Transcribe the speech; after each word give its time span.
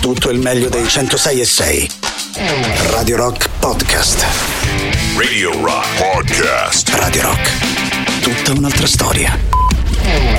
tutto 0.00 0.30
il 0.30 0.38
meglio 0.38 0.70
dei 0.70 0.88
106 0.88 1.40
e 1.40 1.44
6. 1.44 1.90
Radio 2.90 3.16
Rock 3.16 3.48
Podcast. 3.58 4.24
Radio 5.16 5.52
Rock 5.62 5.86
Podcast. 5.98 6.88
Radio 6.94 7.22
Rock. 7.22 8.20
Tutta 8.22 8.52
un'altra 8.58 8.86
storia. 8.86 9.38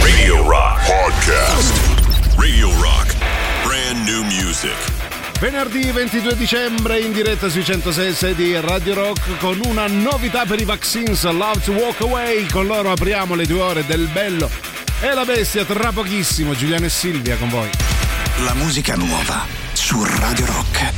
Radio 0.02 0.48
Rock 0.50 0.86
Podcast. 0.86 1.74
Radio 2.38 2.72
Rock. 2.82 3.16
Brand 3.64 4.08
new 4.08 4.24
music. 4.24 4.74
Venerdì 5.40 5.92
22 5.92 6.36
dicembre 6.36 7.00
in 7.00 7.14
diretta 7.14 7.48
sui 7.48 7.64
106 7.64 8.34
di 8.34 8.60
Radio 8.60 8.96
Rock 8.96 9.38
con 9.38 9.60
una 9.66 9.86
novità 9.88 10.46
per 10.46 10.60
i 10.60 10.66
vaccines 10.66 11.24
Love 11.24 11.62
to 11.64 11.72
Walk 11.74 12.02
Away. 12.02 12.48
Con 12.48 12.66
loro 12.66 12.92
apriamo 12.92 13.36
le 13.36 13.46
due 13.46 13.62
ore 13.62 13.86
del 13.86 14.08
bello 14.08 14.50
e 15.02 15.14
la 15.14 15.24
bestia 15.24 15.66
tra 15.66 15.92
pochissimo. 15.92 16.56
Giuliano 16.56 16.86
e 16.86 16.90
Silvia 16.90 17.36
con 17.38 17.50
voi. 17.50 18.01
La 18.40 18.54
musica 18.56 18.96
nuova 18.96 19.46
su 19.74 20.04
Radio 20.04 20.46
Rock. 20.48 20.92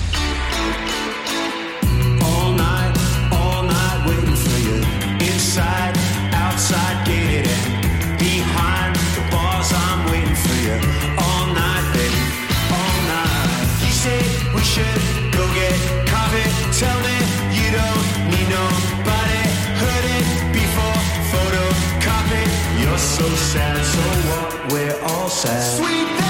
All 2.22 2.54
night, 2.54 2.98
all 3.32 3.64
night 3.66 4.06
waiting 4.08 4.36
for 4.36 4.58
you. 4.60 4.82
Inside, 5.20 5.98
outside, 6.32 7.04
gated 7.06 7.48
and 7.48 8.18
behind 8.18 8.96
the 8.96 9.24
bars, 9.30 9.72
I'm 9.74 10.10
waiting 10.10 10.36
for 10.36 10.56
you. 10.64 10.78
All 11.18 11.48
night, 11.54 11.84
baby, 11.94 12.24
all 12.72 12.98
night. 13.12 13.68
You 13.82 13.92
said 13.92 14.24
we 14.56 14.62
should 14.62 15.02
go 15.34 15.46
get 15.54 15.76
coffee. 16.08 16.48
Tell 16.72 16.98
me 17.02 17.18
you 17.52 17.72
don't 17.72 18.06
need 18.32 18.48
nobody. 18.48 19.44
Heard 19.82 20.06
it 20.18 20.26
before, 20.54 21.00
photocopy. 21.32 22.44
You're 22.82 22.98
so 22.98 23.28
sad, 23.52 23.84
so 23.84 24.02
what? 24.30 24.72
We're 24.72 24.98
all 25.04 25.30
sad. 25.30 25.78
Sweet 25.78 26.23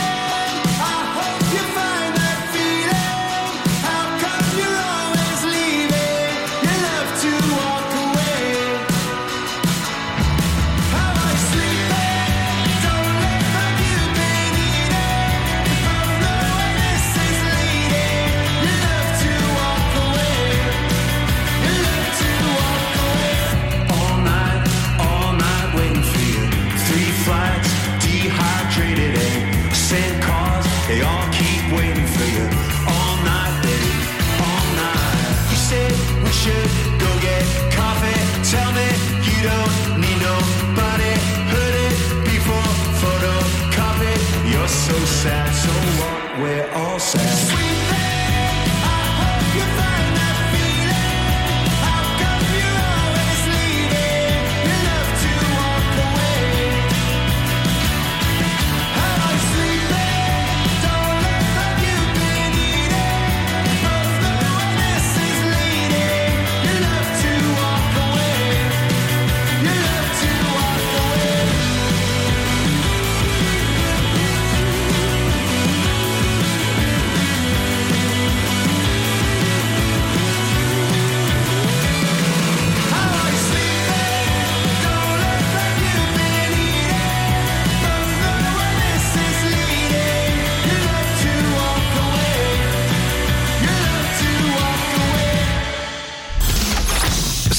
We're 47.15 47.72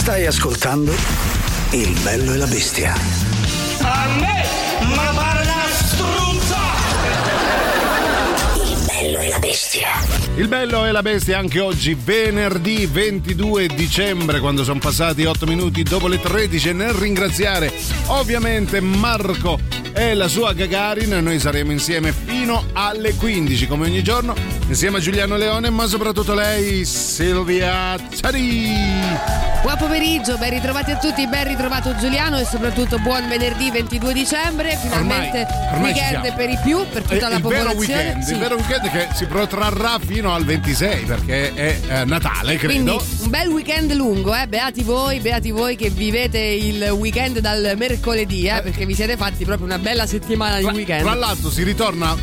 Stai 0.05 0.27
ascoltando 0.27 0.93
Il 1.71 1.99
bello 2.03 2.35
e 2.35 2.37
la 2.37 2.47
bestia. 2.47 2.93
A 3.81 4.07
me, 4.21 4.45
ma 4.95 5.11
pare 5.15 5.41
una 5.41 5.65
struzza! 5.73 6.59
Il 8.67 8.85
bello 8.85 9.19
e 9.21 9.29
la 9.31 9.39
bestia. 9.39 9.89
Il 10.37 10.49
bello 10.49 10.85
e 10.85 10.93
la 10.93 11.01
bestia 11.01 11.39
anche 11.39 11.59
oggi, 11.59 11.95
venerdì 11.95 12.85
22 12.85 13.69
dicembre, 13.69 14.41
quando 14.41 14.63
sono 14.63 14.79
passati 14.79 15.25
8 15.25 15.47
minuti 15.47 15.83
dopo 15.83 16.07
le 16.07 16.21
13. 16.21 16.69
E 16.69 16.73
nel 16.75 16.93
ringraziare 16.93 17.73
ovviamente 18.09 18.81
Marco 18.81 19.59
e 19.95 20.13
la 20.13 20.29
sua 20.29 20.53
Gagarin, 20.53 21.19
noi 21.23 21.39
saremo 21.39 21.73
insieme 21.73 22.13
fino 22.13 22.67
alle 22.75 23.15
15, 23.15 23.67
come 23.67 23.87
ogni 23.87 24.03
giorno, 24.03 24.35
insieme 24.69 24.99
a 24.99 25.01
Giuliano 25.01 25.37
Leone, 25.37 25.71
ma 25.71 25.87
soprattutto 25.87 26.35
lei, 26.35 26.85
Silvia 26.85 27.97
Tari. 28.21 29.43
Buon 29.63 29.77
pomeriggio, 29.79 30.37
ben 30.37 30.51
ritrovati 30.51 30.91
a 30.91 30.97
tutti, 30.99 31.27
ben 31.27 31.49
ritrovato 31.49 31.97
Giuliano 31.97 32.39
e 32.39 32.45
soprattutto 32.45 32.99
buon 32.99 33.27
venerdì 33.29 33.71
22 33.71 34.13
dicembre, 34.13 34.77
finalmente 34.81 35.47
Ormai- 35.49 35.73
ormai 35.73 35.93
weekend 35.93 36.35
per 36.35 36.51
i 36.51 36.59
più, 36.63 36.87
per 36.93 37.01
tutta 37.03 37.15
Eh, 37.15 37.21
la 37.21 37.37
il 37.37 37.43
vero 37.43 37.71
popolazione. 37.71 37.77
weekend, 38.03 38.23
Sì. 38.25 38.33
il 38.33 38.39
vero 38.41 38.55
weekend 38.57 38.91
che 38.91 39.09
si 39.15 39.25
protrarrà 39.25 39.99
fino 40.05 40.35
al 40.35 40.45
26 40.45 41.05
perché 41.05 41.55
è 41.55 41.79
eh, 41.89 42.05
Natale, 42.05 42.59
Quindi 42.59 42.91
credo. 42.91 43.03
un 43.23 43.31
bel 43.31 43.49
weekend 43.49 43.93
lungo, 43.95 44.35
eh? 44.35 44.47
beati 44.49 44.83
voi, 44.83 45.21
beati 45.21 45.51
voi 45.51 45.77
che 45.77 45.89
vivete 45.89 46.39
il 46.39 46.83
weekend 46.91 47.39
dal 47.39 47.73
mercoledì, 47.79 48.47
eh? 48.47 48.61
perché 48.61 48.85
vi 48.85 48.95
siete 48.95 49.17
fatti 49.17 49.47
proprio 49.47 49.65
una 49.65 49.79
bella 49.79 50.07
settimana 50.07 50.59
di 50.59 50.65
weekend. 50.65 51.01
Tra 51.05 51.15
l'altro 51.15 51.49
si 51.51 51.63
ritorna 51.63 52.15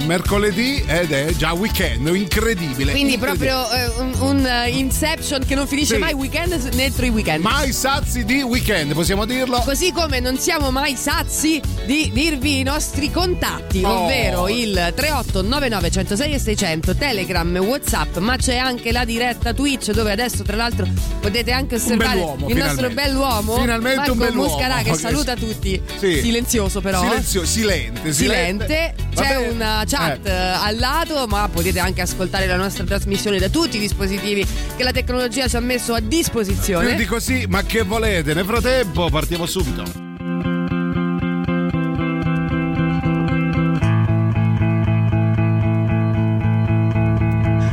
eh, 0.00 0.04
mercoledì 0.04 0.82
ed 0.84 1.12
è 1.12 1.26
già 1.36 1.52
weekend, 1.52 1.70
incredibile. 1.86 2.92
Quindi 2.92 3.14
incredibile. 3.14 3.50
proprio 3.52 3.70
eh, 3.70 4.00
un, 4.00 4.14
un, 4.20 4.46
eh, 4.46 4.68
inception 4.70 5.44
che 5.46 5.54
non 5.54 5.66
finisce 5.66 5.94
Sì. 5.94 6.00
mai 6.00 6.12
weekend 6.12 6.56
dentro 6.74 7.04
i 7.04 7.08
weekend. 7.10 7.42
Mai 7.42 7.72
sazi 7.72 8.24
di 8.24 8.42
weekend, 8.42 8.92
possiamo 8.94 9.24
dirlo? 9.24 9.60
Così 9.60 9.92
come 9.92 10.20
non 10.20 10.38
siamo 10.38 10.70
mai 10.70 10.96
sazi 10.96 11.60
di 11.86 12.10
dirvi 12.12 12.60
i 12.60 12.62
nostri 12.62 13.10
contatti, 13.10 13.82
Oh. 13.84 14.02
ovvero 14.04 14.48
il 14.48 14.92
38 14.94 15.42
99 15.42 15.90
106 15.90 16.32
e 16.32 16.38
600, 16.38 16.94
Telegram, 16.94 17.56
Whatsapp, 17.58 18.16
ma 18.18 18.36
c'è 18.36 18.56
anche 18.56 18.92
la 18.92 19.04
diretta 19.04 19.52
Twitch 19.52 19.90
dove 19.92 20.12
adesso 20.12 20.42
tra 20.42 20.56
l'altro 20.56 20.86
potete 21.20 21.50
anche 21.52 21.76
osservare 21.76 22.18
il 22.20 22.24
nostro 22.24 22.48
finalmente. 22.48 22.94
bell'uomo 22.94 23.56
Finalmente 23.56 23.96
Marco 23.96 24.12
un 24.12 24.18
bell'uomo. 24.18 24.48
Muscarà 24.48 24.82
che 24.82 24.90
Ok. 24.90 24.98
saluta 24.98 25.34
tutti. 25.34 25.80
Sì. 25.98 26.20
Silenzioso 26.20 26.80
però. 26.80 27.00
Silenzio, 27.02 27.44
silente, 27.44 28.12
Silente, 28.12 28.94
Va 28.96 29.11
c'è 29.14 29.34
bene. 29.36 29.48
una 29.48 29.84
chat 29.86 30.26
Eh. 30.26 30.30
eh, 30.30 30.32
al 30.32 30.76
lato, 30.78 31.26
ma 31.26 31.48
potete 31.48 31.78
anche 31.78 32.00
ascoltare 32.02 32.46
la 32.46 32.56
nostra 32.56 32.84
trasmissione 32.84 33.38
da 33.38 33.48
tutti 33.48 33.76
i 33.76 33.80
dispositivi 33.80 34.46
che 34.76 34.82
la 34.84 34.92
tecnologia 34.92 35.46
ci 35.48 35.56
ha 35.56 35.60
messo 35.60 35.94
a 35.94 36.00
disposizione. 36.00 36.84
Quindi 36.84 37.04
così, 37.06 37.44
ma 37.48 37.62
che 37.62 37.82
volete? 37.82 38.34
Nel 38.34 38.44
frattempo 38.44 39.08
partiamo 39.10 39.46
subito. 39.46 40.10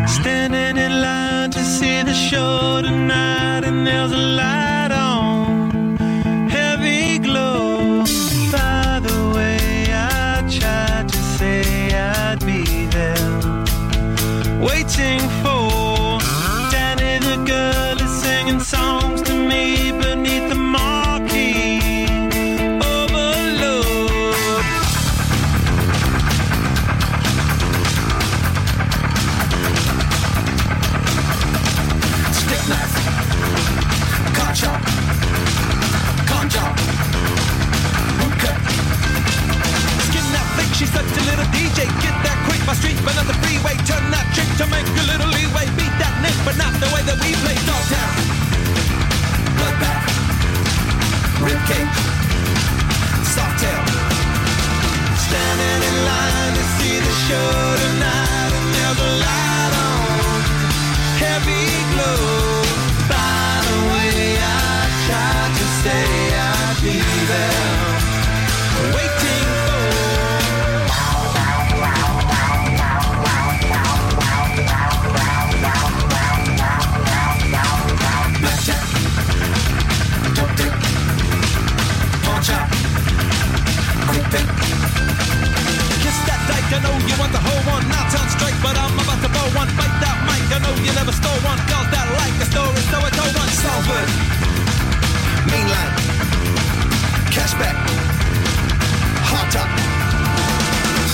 Standing 0.08 0.78
in 0.78 1.02
line 1.02 1.50
to 1.52 1.60
see 1.60 2.02
the 2.04 2.14
show 2.14 2.82
tonight, 2.82 3.64
and 3.64 3.86
there's 3.86 4.12
a 4.12 4.18
light 4.18 4.59
street, 42.80 43.00
but 43.04 43.14
not 43.16 43.28
the 43.28 43.38
freeway. 43.44 43.76
Turn 43.84 44.04
that 44.16 44.26
trick 44.32 44.48
to 44.60 44.66
make 44.72 44.88
a 44.88 45.06
little 45.12 45.28
leeway. 45.36 45.68
Beat 45.76 45.96
that 46.00 46.16
nick, 46.24 46.36
but 46.48 46.56
not 46.56 46.72
the 46.80 46.88
way 46.96 47.04
that 47.04 47.18
we 47.20 47.36
play. 47.44 47.58
Dogtown. 47.68 48.14
Bloodbath. 49.60 50.08
Ribcage. 51.44 51.98
Softail. 53.36 53.84
Standing 55.28 55.82
in 55.90 55.96
line 56.08 56.54
to 56.56 56.66
see 56.80 56.98
the 57.04 57.14
show 57.28 57.52
tonight. 57.84 58.52
And 58.58 58.68
there's 58.76 59.00
a 59.04 59.12
light 59.24 59.74
on. 59.88 60.40
Heavy 61.20 61.68
glow. 61.92 62.24
By 63.12 63.52
the 63.68 63.78
way, 63.92 64.40
I 64.40 64.80
tried 65.06 65.52
to 65.60 65.66
stay. 65.80 66.19
know 86.90 86.98
you 87.06 87.16
want 87.22 87.32
the 87.32 87.44
whole 87.48 87.64
one. 87.74 87.84
Not 87.90 88.10
on 88.20 88.28
strike, 88.36 88.58
but 88.66 88.76
I'm 88.78 88.94
about 89.04 89.20
to 89.26 89.30
blow 89.30 89.48
one. 89.62 89.70
Bite 89.78 89.98
that 90.04 90.18
mic, 90.28 90.44
I 90.56 90.60
know 90.64 90.74
you 90.86 90.92
never 91.00 91.14
stole 91.14 91.42
one. 91.46 91.60
Girls 91.70 91.90
that 91.94 92.08
like 92.20 92.36
the 92.42 92.48
story, 92.54 92.82
so 92.92 92.98
I 93.08 93.10
told 93.18 93.34
one. 93.42 93.52
Salford, 93.64 94.10
mainline, 95.52 95.94
cashback, 97.36 97.78
hot 99.30 99.48
top. 99.56 99.70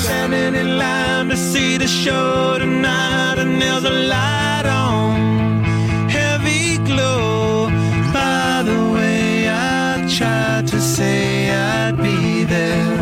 Standing 0.03 0.53
in 0.61 0.77
line 0.77 1.29
to 1.29 1.37
see 1.37 1.77
the 1.77 1.87
show 1.87 2.57
tonight, 2.59 3.37
and 3.43 3.61
there's 3.61 3.83
a 3.83 3.95
light 4.13 4.65
on, 4.65 5.63
heavy 6.09 6.77
glow. 6.89 7.69
By 8.13 8.63
the 8.69 8.79
way, 8.95 9.49
I 9.49 10.07
tried 10.17 10.67
to 10.67 10.79
say 10.79 11.51
I'd 11.51 11.97
be 11.97 12.43
there 12.43 12.95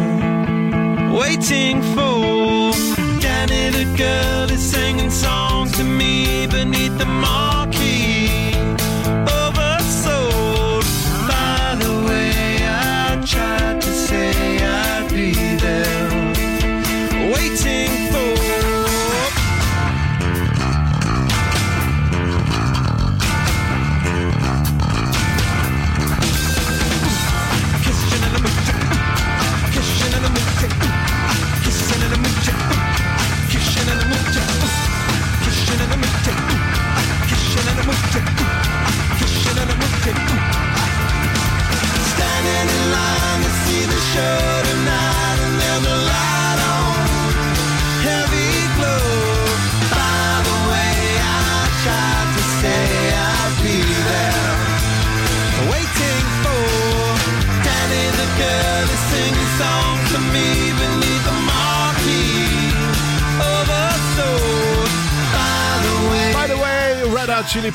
waiting 1.12 1.82
for 1.94 2.33
Danny 3.46 3.72
the 3.72 3.98
girl 3.98 4.50
is 4.52 4.62
singing 4.62 5.10
songs 5.10 5.74
to 5.74 5.84
me 5.84 6.48
beneath 6.48 6.98
the 6.98 7.06
marquee. 7.06 7.53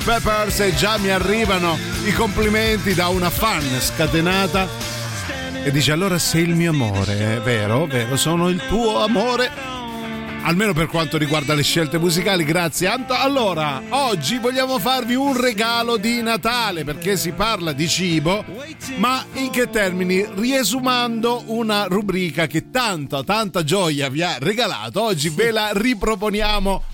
Peppers 0.09 0.61
e 0.61 0.75
già 0.75 0.97
mi 0.97 1.11
arrivano 1.11 1.77
i 2.07 2.13
complimenti 2.13 2.95
da 2.95 3.09
una 3.09 3.29
fan 3.29 3.63
scatenata 3.79 4.67
e 5.63 5.71
dice 5.71 5.93
allora 5.93 6.17
sei 6.17 6.45
il 6.45 6.55
mio 6.55 6.71
amore, 6.71 7.37
è 7.37 7.41
vero, 7.43 7.85
vero, 7.85 8.17
sono 8.17 8.49
il 8.49 8.59
tuo 8.69 9.05
amore. 9.05 9.51
Almeno 10.45 10.73
per 10.73 10.87
quanto 10.87 11.19
riguarda 11.19 11.53
le 11.53 11.63
scelte 11.63 11.99
musicali, 11.99 12.45
grazie 12.45 12.87
Anto. 12.87 13.13
Allora, 13.13 13.83
oggi 13.91 14.39
vogliamo 14.39 14.79
farvi 14.79 15.15
un 15.15 15.39
regalo 15.39 15.99
di 15.99 16.23
Natale 16.23 16.85
perché 16.85 17.19
si 17.19 17.33
parla 17.33 17.73
di 17.73 17.87
cibo, 17.87 18.47
ma 18.97 19.23
in 19.35 19.51
che 19.51 19.69
termini? 19.69 20.27
Riesumando 20.37 21.43
una 21.49 21.85
rubrica 21.85 22.47
che 22.47 22.71
tanta, 22.71 23.23
tanta 23.25 23.63
gioia 23.63 24.09
vi 24.09 24.23
ha 24.23 24.37
regalato, 24.39 25.03
oggi 25.03 25.29
ve 25.29 25.51
la 25.51 25.69
riproponiamo 25.75 26.88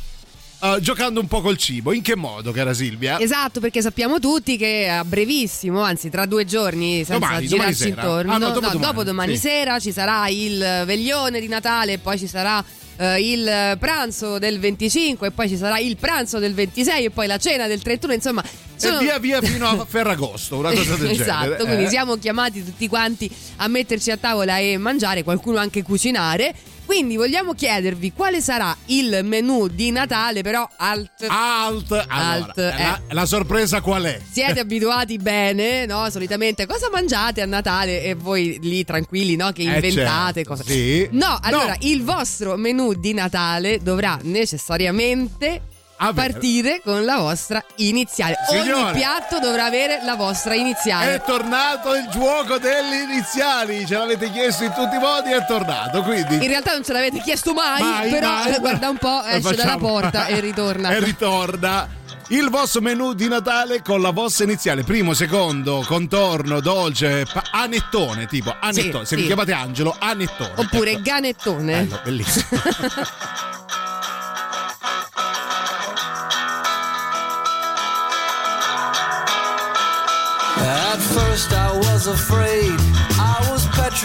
eh, 0.64 0.81
giocando 0.81 1.20
un 1.20 1.26
po' 1.26 1.40
col 1.40 1.56
cibo. 1.56 1.93
In 1.93 2.02
che 2.02 2.16
modo, 2.16 2.50
cara 2.52 2.72
Silvia? 2.75 3.19
Esatto, 3.20 3.61
perché 3.61 3.82
sappiamo 3.82 4.19
tutti 4.19 4.56
che 4.56 4.88
a 4.88 5.05
brevissimo, 5.05 5.81
anzi 5.82 6.11
tra 6.11 6.26
due 6.26 6.44
giorni, 6.44 6.96
senza 7.05 7.14
Domani, 7.14 7.46
domani 7.46 7.72
girarci 7.72 7.90
sera. 7.90 8.02
intorno, 8.02 8.32
Ah, 8.32 8.38
no, 8.38 8.46
no, 8.49 8.52
dopodomani, 8.55 8.81
dopodomani 8.87 9.34
sì. 9.37 9.40
sera 9.40 9.78
ci 9.78 9.93
sarà 9.93 10.28
il 10.28 10.82
veglione 10.87 11.40
di 11.40 11.49
Natale, 11.49 11.99
poi 11.99 12.19
ci 12.19 12.26
sarà 12.26 12.62
eh, 12.96 13.20
il 13.32 13.76
pranzo 13.78 14.38
del 14.38 14.58
25 14.61 15.26
e 15.26 15.31
poi 15.32 15.49
ci 15.49 15.56
sarà 15.56 15.78
il 15.78 15.96
pranzo 15.96 16.38
del 16.38 16.55
26 16.55 17.05
e 17.06 17.10
poi 17.10 17.26
la 17.26 17.38
cena 17.38 17.67
del 17.67 17.82
31, 17.82 18.12
insomma... 18.12 18.43
sono- 18.76 19.00
E 19.00 19.02
via 19.02 19.19
via 19.19 19.43
fino 19.43 19.67
a 19.67 19.84
Ferragosto, 19.88 20.56
una 20.58 20.70
cosa 20.72 20.94
del 20.96 21.10
esatto, 21.10 21.43
genere. 21.44 21.64
quindi 21.64 21.84
eh. 21.84 21.88
siamo 21.88 22.17
chiamati 22.17 22.64
tutti 22.64 22.87
quanti 22.88 23.28
a 23.56 23.67
metterci 23.69 24.10
a 24.12 24.17
tavola 24.17 24.58
e 24.58 24.78
mangiare, 24.78 25.22
qualcuno 25.25 25.58
anche 25.58 25.82
cucinare. 25.82 26.55
Quindi 26.84 27.16
vogliamo 27.16 27.54
chiedervi 27.54 28.12
quale 28.12 28.40
sarà 28.40 28.76
il 28.86 29.20
menù 29.25 29.69
di 29.69 29.90
Natale, 29.90 30.42
però 30.42 30.69
alt. 30.76 31.25
Alt, 31.26 31.90
allora, 31.92 32.06
Alt, 32.08 32.58
eh. 32.58 32.75
la, 32.76 33.00
la 33.08 33.26
sorpresa 33.26 33.81
qual 33.81 34.04
è? 34.04 34.20
Siete 34.31 34.60
abituati 34.60 35.16
bene, 35.19 35.86
no? 35.86 36.08
Solitamente 36.10 36.66
cosa 36.66 36.88
mangiate 36.92 37.40
a 37.40 37.46
Natale 37.46 38.02
e 38.02 38.14
voi 38.14 38.58
lì 38.60 38.84
tranquilli, 38.84 39.34
no? 39.36 39.50
Che 39.52 39.62
Eh, 39.62 39.75
inventate 39.75 40.44
certo, 40.44 40.50
cose. 40.50 40.64
sì. 40.64 41.08
No, 41.12 41.38
allora 41.40 41.72
No. 41.72 41.76
il 41.81 42.02
vostro 42.04 42.56
menù 42.56 42.92
di 42.94 43.12
Natale 43.14 43.78
dovrà 43.82 44.19
necessariamente 44.22 45.62
Avere. 45.96 46.32
partire 46.32 46.81
con 46.84 47.05
la 47.05 47.19
vostra 47.19 47.65
iniziale. 47.77 48.34
Signore. 48.48 48.72
Ogni 48.72 48.93
piatto 48.93 49.39
dovrà 49.39 49.65
avere 49.67 50.01
la 50.05 50.17
vostra 50.17 50.55
iniziale. 50.55 51.15
È 51.15 51.22
tornato 51.22 51.94
il 51.94 52.08
gioco 52.10 52.58
delle 52.58 53.03
iniziali, 53.03 53.86
ce 53.86 53.96
l'avete 53.96 54.31
chiesto 54.31 54.65
in 54.65 54.72
tutti 54.72 54.96
i 54.96 54.98
modi, 54.98 55.31
è 55.32 55.44
tornato. 55.46 56.03
Quindi 56.03 56.34
In 56.36 56.48
realtà 56.48 56.72
non 56.72 56.82
ce 56.84 56.93
l'avete 56.93 57.20
chiesto 57.20 57.53
mai, 57.55 57.81
Mai, 57.82 58.10
però 58.10 58.29
mai. 58.29 58.53
eh, 58.55 58.58
guarda 58.58 58.89
un 58.89 58.96
po', 58.98 59.22
esce 59.27 59.41
dalla 59.41 59.63
facciamo. 59.63 59.86
porta 59.89 60.27
e 60.27 60.41
ritorna. 60.41 60.91
e 60.94 60.98
ritorna. 61.01 61.89
Il 62.29 62.48
vostro 62.48 62.81
menù 62.81 63.13
di 63.13 63.29
Natale 63.29 63.82
con 63.82 64.01
la 64.01 64.10
vostra 64.10 64.44
iniziale, 64.44 64.82
primo, 64.82 65.13
secondo, 65.13 65.84
contorno, 65.86 66.60
dolce, 66.60 67.27
pa- 67.31 67.43
anettone, 67.51 68.27
tipo 68.27 68.55
anettone. 68.58 69.05
Sì, 69.05 69.10
Se 69.10 69.17
vi 69.17 69.22
sì. 69.22 69.27
chiamate 69.29 69.53
Angelo, 69.53 69.94
anettone. 69.98 70.53
Oppure 70.56 70.93
Ecco. 70.93 71.01
ganettone. 71.03 71.82
Bello, 71.84 72.01
bellissimo. 72.03 72.46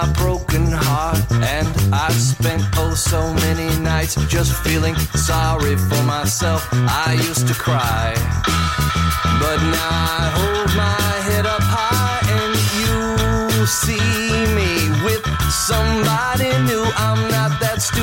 my 0.00 0.12
broken 0.12 0.66
heart. 0.72 1.20
And 1.32 1.68
I've 1.92 2.14
spent 2.14 2.62
oh 2.76 2.94
so 2.94 3.20
many 3.34 3.68
nights 3.80 4.14
just 4.26 4.52
feeling 4.64 4.96
sorry 5.28 5.76
for 5.76 6.02
myself. 6.04 6.66
I 6.72 7.14
used 7.28 7.46
to 7.48 7.54
cry. 7.54 8.14
But 9.40 9.58
now 9.76 9.90
I 10.18 10.24
hold 10.36 10.70
my 10.76 11.00
head 11.26 11.29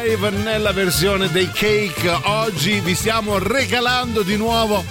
Survive 0.00 0.30
nella 0.30 0.72
versione 0.72 1.30
dei 1.30 1.50
Cake. 1.52 2.08
Oggi 2.24 2.80
vi 2.80 2.94
stiamo 2.94 3.36
regalando 3.38 4.22
di 4.22 4.36
nuovo 4.38 4.82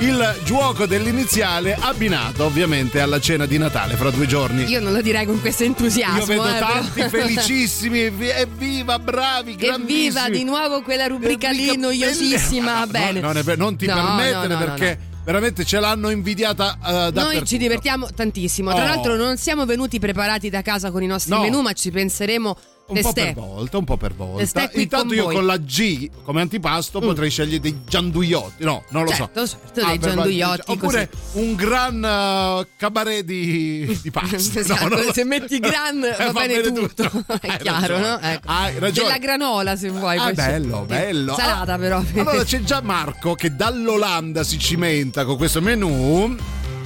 il 0.00 0.36
gioco 0.42 0.84
dell'iniziale 0.84 1.76
abbinato 1.78 2.44
ovviamente 2.44 2.98
alla 3.00 3.20
cena 3.20 3.46
di 3.46 3.56
Natale 3.56 3.94
fra 3.94 4.10
due 4.10 4.26
giorni. 4.26 4.64
Io 4.64 4.80
non 4.80 4.92
lo 4.92 5.00
direi 5.00 5.26
con 5.26 5.40
questo 5.40 5.62
entusiasmo. 5.62 6.18
Io 6.18 6.26
vedo 6.26 6.48
eh, 6.48 6.52
però- 6.54 6.66
tanti 6.72 7.02
felicissimi, 7.08 8.00
evi- 8.00 8.28
evviva, 8.30 8.98
bravi, 8.98 9.54
grandissimi. 9.54 10.06
Evviva 10.06 10.28
di 10.28 10.42
nuovo 10.42 10.82
quella 10.82 11.06
rubrica 11.06 11.50
lì 11.50 11.76
noiosissima. 11.76 12.84
Bene. 12.88 13.20
No, 13.20 13.28
non, 13.28 13.36
è 13.38 13.42
ver- 13.44 13.58
non 13.58 13.76
ti 13.76 13.86
No, 13.86 13.94
permettere 13.94 14.54
no, 14.54 14.58
perché 14.58 14.98
veramente 15.24 15.64
ce 15.64 15.78
l'hanno 15.78 16.10
invidiata 16.10 16.78
uh, 16.80 16.84
dappertutto. 16.84 17.20
Noi 17.32 17.46
ci 17.46 17.58
divertiamo 17.58 18.08
tantissimo. 18.12 18.72
Tra 18.74 18.82
Oh. 18.82 18.86
l'altro, 18.86 19.14
non 19.14 19.36
siamo 19.36 19.64
venuti 19.66 20.00
preparati 20.00 20.50
da 20.50 20.62
casa 20.62 20.90
con 20.90 21.02
i 21.02 21.06
nostri 21.06 21.32
No. 21.32 21.42
menù, 21.42 21.60
ma 21.60 21.72
ci 21.74 21.92
penseremo 21.92 22.56
Un 22.88 23.00
po' 23.02 23.12
per 23.12 23.34
volta, 23.34 23.76
un 23.78 23.84
po' 23.84 23.96
per 23.98 24.14
volta. 24.14 24.70
Intanto 24.72 25.12
io 25.14 25.24
voi. 25.24 25.34
con 25.34 25.46
la 25.46 25.58
G 25.58 26.08
come 26.22 26.40
antipasto 26.40 27.00
potrei 27.00 27.28
scegliere 27.30 27.60
dei 27.60 27.80
gianduiotti. 27.86 28.64
No, 28.64 28.82
non 28.90 29.04
lo 29.04 29.10
Certo, 29.10 29.44
so. 29.46 29.58
certo, 29.62 29.84
dei 29.86 29.98
per- 29.98 30.14
gianduiotti, 30.14 30.62
Oppure 30.70 31.10
un 31.32 31.54
gran 31.54 31.96
uh, 31.96 32.66
cabaret 32.76 33.22
di, 33.24 33.98
di 34.02 34.10
pasta. 34.12 34.60
Esatto, 34.60 34.88
No, 34.88 34.96
non 34.96 35.04
lo- 35.04 35.12
se 35.12 35.24
metti 35.24 35.58
gran 35.58 36.02
Eh, 36.18 36.24
va, 36.32 36.32
bene 36.32 36.60
tutto, 36.62 37.02
è 37.40 37.48
Hai 37.48 37.58
chiaro, 37.58 37.94
ragione. 37.98 38.08
no? 38.08 38.18
Ecco. 38.20 38.48
Hai 38.48 38.78
ragione. 38.78 39.06
Della 39.08 39.18
granola 39.18 39.76
se 39.76 39.90
vuoi. 39.90 40.16
Ah, 40.16 40.32
bello, 40.32 40.80
bello. 40.86 41.34
Salata 41.34 41.74
Ah, 41.74 41.78
però. 41.78 42.02
Allora 42.16 42.42
c'è 42.44 42.60
già 42.62 42.80
Marco 42.80 43.34
che 43.34 43.54
dall'Olanda 43.54 44.42
si 44.44 44.58
cimenta 44.58 45.24
con 45.26 45.36
questo 45.36 45.60
menù. 45.60 46.34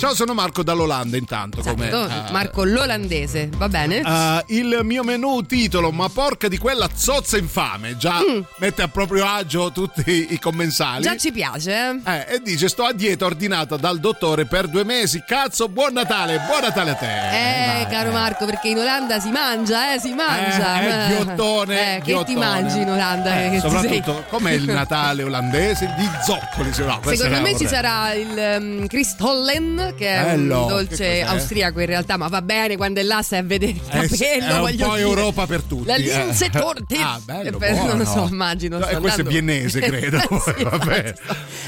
Ciao, 0.03 0.17
sono 0.17 0.35
Marco 0.35 0.65
dall'Olanda 0.65 1.17
intanto. 1.17 1.61
come, 1.63 1.87
Esatto, 1.87 2.29
eh, 2.29 2.33
Marco 2.33 2.65
l'olandese, 2.65 3.49
va 3.57 3.69
bene? 3.69 4.01
Uh, 4.01 4.43
il 4.53 4.81
mio 4.83 5.05
menù 5.05 5.43
titolo, 5.43 5.93
ma 5.93 6.09
porca 6.09 6.49
di 6.49 6.59
quella 6.59 6.89
zozza 6.93 7.39
infame, 7.39 7.97
già 7.97 8.19
mette 8.57 8.83
a 8.83 8.89
proprio 8.89 9.25
agio 9.25 9.71
tutti 9.71 10.27
i 10.33 10.41
commensali. 10.41 10.99
Mm. 10.99 11.03
Già 11.03 11.17
ci 11.17 11.31
piace, 11.31 11.71
eh? 11.73 12.11
Eh, 12.11 12.35
e 12.35 12.41
dice: 12.43 12.67
Sto 12.67 12.83
a 12.83 12.93
dieta 12.93 13.27
ordinata 13.27 13.77
dal 13.77 14.01
dottore 14.01 14.45
per 14.45 14.67
due 14.67 14.83
mesi. 14.83 15.23
Cazzo, 15.25 15.69
buon 15.69 15.93
Natale, 15.93 16.41
buon 16.49 16.63
Natale 16.63 16.91
a 16.91 16.95
te. 16.95 17.07
Eh, 17.07 17.67
Vai. 17.67 17.87
caro 17.87 18.11
Marco, 18.11 18.45
perché 18.45 18.71
in 18.71 18.79
Olanda 18.79 19.21
si 19.21 19.31
mangia, 19.31 19.95
eh, 19.95 20.01
si 20.01 20.13
mangia. 20.15 20.81
Eh, 20.83 20.85
eh, 20.87 20.91
Eh, 21.21 21.25
ghiottone, 21.25 21.97
eh, 21.97 21.99
che 22.01 22.07
ghiottone. 22.07 22.25
ti 22.25 22.35
mangi 22.35 22.81
in 22.81 22.91
Olanda? 22.91 23.41
Eh, 23.45 23.51
ti 23.51 23.61
soprattutto, 23.61 24.13
sei- 24.15 24.23
com'è 24.31 24.51
il 24.51 24.65
Natale 24.67 25.23
olandese? 25.23 25.95
Di 25.97 26.09
zoccoli. 26.27 26.73
se 26.73 26.83
no, 26.83 27.01
Secondo 27.05 27.41
me 27.41 27.51
ci 27.57 27.65
vorrei. 27.67 27.69
sarà 27.69 28.13
il 28.15 28.59
um, 28.61 28.87
Christollen, 28.89 29.91
che 29.95 30.09
è 30.09 30.23
Bello, 30.25 30.63
un 30.63 30.69
dolce 30.69 31.23
austriaco 31.23 31.81
in 31.81 31.87
realtà, 31.87 32.17
ma 32.17 32.29
va 32.29 32.43
bene 32.43 32.77
quando 32.77 33.01
è 33.01 33.03
là, 33.03 33.23
stai 33.23 33.41
a 33.41 33.43
vedere 33.43 33.73
il 33.73 33.81
Eh 33.91 34.09
capello. 34.09 34.67
è 34.67 34.73
un 34.73 34.77
po' 34.89 34.95
dire. 34.95 35.01
Europa 35.01 35.47
per 35.47 35.63
tutti. 35.63 35.87
La 35.87 35.95
eh. 35.95 35.99
linze 36.01 36.51
torte. 36.51 36.97
Ah, 36.97 37.21
bello, 37.23 37.59
Per- 37.59 37.73
non 37.75 37.99
lo 37.99 38.05
so, 38.05 38.27
immagino. 38.31 38.79
No, 38.79 38.85
sto 38.87 38.97
e 38.97 39.01
questo 39.01 39.21
è 39.23 39.25
andando- 39.25 39.31
viennese, 39.31 39.81
credo. 39.83 40.19
Sì, 40.19 40.63
Vabbè. 40.65 41.15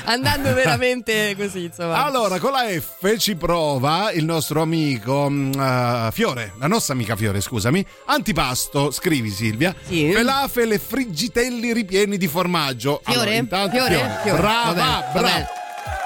andando 0.04 0.52
veramente 0.54 1.34
così, 1.36 1.64
insomma. 1.64 2.04
Allora, 2.04 2.38
con 2.38 2.52
la 2.52 2.64
F 2.68 3.16
ci 3.18 3.34
prova 3.36 4.10
il 4.12 4.24
nostro 4.24 4.62
amico 4.62 5.28
eh, 5.30 6.08
Fiore, 6.12 6.52
la 6.58 6.66
nostra 6.66 6.94
amica 6.94 7.16
Fiore, 7.16 7.40
scusami. 7.40 7.84
Antipasto, 8.06 8.90
scrivi 8.90 9.30
Silvia. 9.30 9.74
Sì. 9.86 10.12
Falafel 10.12 10.72
e 10.72 10.78
friggitelli 10.78 11.72
ripieni 11.72 12.16
di 12.16 12.28
formaggio. 12.28 13.00
Fiore? 13.04 13.20
Allora, 13.20 13.34
intanto, 13.36 13.76
Fiore? 13.76 14.18
Fiore. 14.22 14.38
Brava, 14.38 14.64
Va 14.64 14.72
bene, 14.72 14.84
va 14.84 15.10
brava. 15.12 15.28
bene. 15.28 15.46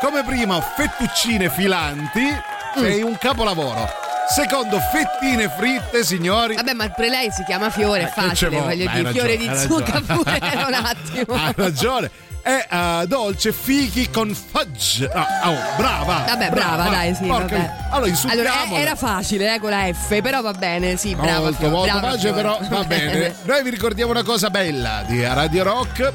Come 0.00 0.22
primo, 0.24 0.60
fettuccine 0.60 1.50
filanti. 1.50 2.22
Mm. 2.22 2.82
Sei 2.82 3.02
un 3.02 3.16
capolavoro. 3.18 3.88
Secondo, 4.30 4.78
fettine 4.92 5.48
fritte, 5.48 6.04
signori. 6.04 6.54
Vabbè, 6.54 6.74
ma 6.74 6.88
per 6.90 7.08
lei 7.08 7.30
si 7.30 7.42
chiama 7.44 7.70
Fiore, 7.70 8.02
è 8.02 8.04
Eh, 8.04 8.06
che 8.08 8.12
ce 8.12 8.46
facile, 8.46 8.60
voglio 8.60 8.90
dire, 8.90 9.10
fiore 9.10 9.36
di 9.38 9.46
ragione, 9.46 9.66
zucca 9.66 9.92
ragione. 9.92 10.22
pure 10.38 10.64
un 10.68 10.74
attimo. 10.74 11.34
Hai 11.34 11.52
ragione. 11.56 12.10
È 12.40 12.66
eh, 12.70 13.06
dolce 13.06 13.52
fichi 13.52 14.10
con 14.10 14.34
fudge. 14.34 15.06
Ah, 15.12 15.50
oh, 15.50 15.56
brava. 15.76 16.24
Vabbè, 16.26 16.50
brava, 16.50 16.88
dai, 16.88 17.14
sì, 17.14 17.26
vabbè. 17.26 17.70
Allora. 17.90 18.12
Allora, 18.28 18.52
eh, 18.70 18.74
era 18.74 18.94
facile, 18.94 19.54
eh, 19.54 19.58
con 19.60 19.70
la 19.70 19.90
F, 19.92 20.20
però 20.20 20.40
va 20.42 20.52
bene, 20.52 20.96
sì, 20.96 21.14
brava. 21.14 21.40
molto, 21.40 21.56
Fiore, 21.56 21.72
molto 21.74 21.98
brava, 21.98 22.10
facile, 22.12 22.32
però 22.32 22.58
va 22.68 22.84
bene. 22.84 23.34
Noi 23.44 23.62
vi 23.62 23.70
ricordiamo 23.70 24.10
una 24.12 24.22
cosa 24.22 24.50
bella 24.50 25.02
di 25.06 25.22
Radio 25.24 25.62
Rock. 25.64 26.12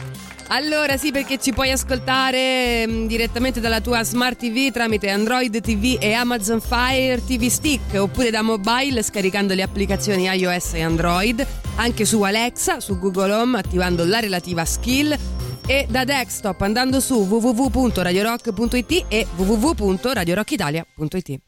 Allora 0.48 0.98
sì, 0.98 1.12
perché 1.12 1.40
ci 1.40 1.54
puoi 1.54 1.72
ascoltare 1.72 2.86
mm, 2.88 3.08
direttamente 3.08 3.60
dalla 3.60 3.82
tua 3.82 4.04
Smart 4.04 4.38
TV 4.38 4.72
tramite 4.72 5.10
Android 5.10 5.60
TV 5.62 5.98
e 6.00 6.14
Amazon 6.14 6.62
Fire 6.62 7.22
TV 7.26 7.48
Stick 7.48 7.96
oppure 7.96 8.30
da 8.30 8.42
mobile 8.42 9.02
scaricando 9.02 9.54
le 9.54 9.64
applicazioni 9.64 10.26
iOS 10.26 10.74
e 10.74 10.84
Android, 10.84 11.46
anche 11.76 12.06
su 12.06 12.22
Alexa, 12.22 12.80
su 12.80 13.00
Google 13.00 13.34
Home 13.34 13.58
attivando 13.58 14.06
la 14.06 14.20
relativa 14.20 14.66
skill 14.66 15.18
e 15.66 15.88
da 15.90 16.04
desktop 16.04 16.62
andando 16.62 17.00
su 17.00 17.16
www.radiorock.it 17.16 19.06
e 19.08 19.26
www.radiorockitalia.it. 19.36 21.42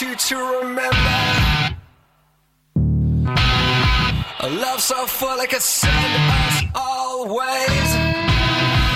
you 0.00 0.14
to 0.14 0.36
remember 0.60 1.76
a 4.40 4.50
love 4.50 4.80
so 4.80 5.06
full 5.06 5.40
it 5.40 5.50
could 5.50 5.62
send 5.62 5.92
us 5.94 6.62
always, 6.74 7.94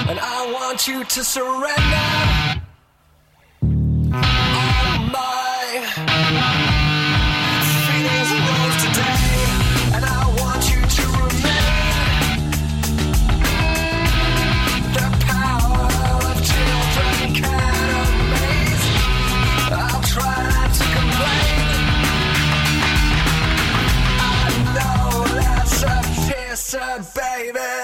and 0.08 0.18
I 0.20 0.50
want 0.52 0.86
you 0.86 1.02
to 1.02 1.24
surrender. 1.24 2.41
Kisser, 26.72 27.04
baby. 27.14 27.81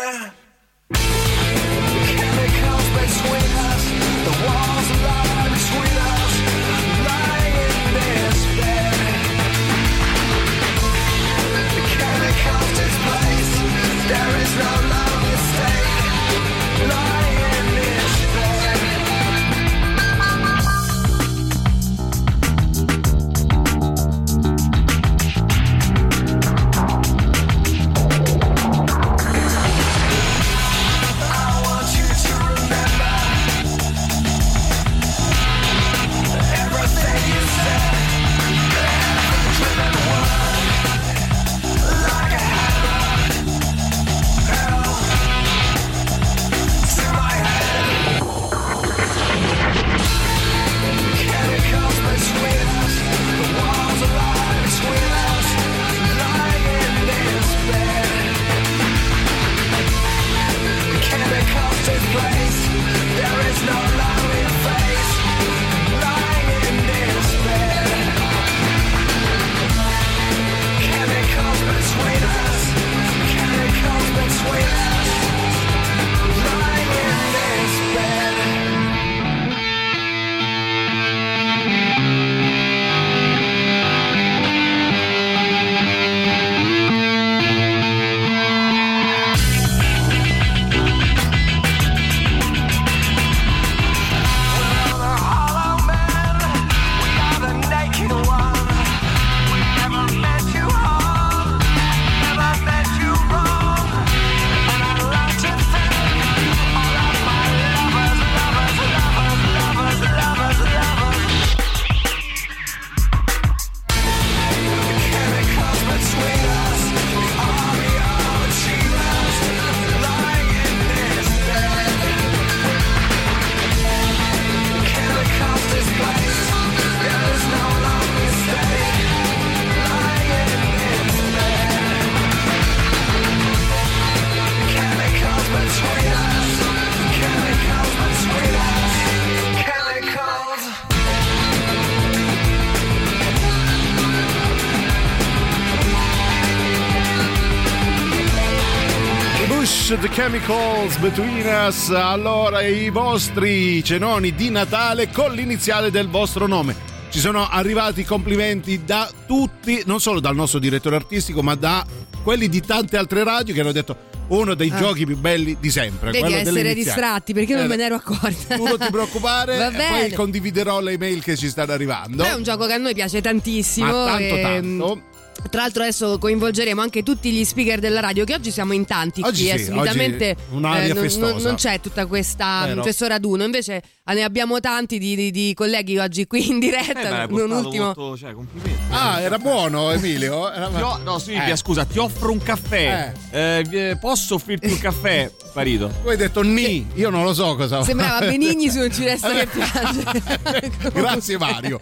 Chemicals 150.28 150.98
Between 150.98 151.46
Us. 151.46 151.88
Allora, 151.88 152.60
i 152.60 152.90
vostri 152.90 153.82
cenoni 153.82 154.34
di 154.34 154.50
Natale 154.50 155.10
con 155.10 155.32
l'iniziale 155.32 155.90
del 155.90 156.06
vostro 156.08 156.46
nome. 156.46 156.76
Ci 157.08 157.18
sono 157.18 157.48
arrivati 157.48 158.04
complimenti 158.04 158.84
da 158.84 159.10
tutti, 159.26 159.82
non 159.86 160.00
solo 160.00 160.20
dal 160.20 160.34
nostro 160.34 160.58
direttore 160.58 160.96
artistico, 160.96 161.42
ma 161.42 161.54
da 161.54 161.82
quelli 162.22 162.50
di 162.50 162.60
tante 162.60 162.98
altre 162.98 163.24
radio 163.24 163.54
che 163.54 163.60
hanno 163.62 163.72
detto 163.72 163.96
uno 164.28 164.52
dei 164.52 164.68
giochi 164.68 165.06
più 165.06 165.16
belli 165.16 165.56
di 165.58 165.70
sempre. 165.70 166.10
Ah. 166.10 166.18
Quello 166.18 166.36
essere 166.36 166.74
distratti 166.74 167.32
perché 167.32 167.54
non 167.54 167.64
Eh, 167.64 167.68
me 167.68 167.76
ne 167.76 167.84
ero 167.84 167.94
accorta. 167.94 168.56
Tu 168.56 168.64
non 168.64 168.78
ti 168.78 168.90
preoccupare, 168.90 169.72
poi 169.88 170.12
condividerò 170.12 170.80
le 170.80 170.92
email 170.92 171.22
che 171.22 171.38
ci 171.38 171.48
stanno 171.48 171.72
arrivando. 171.72 172.22
È 172.22 172.34
un 172.34 172.42
gioco 172.42 172.66
che 172.66 172.74
a 172.74 172.78
noi 172.78 172.92
piace 172.92 173.22
tantissimo. 173.22 173.86
Ma 173.90 174.04
tanto, 174.04 174.36
e, 174.36 174.40
tanto. 174.42 175.02
Tra 175.51 175.62
l'altro 175.62 175.83
adesso 175.83 176.18
coinvolgeremo 176.18 176.81
anche 176.81 177.03
tutti 177.03 177.31
gli 177.31 177.44
speaker 177.44 177.79
della 177.79 178.01
radio 178.01 178.24
che 178.24 178.35
oggi 178.35 178.51
siamo 178.51 178.72
in 178.74 178.85
tanti 178.85 179.22
Oggi 179.22 179.48
qui, 179.48 179.59
sì, 179.59 179.64
eh, 179.64 179.72
solitamente 179.72 180.37
un'aria 180.51 180.92
non, 180.94 181.37
non- 181.40 181.55
c'è 181.55 181.81
tutta 181.81 182.07
questa 182.07 182.64
Vero. 182.66 182.83
questo 182.83 183.07
raduno, 183.07 183.44
invece 183.44 183.77
eh, 183.77 183.83
ne 184.12 184.23
abbiamo 184.23 184.61
tanti 184.61 184.99
di, 184.99 185.14
di- 185.16 185.31
di 185.31 185.53
colleghi 185.55 185.99
oggi 185.99 186.27
qui 186.27 186.49
in 186.49 186.59
diretta, 186.59 187.23
Eh, 187.25 187.27
portato 187.29 187.66
ultimo 187.66 187.85
molto, 187.85 188.16
cioè, 188.16 188.33
complimenti. 188.33 188.77
Ah, 188.90 189.21
era 189.21 189.38
buono 189.38 189.90
Emilio? 189.90 190.51
Era- 190.53 190.68
ho- 190.68 190.99
no, 191.03 191.18
Silvia, 191.18 191.53
Eh. 191.53 191.57
scusa, 191.57 191.85
ti 191.85 191.99
offro 191.99 192.33
un 192.33 192.38
caffè. 192.42 193.12
Eh, 193.31 193.64
vi- 193.68 193.97
posso 193.99 194.37
offrirti 194.37 194.66
un 194.71 194.79
caffè? 194.79 195.31
Sparito. 195.49 195.90
Tu 196.03 196.09
hai 196.09 196.16
detto 196.16 196.42
ni, 196.42 196.87
io 196.94 197.11
non 197.11 197.25
lo 197.25 197.35
so 197.35 197.55
cosa. 197.57 197.83
sembrava 197.83 198.21
Benigni 198.21 198.71
su 198.71 198.79
Non 198.79 198.92
ci 198.92 199.05
resta 199.05 199.31
che 199.33 199.47
piangere. 199.47 200.71
Grazie 200.92 201.37
Mario. 201.38 201.79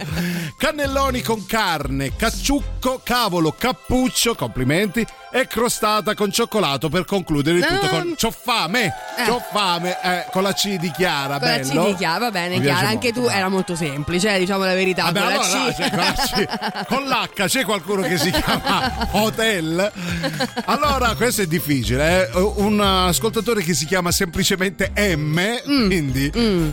Cannelloni 0.57 1.21
con 1.23 1.45
carne, 1.47 2.15
cacciucco, 2.17 3.01
cavolo, 3.05 3.55
cappuccio, 3.57 4.35
complimenti, 4.35 5.05
e 5.41 5.47
crostata 5.47 6.15
con 6.15 6.33
cioccolato 6.33 6.89
per 6.89 7.05
concludere 7.05 7.59
il 7.59 7.65
tutto 7.67 7.89
con 7.89 8.15
c'ho 8.19 8.31
fame, 8.31 8.85
Eh. 9.19 9.25
c'ho 9.29 9.43
fame, 9.53 9.99
eh, 10.03 10.27
con 10.31 10.43
la 10.43 10.53
C 10.55 10.77
di 10.77 10.91
Chiara, 10.91 11.39
Con 11.39 11.49
la 11.49 11.57
bello. 11.59 11.85
C 11.85 11.87
di 11.89 11.95
Chiara, 11.97 12.19
va 12.19 12.31
bene, 12.31 12.57
Mi 12.57 12.63
Chiara, 12.65 12.89
anche 12.89 13.09
molto, 13.13 13.21
tu 13.21 13.21
bravo. 13.27 13.39
era 13.39 13.49
molto 13.49 13.77
semplice, 13.77 14.35
eh, 14.35 14.39
diciamo 14.39 14.65
la 14.65 14.75
verità. 14.75 15.03
Vabbè, 15.05 15.21
con 15.21 15.29
la 15.29 15.35
allora, 15.35 15.49
C. 15.49 15.55
no, 15.55 15.75
cioè, 15.75 16.85
con, 16.87 17.05
la 17.09 17.29
l'H 17.37 17.45
c'è 17.47 17.65
qualcuno 17.65 18.03
che 18.03 18.17
si 18.19 18.31
chiama 18.31 19.09
Hotel. 19.13 19.93
Allora, 20.65 21.15
questo 21.15 21.43
è 21.43 21.47
difficile. 21.47 22.31
eh. 22.33 22.39
Un 22.57 22.81
ascoltatore 22.81 23.63
che 23.63 23.75
si 23.75 23.85
chiama 23.87 24.11
semplicemente 24.13 24.93
M. 25.17 25.39
Mm. 25.69 25.87
Quindi, 25.87 26.31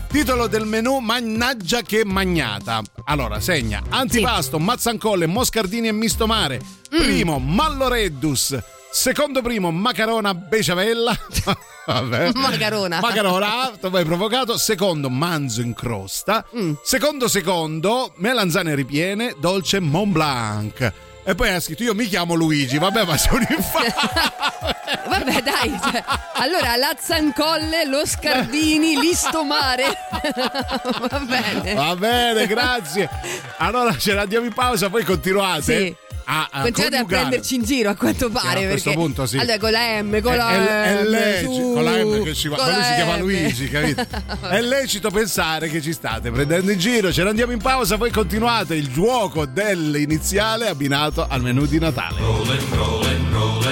titolo 0.10 0.47
del 0.47 0.65
menù: 0.65 0.99
Mannaggia 0.99 1.82
che 1.82 2.06
magnata. 2.06 2.82
Allora, 3.06 3.39
segna 3.39 3.82
antipasto, 3.89 4.58
mazzancolle, 4.60 5.26
moscardini 5.28 5.88
e 5.89 5.91
misto 5.91 6.26
mare. 6.28 6.62
Mm. 6.93 6.99
Primo, 6.99 7.39
malloreddus. 7.39 8.58
Secondo 8.91 9.41
primo, 9.41 9.71
macarona 9.71 10.36
beciavella. 10.36 11.17
Vabbè. 11.88 12.32
Macarona. 12.36 12.99
Macarona, 12.99 13.71
hai 13.71 14.06
provocato. 14.06 14.56
Secondo, 14.58 15.10
manzo 15.10 15.62
in 15.62 15.73
crosta. 15.73 16.45
Mm. 16.56 16.73
Secondo, 16.84 17.27
secondo, 17.27 18.13
melanzane 18.17 18.75
ripiene, 18.75 19.36
dolce 19.39 19.79
Mont 19.79 20.12
Blanc. 20.12 20.93
E 21.25 21.36
poi 21.36 21.49
ha 21.49 21.60
scritto: 21.60 21.84
Io 21.84 21.95
mi 21.95 22.06
chiamo 22.06 22.36
Luigi. 22.36 22.77
Vabbè, 22.77 23.06
ma 23.06 23.17
sono 23.17 23.45
infame. 23.49 23.93
Vabbè, 25.10 25.41
dai. 25.41 25.79
cioè, 25.82 26.03
allora, 26.34 26.75
la 26.75 26.95
Zancolle, 26.99 27.86
lo 27.86 28.06
Scardini, 28.06 28.99
l'Istomare. 28.99 29.86
Va 31.10 31.19
bene. 31.19 31.73
Va 31.73 31.95
bene, 31.95 32.45
grazie. 32.45 33.10
Allora 33.58 33.97
ce 33.97 34.13
la 34.13 34.25
diamo 34.25 34.45
in 34.45 34.53
pausa, 34.53 34.89
poi 34.89 35.03
continuate. 35.03 35.86
Sì. 35.86 35.95
A, 36.25 36.47
a 36.51 36.62
Continuate 36.62 36.97
a 36.97 37.05
prenderci 37.05 37.55
in 37.55 37.63
giro 37.63 37.89
a 37.89 37.95
quanto 37.95 38.29
pare. 38.29 38.59
Sì, 38.59 38.63
a 38.63 38.67
questo 38.69 38.89
perché, 38.89 39.03
punto 39.05 39.25
sì. 39.25 39.38
Allora, 39.38 39.57
con 39.57 39.71
la 39.71 40.01
M, 40.01 40.21
con 40.21 40.36
la 40.36 40.49
è, 40.49 40.97
è 40.97 41.03
M. 41.03 41.07
lecito, 41.07 41.53
su, 41.53 41.73
con 41.73 41.83
la 41.83 42.03
M 42.03 42.23
che 42.23 42.33
ci 42.33 42.47
va, 42.47 42.57
ma 42.57 42.71
lui 42.71 42.83
si 42.83 42.93
chiama 42.93 43.17
M. 43.17 43.19
Luigi, 43.19 43.69
capito? 43.69 44.05
è 44.49 44.62
lecito 44.62 45.09
pensare 45.09 45.69
che 45.69 45.81
ci 45.81 45.93
state 45.93 46.31
prendendo 46.31 46.71
in 46.71 46.79
giro. 46.79 47.12
Ce 47.12 47.23
ne 47.23 47.29
andiamo 47.29 47.51
in 47.51 47.59
pausa, 47.59 47.97
poi 47.97 48.12
continuate 48.12 48.75
il 48.75 48.91
gioco 48.91 49.45
dell'iniziale 49.45 50.67
abbinato 50.67 51.25
al 51.27 51.41
menù 51.41 51.65
di 51.65 51.79
Natale. 51.79 52.19
Rolling, 52.19 53.62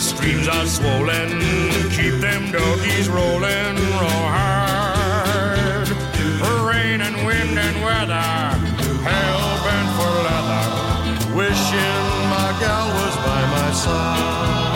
streams 0.00 0.48
are 0.48 0.66
swollen, 0.66 1.28
keep 1.90 2.14
them 2.20 2.50
doggies 2.52 3.08
rolling 3.08 3.76
real 3.76 4.26
hard. 4.36 5.88
Rain 6.66 7.00
and 7.00 7.16
wind 7.26 7.58
and 7.58 7.76
weather, 7.82 8.30
hell 9.08 9.44
bent 9.64 9.88
for 9.96 10.14
leather, 10.26 10.64
wishing 11.34 12.04
my 12.34 12.48
gal 12.60 12.86
was 12.98 13.16
by 13.26 13.42
my 13.56 13.70
side. 13.72 14.66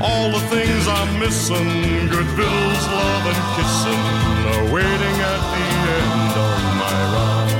All 0.00 0.30
the 0.30 0.42
things 0.54 0.82
I'm 0.88 1.18
missing, 1.18 2.08
good 2.08 2.30
bills, 2.36 2.82
love 2.98 3.24
and 3.32 3.42
kissing, 3.56 4.02
are 4.52 4.64
waiting 4.74 5.16
at 5.32 5.42
the 5.52 5.64
end 5.98 6.34
of 6.46 6.58
my 6.82 6.98
ride. 7.14 7.54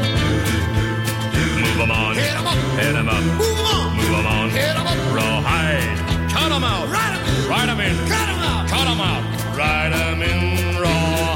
Move 1.63 1.81
'em 1.81 1.91
on, 1.91 2.15
hit 2.15 2.35
'em 2.35 2.47
up, 2.47 2.57
hit 2.79 2.95
'em 2.97 3.09
up, 3.09 3.23
move 3.41 3.59
'em 3.59 3.67
on, 3.67 3.97
move 3.97 4.15
'em 4.19 4.27
on, 4.27 4.51
hit 4.51 4.77
'em 4.77 4.77
up, 4.77 4.82
cut 6.53 6.59
'em 6.59 6.65
out, 6.65 6.87
ride 6.91 7.15
'em. 7.17 7.23
In, 7.25 7.49
ride 7.49 7.69
'em 7.71 7.81
in, 7.81 7.97
cut 8.09 8.29
'em 8.29 8.39
out, 8.41 8.69
cut 8.69 8.87
'em 8.87 9.01
out, 9.01 9.23
ride 9.57 9.93
'em 9.93 10.23
in, 10.23 10.77
rawhide. 10.77 11.33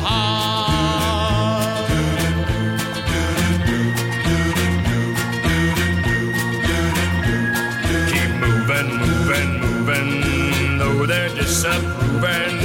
Keep 8.11 8.31
moving, 8.44 8.88
moving, 9.00 9.50
moving, 9.64 10.11
though 10.79 11.07
they're 11.07 11.31
disapproving, 11.31 12.59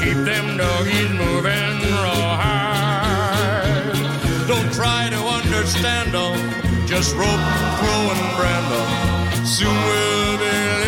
keep 0.00 0.16
them 0.24 0.56
doggies 0.56 1.10
moving, 1.22 1.76
rawhide. 2.04 3.92
Don't 4.48 4.72
try 4.72 5.10
to 5.10 5.20
understand 5.38 6.12
them, 6.12 6.38
just 6.86 7.14
rope, 7.14 7.44
throw, 7.78 8.02
and 8.14 8.24
brand 8.38 8.66
them. 8.72 8.88
Soon 9.44 9.76
we'll 9.86 10.38
be 10.38 10.79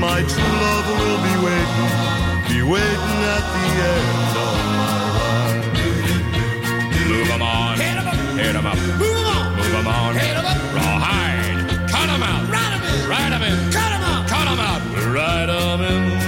my 0.00 0.22
true 0.22 0.42
love 0.64 0.86
will 0.88 1.20
be 1.28 1.34
waiting, 1.44 1.92
be 2.48 2.62
waiting 2.62 3.18
at 3.36 3.44
the 3.52 3.66
end 3.92 4.08
of 4.34 4.54
my 4.80 4.96
ride. 5.18 5.66
Move 7.10 7.30
'em 7.30 7.42
on, 7.42 7.76
hit 7.78 7.96
'em 8.00 8.08
up, 8.08 8.16
hit 8.40 8.56
'em 8.56 8.66
up, 8.66 8.78
move 8.98 9.16
'em 9.20 9.26
on, 9.36 9.56
move 9.56 9.74
'em 9.74 9.86
on, 9.86 10.14
hit 10.14 10.36
'em 10.38 10.46
up, 10.46 10.58
rawhide, 10.72 11.60
cut 11.92 12.08
'em 12.08 12.22
out, 12.22 12.42
ride 12.48 12.72
'em 12.76 12.82
in, 12.82 13.08
ride 13.10 13.32
'em 13.34 13.42
in, 13.42 13.72
cut 13.76 13.92
'em 13.92 14.02
out, 14.02 14.26
cut 14.26 14.46
'em 14.48 14.60
out, 14.70 14.82
ride 15.14 15.50
'em 15.50 15.80
in, 15.92 16.19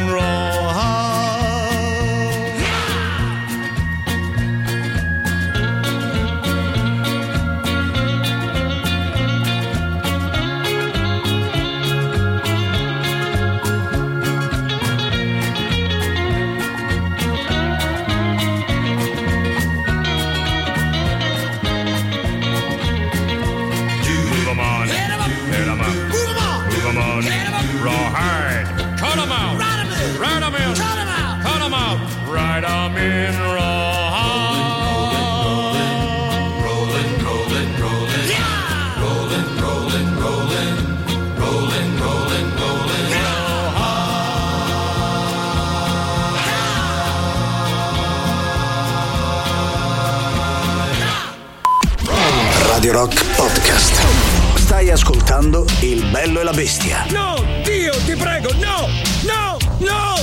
ascoltando 54.93 55.67
Il 55.81 56.05
bello 56.11 56.41
e 56.41 56.45
la 56.45 56.53
bestia. 56.53 57.07
No, 57.11 57.43
Dio, 57.65 57.93
ti 58.05 58.15
prego, 58.15 58.53
no, 58.55 58.89
no, 59.23 59.57
no, 59.79 60.15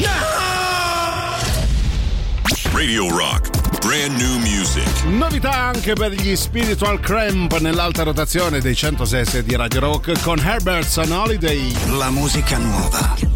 no! 0.00 0.34
Radio 2.72 3.08
Rock. 3.16 3.50
Brand 3.86 4.18
new 4.18 4.38
music. 4.38 5.04
Novità 5.04 5.52
anche 5.52 5.92
per 5.92 6.12
gli 6.12 6.34
Spiritual 6.34 7.00
Cramp 7.00 7.58
nell'alta 7.58 8.02
rotazione 8.02 8.60
dei 8.60 8.74
106 8.74 9.44
di 9.44 9.56
Radio 9.56 9.80
Rock 9.80 10.20
con 10.22 10.38
Herbert's 10.38 10.96
on 10.96 11.10
Holiday. 11.10 11.72
La 11.98 12.10
musica 12.10 12.56
nuova 12.56 13.33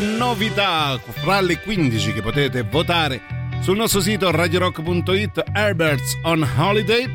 Novità 0.00 1.00
fra 1.22 1.40
le 1.40 1.60
15 1.60 2.12
che 2.12 2.20
potete 2.20 2.62
votare 2.62 3.20
sul 3.60 3.76
nostro 3.76 4.00
sito 4.00 4.30
radiorock.it 4.30 5.42
Herberts 5.52 6.18
on 6.22 6.46
Holiday. 6.56 7.06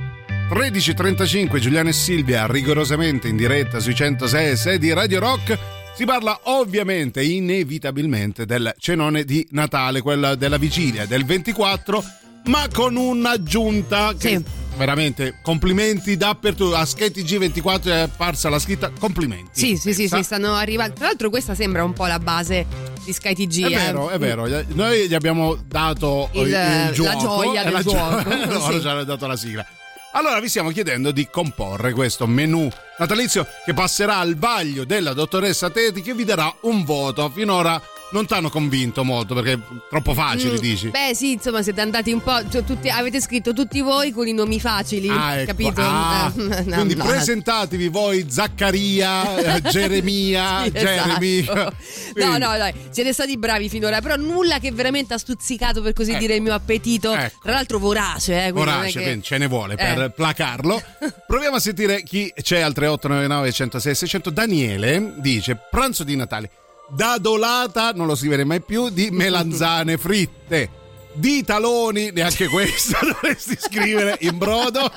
13.35 0.50 1.60
Giuliano 1.60 1.90
e 1.90 1.94
Silvia 1.94 2.48
rigorosamente 2.48 3.28
in 3.28 3.36
diretta 3.36 3.80
sui 3.80 3.94
106 3.94 4.52
e 4.52 4.56
6 4.56 4.78
di 4.78 4.94
Radio 4.94 5.20
Rock. 5.20 5.58
Si 5.96 6.06
parla 6.06 6.40
ovviamente 6.44 7.22
inevitabilmente 7.22 8.46
del 8.46 8.74
cenone 8.78 9.26
di 9.26 9.46
Natale 9.52 10.02
quella 10.02 10.36
della 10.36 10.58
vigilia 10.58 11.06
del 11.06 11.26
24 11.26 12.04
ma 12.46 12.68
con 12.74 12.96
un'aggiunta 12.96 14.14
che 14.18 14.38
Sì. 14.38 14.44
veramente 14.78 15.40
complimenti 15.42 16.16
dappertutto 16.18 16.76
a 16.76 16.86
Schetti 16.86 17.24
G24 17.24 17.84
è 17.86 18.00
apparsa 18.00 18.50
la 18.50 18.60
scritta 18.60 18.92
complimenti 18.98 19.50
Sì, 19.54 19.78
sì, 19.78 19.94
sì, 19.94 20.08
sì, 20.08 20.24
stanno 20.24 20.54
arrivando. 20.54 20.96
Tra 20.96 21.06
l'altro, 21.08 21.30
questa 21.30 21.54
sembra 21.56 21.84
un 21.84 21.94
po' 21.94 22.06
la 22.08 22.20
base 22.20 22.66
di 23.04 23.14
Sky 23.14 23.34
TG. 23.36 23.64
È 23.64 23.66
eh. 23.68 23.70
vero, 23.76 24.10
è 24.10 24.18
vero. 24.18 24.48
Noi 24.70 25.08
gli 25.08 25.14
abbiamo 25.14 25.56
dato 25.66 26.30
Il- 26.34 26.42
il, 26.48 26.52
la 26.52 26.92
gioco, 26.92 27.42
gioia 27.44 27.62
e 27.62 27.64
del 27.66 27.74
la 27.74 27.82
gio- 27.82 27.90
gioco, 27.92 28.24
loro 28.54 28.72
sì. 28.74 28.82
ci 28.82 28.88
hanno 28.88 29.04
dato 29.04 29.28
la 29.28 29.36
sigla. 29.36 29.66
Allora 30.14 30.40
vi 30.40 30.50
stiamo 30.50 30.72
chiedendo 30.72 31.12
di 31.12 31.28
comporre 31.30 31.94
questo 31.94 32.26
menù 32.26 32.68
natalizio 32.98 33.46
che 33.64 33.74
passerà 33.76 34.18
al 34.18 34.36
vaglio 34.38 34.84
della 34.84 35.14
dottoressa 35.14 35.70
Teti 35.70 36.02
che 36.02 36.16
vi 36.16 36.24
darà 36.24 36.52
un 36.62 36.84
voto. 36.84 37.30
Finora 37.30 37.80
non 38.12 38.26
ti 38.26 38.34
hanno 38.34 38.50
convinto 38.50 39.04
molto 39.04 39.34
perché 39.36 39.54
è 39.54 39.60
troppo 39.90 40.14
facile, 40.14 40.54
Mm, 40.54 40.58
dici. 40.58 40.90
Beh, 40.90 41.12
sì, 41.14 41.34
insomma, 41.34 41.62
siete 41.62 41.82
andati 41.82 42.12
un 42.12 42.22
po'. 42.22 42.48
cioè, 42.50 42.64
tutti- 42.64 42.90
avete 42.90 43.22
scritto 43.22 43.54
tutti 43.54 43.80
voi 43.82 44.12
con 44.12 44.28
i 44.28 44.34
nomi 44.34 44.60
facili, 44.60 45.08
Ah, 45.10 45.36
ecco. 45.36 45.46
capito? 45.48 45.82
Ah, 45.82 46.32
Eh, 46.36 46.42
no, 46.66 46.76
quindi 46.76 46.96
no. 46.96 47.06
presentatevi 47.06 47.88
voi 47.90 48.26
Zaccaria, 48.30 49.38
eh, 49.58 49.62
Geremia, 49.62 50.64
Sì, 50.64 50.72
Jeremy. 50.72 51.40
esatto. 51.40 51.74
No, 52.16 52.32
no, 52.38 52.58
dai, 52.58 52.74
siete 52.90 53.14
stati 53.14 53.38
bravi 53.38 53.70
finora, 53.70 54.02
però 54.02 54.16
nulla 54.16 54.60
che 54.60 54.72
veramente 54.72 55.14
ha 55.14 55.18
stuzzicato 55.18 55.82
per 55.82 55.94
così 55.94 56.12
Ecco. 56.12 56.20
dire 56.20 56.36
il 56.36 56.42
mio 56.42 56.54
appetito. 56.54 57.14
Ecco. 57.14 57.38
Tra 57.44 57.54
l'altro 57.54 57.78
vorace, 57.80 58.46
eh, 58.46 58.52
Vorace, 58.52 59.00
che- 59.02 59.20
ce 59.22 59.38
ne 59.38 59.48
vuole 59.48 59.76
per 59.76 60.02
Eh. 60.02 60.10
placarlo. 60.12 60.82
Proviamo 61.28 61.58
a 61.58 61.60
sentire 61.60 62.04
chi 62.04 62.32
c'è 62.42 62.60
al 62.60 62.74
3899 62.74 63.52
106 63.52 63.96
600. 63.96 64.30
Daniele 64.32 65.14
dice: 65.18 65.58
Pranzo 65.70 66.04
di 66.04 66.16
Natale. 66.16 66.50
Da 66.92 67.18
dolata, 67.20 67.92
non 67.92 68.08
lo 68.08 68.16
scriverei 68.16 68.46
mai 68.46 68.62
più, 68.62 68.90
di 68.90 69.10
melanzane 69.12 69.98
fritte. 69.98 70.79
Di 71.12 71.44
taloni, 71.44 72.12
neanche 72.12 72.48
questo 72.48 72.96
dovresti 73.02 73.58
scrivere 73.60 74.18
in 74.22 74.38
brodo. 74.38 74.90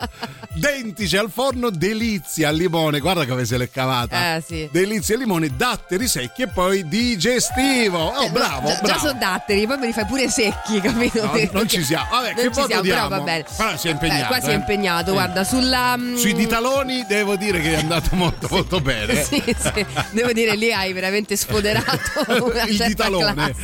Dentice 0.54 1.16
al 1.18 1.30
forno, 1.30 1.70
delizia 1.70 2.48
al 2.50 2.56
limone. 2.56 3.00
Guarda 3.00 3.26
come 3.26 3.44
se 3.46 3.56
l'è 3.56 3.70
cavata. 3.70 4.36
Eh, 4.36 4.42
sì. 4.46 4.68
Delizia 4.70 5.14
al 5.14 5.20
limone, 5.22 5.50
datteri 5.56 6.06
secchi 6.06 6.42
e 6.42 6.48
poi 6.48 6.86
digestivo. 6.86 7.98
Oh, 7.98 8.22
Eh, 8.24 8.30
bravo, 8.30 8.68
già, 8.68 8.74
già 8.74 8.80
bravo. 8.82 8.98
sono 9.06 9.18
datteri, 9.18 9.66
poi 9.66 9.78
me 9.78 9.86
li 9.86 9.92
fai 9.92 10.04
pure 10.04 10.28
secchi, 10.28 10.78
capito? 10.84 11.24
No, 11.24 11.48
non 11.52 11.66
ci 11.68 11.82
siamo. 11.82 12.06
Vabbè, 12.10 12.34
che 12.34 12.42
Non 12.44 12.52
ci 12.52 12.60
voto 12.60 12.66
siamo, 12.66 12.82
diamo? 12.82 13.08
però 13.08 13.18
va 13.18 13.24
bene. 13.24 13.44
Però 13.56 13.76
si 13.76 13.88
è 13.88 13.90
impegnato, 13.90 14.22
Eh, 14.22 14.26
qua 14.26 14.40
si 14.40 14.46
è 14.46 14.50
eh. 14.50 14.54
impegnato, 14.54 15.06
Sì. 15.06 15.12
guarda, 15.12 15.44
sulla. 15.44 15.96
mm, 15.96 16.16
Sui 16.16 16.34
ditaloni 16.34 17.04
devo 17.08 17.36
dire 17.36 17.60
che 17.60 17.72
è 17.72 17.76
andato 17.78 18.10
molto 18.16 18.46
molto 18.50 18.80
bene. 18.80 19.24
Sì, 19.24 19.42
sì, 19.58 19.86
devo 20.10 20.32
dire, 20.32 20.54
lì 20.56 20.72
hai 20.72 20.92
veramente 20.92 21.36
sfoderato 21.36 22.44
una 22.44 22.64
il 22.64 22.76
certa 22.76 22.86
ditalone. 23.08 23.54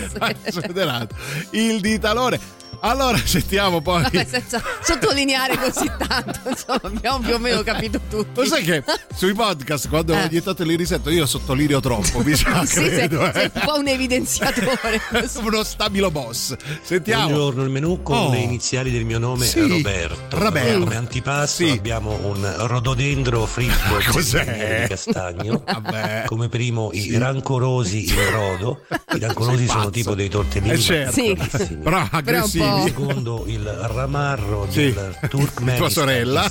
sfederato. 0.48 1.14
Il 1.50 1.80
ditalone. 1.80 2.40
Allora 2.80 3.18
sentiamo 3.24 3.80
poi. 3.80 4.02
Vabbè, 4.02 4.24
senza 4.28 4.62
sottolineare 4.82 5.56
così 5.58 5.90
tanto, 5.98 6.38
insomma, 6.48 6.80
abbiamo 6.82 7.18
più 7.18 7.34
o 7.34 7.38
meno 7.38 7.62
capito 7.62 8.00
tutto. 8.08 8.42
Lo 8.42 8.46
sai 8.46 8.62
che 8.62 8.82
sui 9.14 9.34
podcast 9.34 9.88
quando 9.88 10.12
Eh. 10.14 10.22
ogni 10.24 10.42
tanto 10.42 10.62
li 10.64 10.76
risetto 10.76 11.10
io 11.10 11.26
sottolineo 11.26 11.80
troppo, 11.80 12.22
mi 12.22 12.34
sa, 12.36 12.64
Sì, 12.66 12.74
sei, 12.74 12.88
credo. 12.90 13.30
sei 13.32 13.44
eh. 13.44 13.50
un 13.54 13.62
po' 13.64 13.78
un 13.78 13.88
evidenziatore. 13.88 15.00
Uno 15.42 15.62
stabilo 15.64 16.10
boss. 16.10 16.54
Sentiamo. 16.82 17.26
Buongiorno, 17.28 17.62
il 17.64 17.70
menù 17.70 18.02
con 18.02 18.16
Oh. 18.18 18.30
le 18.30 18.38
iniziali 18.38 18.90
del 18.90 19.04
mio 19.04 19.18
nome 19.18 19.44
Sì, 19.44 19.58
è 19.60 19.66
Roberto. 19.66 20.38
Roberto. 20.38 20.78
Come 20.80 20.96
antipasto 20.96 21.64
Sì. 21.64 21.70
abbiamo 21.70 22.18
un 22.22 22.54
rododendro 22.66 23.44
fritto 23.46 23.96
Cos'è? 24.10 24.82
di 24.82 24.88
castagno. 24.88 25.62
Vabbè. 25.64 26.24
Come 26.26 26.48
primo 26.48 26.90
i 26.92 27.16
rancorosi 27.18 28.08
in 28.08 28.14
brodo. 28.30 28.84
I 29.14 29.18
rancorosi 29.18 29.56
Sei 29.58 29.66
sono 29.68 29.90
tipo 29.90 30.14
dei 30.14 30.28
tortellini. 30.28 30.74
Eh, 30.74 30.78
certo. 30.78 31.12
Sì. 31.12 31.36
Però 31.82 32.06
aggressivi. 32.10 32.66
Po'. 32.70 32.82
Secondo 32.86 33.42
il 33.46 33.64
ramarro 33.64 34.66
Sì. 34.70 34.92
del 34.92 35.16
Turkmenistan 35.28 35.76
Tua 35.76 35.90
sorella. 35.90 36.48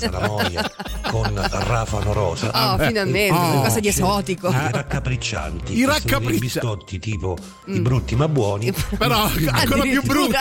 con 1.10 1.48
rafano 1.50 2.12
rosa. 2.12 2.46
Oh, 2.48 2.50
Vabbè. 2.76 2.86
finalmente, 2.88 3.32
Oh. 3.34 3.50
qualcosa 3.52 3.80
di 3.80 3.88
esotico. 3.88 4.48
I 4.48 4.68
raccapriccianti. 4.70 5.72
I 5.72 5.76
che 5.76 5.80
sono 5.82 5.92
raccapriccia- 5.92 6.28
dei 6.30 6.38
biscotti 6.38 6.98
tipo 6.98 7.36
i 7.66 7.80
brutti 7.80 8.14
ma 8.16 8.28
buoni. 8.28 8.72
Però 8.98 9.22
ancora 9.50 9.82
più 9.82 10.02
brutti. 10.02 10.36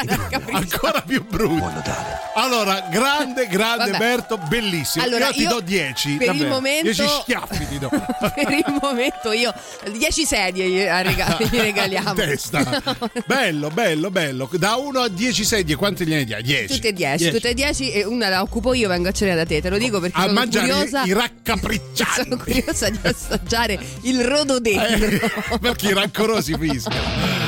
Ancora 0.52 1.02
più 1.02 1.26
brutti. 1.28 1.56
Buon 1.58 1.74
Natale. 1.74 2.20
Allora, 2.36 2.88
grande, 2.92 3.48
grande 3.48 3.92
Vabbè. 3.92 3.98
Berto, 3.98 4.38
bellissimo. 4.38 5.04
Allora, 5.06 5.28
io 5.28 5.32
ti 5.32 5.42
io 5.42 5.50
do 5.50 5.60
10. 5.62 6.18
per 6.18 6.36
il 6.36 6.48
momento- 6.48 6.84
10 6.84 7.04
schiaffi 7.22 7.68
ti 7.68 7.80
do. 7.80 7.90
per 8.36 8.52
il 8.52 8.78
momento 8.82 9.32
io 9.32 9.54
10 9.92 10.26
sedie 10.26 10.70
gli 10.70 10.84
rega- 10.84 11.38
gli 11.40 11.48
regaliamo. 11.58 12.10
In 12.10 12.16
testa. 12.16 12.82
Bello, 13.26 13.70
bello, 13.70 14.12
bello. 14.12 14.50
Da 14.54 14.76
1 14.76 15.00
a 15.02 15.08
10 15.08 15.44
sedie, 15.46 15.67
quanti 15.76 16.06
gliene 16.06 16.24
dia? 16.24 16.40
10. 16.42 16.74
Tutte 16.74 16.88
e 16.90 16.94
10, 16.94 17.32
tutte 17.32 17.50
e 17.50 17.54
10 17.54 17.92
e 17.92 18.06
una 18.06 18.30
la 18.30 18.42
occupo 18.42 18.74
io, 18.74 18.88
vengo 18.88 19.08
a 19.10 19.12
cena 19.12 19.36
da 19.36 19.46
te, 19.46 19.62
te 19.62 19.70
lo 19.70 19.78
dico 19.78 20.00
perché 20.00 20.18
A 20.18 20.22
sono 20.22 20.34
mangiare 20.34 20.68
curiosa. 20.68 21.04
i 21.04 21.14
raccapriccianti. 21.14 22.22
Sono 22.24 22.38
curiosa 22.38 22.90
di 22.90 23.00
assaggiare 23.04 23.80
il 24.04 24.24
rododendro. 24.24 25.08
Eh, 25.54 25.60
perché 25.60 25.88
i 25.90 25.94
rancorosi 25.94 26.56
fischiano. 26.58 27.47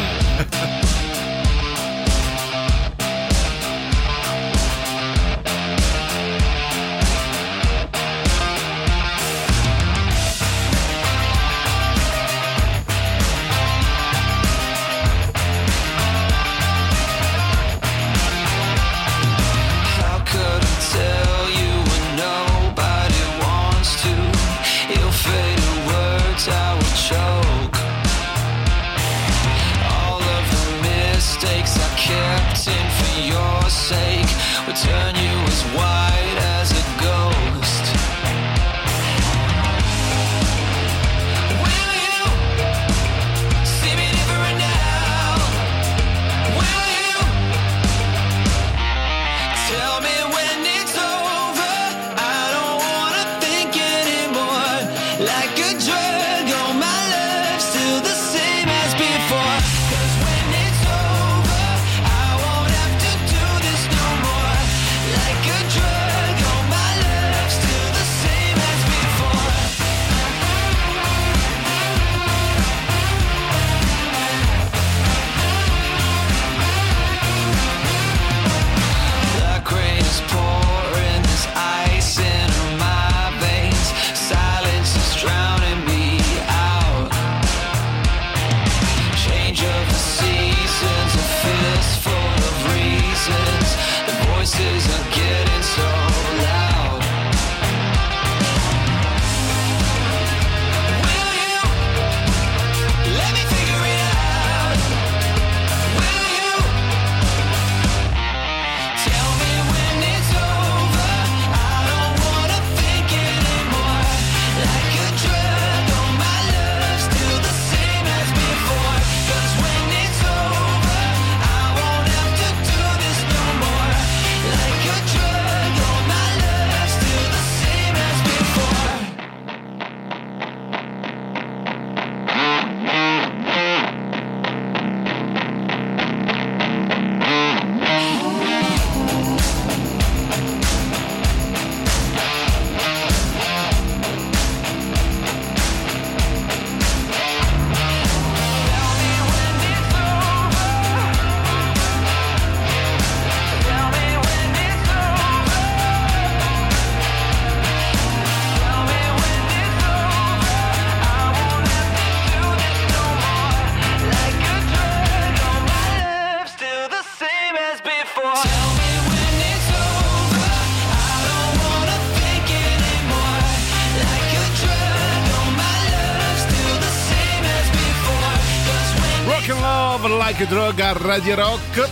Rock 179.39 179.49
and 179.52 179.62
Love 179.62 180.17
like 180.17 180.43
a 180.43 180.45
drug 180.47 180.80
a 180.82 180.91
Radio 180.97 181.36
Rock. 181.36 181.89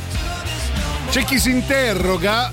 C'è 1.10 1.23
chi 1.23 1.39
si 1.39 1.49
interroga 1.51 2.51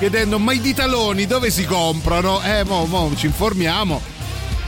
chiedendo 0.00 0.40
ma 0.40 0.52
i 0.52 0.60
ditaloni 0.60 1.26
dove 1.26 1.48
si 1.48 1.64
comprano? 1.64 2.42
Eh, 2.42 2.64
mo, 2.64 2.84
mo 2.86 3.12
ci 3.14 3.26
informiamo 3.26 4.00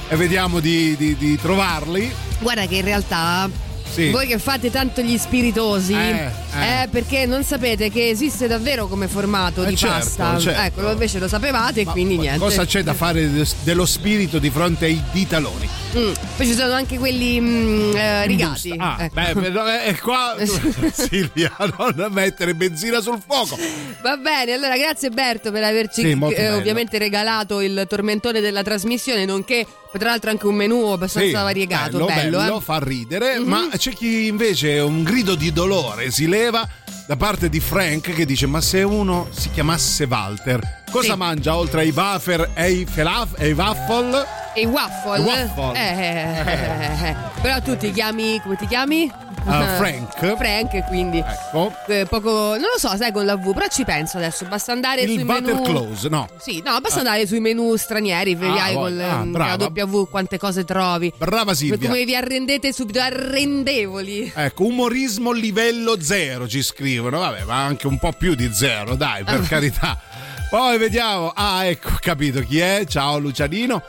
e 0.09 0.15
vediamo 0.15 0.61
di, 0.61 0.95
di- 0.97 1.17
di 1.17 1.37
trovarli. 1.41 2.13
Guarda 2.39 2.67
che 2.67 2.77
in 2.77 2.85
realtà 2.85 3.51
Sì. 3.91 4.11
voi 4.11 4.29
che 4.29 4.39
fate 4.39 4.71
tanto 4.71 5.01
gli 5.03 5.19
spiritosi, 5.19 5.93
Eh, 5.95 6.31
eh. 6.61 6.83
eh, 6.83 6.89
perché 6.89 7.27
non 7.27 7.43
sapete 7.45 7.91
che 7.91 8.09
esiste 8.09 8.47
davvero 8.47 8.87
come 8.87 9.09
formato 9.09 9.65
Eh, 9.65 9.69
di 9.69 9.77
certo, 9.77 9.95
pasta. 10.17 10.39
certo. 10.39 10.61
Ecco, 10.81 10.91
invece 10.91 11.19
lo 11.19 11.29
sapevate 11.29 11.81
e 11.83 11.85
quindi 11.85 12.17
niente. 12.19 12.39
Cosa 12.39 12.65
c'è 12.65 12.83
da 12.83 12.95
fare 12.95 13.31
de- 13.31 13.47
dello 13.63 13.87
spirito 13.87 14.39
di 14.39 14.51
fronte 14.51 14.85
ai 14.87 15.03
ditaloni? 15.13 15.69
Mm, 15.97 16.13
Poi 16.37 16.47
ci 16.47 16.55
sono 16.55 16.73
anche 16.73 16.99
quelli 16.99 17.41
mm, 17.41 17.95
eh, 17.97 18.27
rigati. 18.27 18.75
Ah, 18.77 18.97
Ecco. 19.01 19.15
beh, 19.15 19.51
beh, 19.51 19.85
eh, 19.87 19.99
qua 20.01 20.35
Silvia, 20.93 21.53
non 21.77 22.09
mettere 22.11 22.55
benzina 22.55 23.01
sul 23.01 23.19
fuoco. 23.25 23.57
Va 24.03 24.17
bene, 24.17 24.53
allora 24.53 24.77
grazie 24.77 25.11
Berto 25.11 25.51
per 25.51 25.63
averci 25.65 26.01
Sì, 26.03 26.19
eh, 26.35 26.53
ovviamente 26.53 26.99
regalato 26.99 27.61
il 27.61 27.85
tormentone 27.89 28.41
della 28.41 28.63
trasmissione, 28.63 29.25
nonché 29.25 29.67
tra 29.97 30.09
l'altro 30.11 30.31
anche 30.31 30.47
un 30.47 30.57
menù 30.57 30.87
abbastanza 30.87 31.29
Sì, 31.29 31.33
variegato, 31.35 31.99
bello, 31.99 32.07
bello, 32.07 32.39
bello, 32.39 32.59
eh. 32.59 32.61
fa 32.63 32.81
ridere, 32.83 33.39
Mhm. 33.39 33.47
ma 33.49 33.69
c'è 33.77 33.93
chi 33.93 34.27
invece 34.27 34.81
un 34.81 35.05
grido 35.05 35.37
di 35.37 35.53
dolore 35.53 36.11
si 36.11 36.27
leva 36.27 36.43
da 36.51 37.17
parte 37.17 37.49
di 37.49 37.61
Frank 37.61 38.13
che 38.13 38.27
dice 38.27 38.47
ma 38.47 38.61
se 38.61 38.83
uno 38.83 39.29
si 39.31 39.51
chiamasse 39.51 40.05
Walter 40.05 40.84
cosa 40.95 41.13
Sì. 41.13 41.19
mangia 41.19 41.57
oltre 41.57 41.81
ai 41.81 41.91
wafer 41.91 42.51
e 42.55 42.63
ai, 42.63 42.87
felaf- 42.89 43.39
e 43.41 43.47
ai 43.47 43.53
waffle? 43.53 44.25
E 44.55 44.61
i 44.61 44.67
waffle. 44.67 45.19
I 45.19 45.23
waffle. 45.25 45.73
Eh, 45.77 45.99
eh, 45.99 47.09
eh. 47.09 47.17
Però 47.43 47.61
tu 47.61 47.77
ti 47.77 47.91
chiami, 47.91 48.41
come 48.41 48.55
ti 48.55 48.67
chiami? 48.69 49.11
Ah, 49.47 49.75
Frank. 49.77 50.37
Frank, 50.37 50.87
quindi 50.87 51.19
Ecco. 51.19 51.71
eh, 51.89 52.07
poco, 52.09 52.31
non 52.31 52.61
lo 52.73 52.79
so, 52.79 52.97
sai 52.97 53.13
con 53.13 53.27
la 53.27 53.37
V, 53.37 53.53
però 53.53 53.67
ci 53.67 53.85
penso 53.85 54.17
adesso, 54.17 54.47
basta 54.47 54.73
andare 54.73 55.03
Il 55.03 55.11
sui 55.11 55.25
menù. 55.25 55.49
Waterclose, 55.51 56.09
no. 56.09 56.29
Sì, 56.39 56.63
no, 56.65 56.79
basta 56.81 57.01
andare 57.01 57.27
sui 57.27 57.41
menù 57.41 57.75
stranieri, 57.77 58.37
vedrai 58.37 58.73
Ah, 58.75 58.79
con 58.79 59.01
ah, 59.01 59.23
brava. 59.27 59.57
la 59.75 59.85
W 59.85 60.05
quante 60.09 60.39
cose 60.39 60.65
trovi. 60.65 61.13
Brava 61.19 61.53
Silvia. 61.53 61.89
Come 61.89 62.05
vi 62.07 62.15
arrendete 62.17 62.73
subito, 62.73 63.01
arrendevoli. 63.01 64.33
Ecco, 64.35 64.65
umorismo 64.67 65.33
livello 65.33 66.01
zero 66.01 66.49
ci 66.49 66.63
scrivono, 66.63 67.19
vabbè, 67.19 67.43
ma 67.45 67.65
anche 67.65 67.87
un 67.87 67.99
po' 67.99 68.13
più 68.17 68.35
di 68.35 68.49
zero, 68.53 68.95
dai, 68.95 69.25
per 69.25 69.41
Ah. 69.41 69.43
carità. 69.49 70.01
Poi 70.55 70.79
vediamo, 70.79 71.33
ah, 71.35 71.65
ecco, 71.65 71.97
capito 71.99 72.39
chi 72.39 72.61
è, 72.61 72.85
ciao 72.87 73.19
Lucianino. 73.19 73.83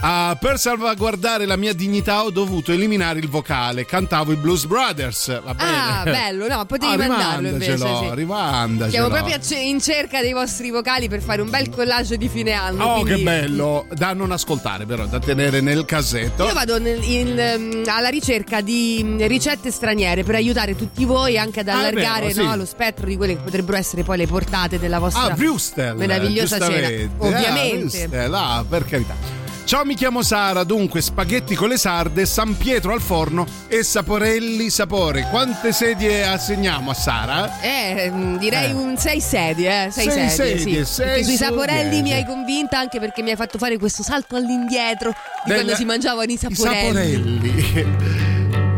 Ah, 0.00 0.36
per 0.38 0.58
salvaguardare 0.58 1.46
la 1.46 1.56
mia 1.56 1.72
dignità 1.72 2.24
ho 2.24 2.30
dovuto 2.30 2.72
eliminare 2.72 3.20
il 3.20 3.28
vocale, 3.28 3.86
cantavo 3.86 4.32
i 4.32 4.36
Blues 4.36 4.66
Brothers, 4.66 5.40
va 5.42 5.54
bene. 5.54 5.70
Ah, 5.76 6.02
bello, 6.04 6.46
no, 6.48 6.64
potevi 6.66 6.92
Ah, 6.92 6.96
mandarlo 7.06 7.48
invece. 7.48 7.78
Sì. 7.78 8.10
rimandacelo. 8.10 8.90
Siamo 8.90 9.08
proprio 9.08 9.38
in 9.62 9.80
cerca 9.80 10.20
dei 10.20 10.32
vostri 10.32 10.70
vocali 10.70 11.08
per 11.08 11.22
fare 11.22 11.40
un 11.40 11.48
bel 11.48 11.70
collage 11.70 12.18
di 12.18 12.28
fine 12.28 12.52
anno. 12.52 12.84
Oh, 12.84 13.00
quindi- 13.00 13.18
che 13.18 13.22
bello, 13.22 13.86
da 13.94 14.12
non 14.12 14.30
ascoltare 14.32 14.84
però, 14.84 15.06
da 15.06 15.18
tenere 15.20 15.60
nel 15.62 15.84
cassetto. 15.86 16.44
Io 16.44 16.52
vado 16.52 16.78
nel- 16.78 17.02
in, 17.02 17.38
ehm, 17.38 17.82
alla 17.86 18.08
ricerca 18.08 18.60
di 18.60 19.00
mm, 19.02 19.22
ricette 19.22 19.70
straniere 19.70 20.22
per 20.22 20.34
aiutare 20.34 20.76
tutti 20.76 21.04
voi 21.06 21.38
anche 21.38 21.60
ad 21.60 21.68
Ah, 21.68 21.78
allargare 21.78 22.26
vero, 22.26 22.40
sì. 22.42 22.44
no, 22.46 22.56
lo 22.56 22.66
spettro 22.66 23.06
di 23.06 23.16
quelle 23.16 23.36
che 23.36 23.42
potrebbero 23.42 23.78
essere 23.78 24.02
poi 24.02 24.18
le 24.18 24.26
portate 24.26 24.78
della 24.78 24.98
vostra 24.98 25.22
Ah, 25.22 25.30
Brewster. 25.30 25.94
meravigliosa 25.94 26.58
cena. 26.58 26.68
giustamente. 26.88 27.10
Ah, 27.18 27.24
Ovviamente. 27.26 27.76
Brewster, 28.08 28.30
ah, 28.34 28.64
per 28.68 28.84
carità. 28.84 29.42
Ciao, 29.74 29.84
mi 29.84 29.96
chiamo 29.96 30.22
Sara, 30.22 30.62
dunque 30.62 31.00
spaghetti 31.02 31.56
con 31.56 31.68
le 31.68 31.76
sarde, 31.76 32.26
San 32.26 32.56
Pietro 32.56 32.92
al 32.92 33.00
forno 33.00 33.44
e 33.66 33.82
saporelli 33.82 34.70
sapore. 34.70 35.26
Quante 35.28 35.72
sedie 35.72 36.24
assegniamo 36.24 36.92
a 36.92 36.94
Sara? 36.94 37.60
Eh, 37.60 38.08
mm, 38.08 38.36
direi 38.36 38.70
Eh. 38.70 38.72
un 38.72 38.96
6 38.96 39.20
sedie, 39.20 39.86
eh, 39.86 39.90
6 39.90 40.10
Sei 40.10 40.28
sedie, 40.30 40.58
sedie, 40.58 40.84
sì. 40.84 40.92
sei 40.92 41.24
sui 41.24 41.32
su 41.32 41.42
saporelli 41.42 42.02
mi 42.02 42.12
hai 42.12 42.24
convinta 42.24 42.78
anche 42.78 43.00
perché 43.00 43.22
mi 43.22 43.30
hai 43.30 43.36
fatto 43.36 43.58
fare 43.58 43.76
questo 43.76 44.04
salto 44.04 44.36
all'indietro 44.36 45.10
di 45.10 45.16
Del- 45.50 45.54
quando 45.56 45.74
si 45.74 45.84
mangiavano 45.84 46.30
i 46.30 46.34
I 46.34 46.38
saporelli. 46.38 47.50
saporelli. 47.50 47.96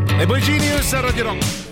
e 0.19 0.25
poi 0.27 0.41
Genius 0.41 0.95
a 0.95 1.01
Radio 1.01 1.25
Rock. 1.25 1.66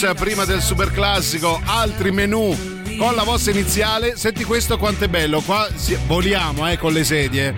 Prima 0.00 0.46
del 0.46 0.62
super 0.62 0.90
classico, 0.90 1.60
altri 1.66 2.10
menù 2.10 2.56
con 2.96 3.14
la 3.14 3.22
vostra 3.22 3.52
iniziale. 3.52 4.14
Senti 4.16 4.44
questo 4.44 4.78
quanto 4.78 5.04
è 5.04 5.08
bello, 5.08 5.42
qua 5.42 5.68
voliamo 6.06 6.66
eh, 6.70 6.78
con 6.78 6.92
le 6.94 7.04
sedie. 7.04 7.54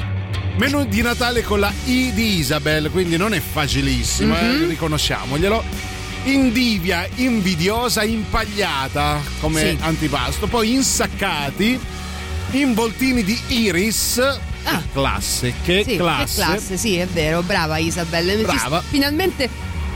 Menù 0.57 0.85
di 0.85 1.03
Natale 1.03 1.43
con 1.45 1.61
la 1.61 1.73
I 1.85 2.13
di 2.13 2.39
Isabel, 2.39 2.91
quindi 2.91 3.17
non 3.17 3.33
è 3.33 3.41
facilissimo, 3.41 4.35
Mhm. 4.35 4.41
eh, 4.65 4.67
riconosciamoglielo. 4.67 5.63
Indivia, 6.25 7.07
invidiosa, 7.15 8.03
impagliata 8.03 9.21
come 9.41 9.61
Sì. 9.61 9.79
antipasto, 9.81 10.49
poi 10.49 10.73
insaccati, 10.73 11.79
involtini 12.51 13.23
di 13.23 13.41
iris. 13.49 14.21
Che 14.65 14.79
classe, 14.93 15.55
che 15.65 15.81
Ah. 15.81 15.85
Sì, 15.91 15.97
classe. 15.97 16.41
Che 16.41 16.47
classe, 16.49 16.77
sì, 16.77 16.97
è 16.97 17.07
vero. 17.07 17.43
Brava 17.43 17.79
Isabella. 17.79 18.33
Ci- 18.33 18.43
Brava. 18.43 18.83
Finalmente 18.89 19.49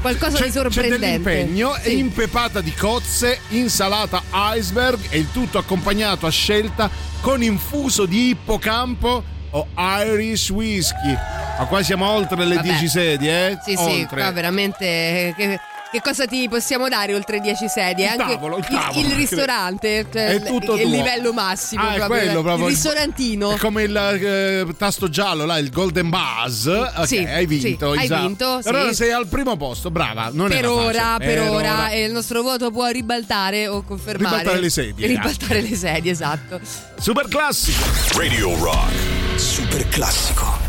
qualcosa 0.07 0.37
C'è, 0.39 0.45
di 0.45 0.51
c'è 0.51 0.61
sorprendente. 0.61 0.99
dell'impegno, 0.99 1.75
Sì. 1.83 1.99
impepata 1.99 2.61
di 2.61 2.73
cozze, 2.75 3.41
insalata 3.49 4.23
iceberg 4.55 5.01
e 5.11 5.19
il 5.19 5.33
tutto 5.33 5.59
accompagnato 5.59 6.27
a 6.27 6.31
scelta 6.31 6.89
con 7.21 7.43
infuso 7.43 8.07
di 8.07 8.29
ippocampo 8.29 9.25
o 9.51 9.67
Irish 9.77 10.51
whisky. 10.51 11.13
Ma 11.59 11.65
qua 11.67 11.83
siamo 11.83 12.09
oltre 12.09 12.45
le 12.45 12.55
Vabbè. 12.57 12.69
10 12.69 12.89
sedie, 12.89 13.49
eh? 13.51 13.59
Sì, 13.65 13.75
sì, 13.77 13.83
oltre. 14.01 14.21
qua 14.21 14.31
veramente. 14.31 14.85
eh, 14.87 15.35
Che, 15.37 15.59
che 15.97 16.03
cosa 16.03 16.27
ti 16.27 16.47
possiamo 16.49 16.89
dare 16.89 17.15
oltre 17.15 17.41
10 17.41 17.69
sedie? 17.69 18.05
Il 18.05 18.21
Anche 18.21 18.35
tavolo, 18.35 18.59
il 18.59 18.67
tavolo. 18.67 19.07
il 19.07 19.15
ristorante, 19.15 20.07
cioè, 20.13 20.27
È 20.27 20.43
tutto 20.43 20.75
il 20.75 20.83
tuo. 20.83 20.91
livello 20.91 21.33
massimo. 21.33 21.83
Ah, 21.83 21.95
è 21.95 21.97
proprio, 21.97 22.21
quello 22.23 22.43
proprio. 22.43 22.67
Il 22.67 22.73
ristorantino. 22.75 23.51
È 23.53 23.57
come 23.57 23.83
il 23.85 23.97
eh, 23.97 24.67
tasto 24.77 25.09
giallo, 25.09 25.45
là, 25.47 25.57
il 25.59 25.71
Golden 25.71 26.11
Buzz. 26.11 26.67
Ok, 26.67 27.07
Sì, 27.07 27.19
hai 27.19 27.47
vinto. 27.47 27.95
sì, 27.95 27.99
hai 28.13 28.21
vinto, 28.21 28.61
sì. 28.61 28.69
Allora 28.69 28.93
sei 28.93 29.11
al 29.13 29.27
primo 29.27 29.57
posto, 29.57 29.91
brava. 29.91 30.29
Non 30.33 30.49
per 30.49 30.67
ora, 30.69 31.17
per 31.19 31.39
Eh, 31.39 31.49
ora, 31.49 31.89
e 31.89 32.05
il 32.05 32.13
nostro 32.13 32.43
voto 32.43 32.71
può 32.71 32.87
ribaltare 32.89 33.67
o 33.69 33.83
confermare. 33.83 34.37
Ribaltare 34.37 34.61
le 34.61 34.71
sedie, 34.71 35.07
Ribaltare 35.07 35.61
le 35.63 35.77
sedie, 35.77 36.11
esatto. 36.13 36.61
Super 36.99 37.27
classico. 37.29 37.85
Radio 38.17 38.55
Rock. 38.59 38.93
Super 39.37 39.89
classico. 39.89 40.66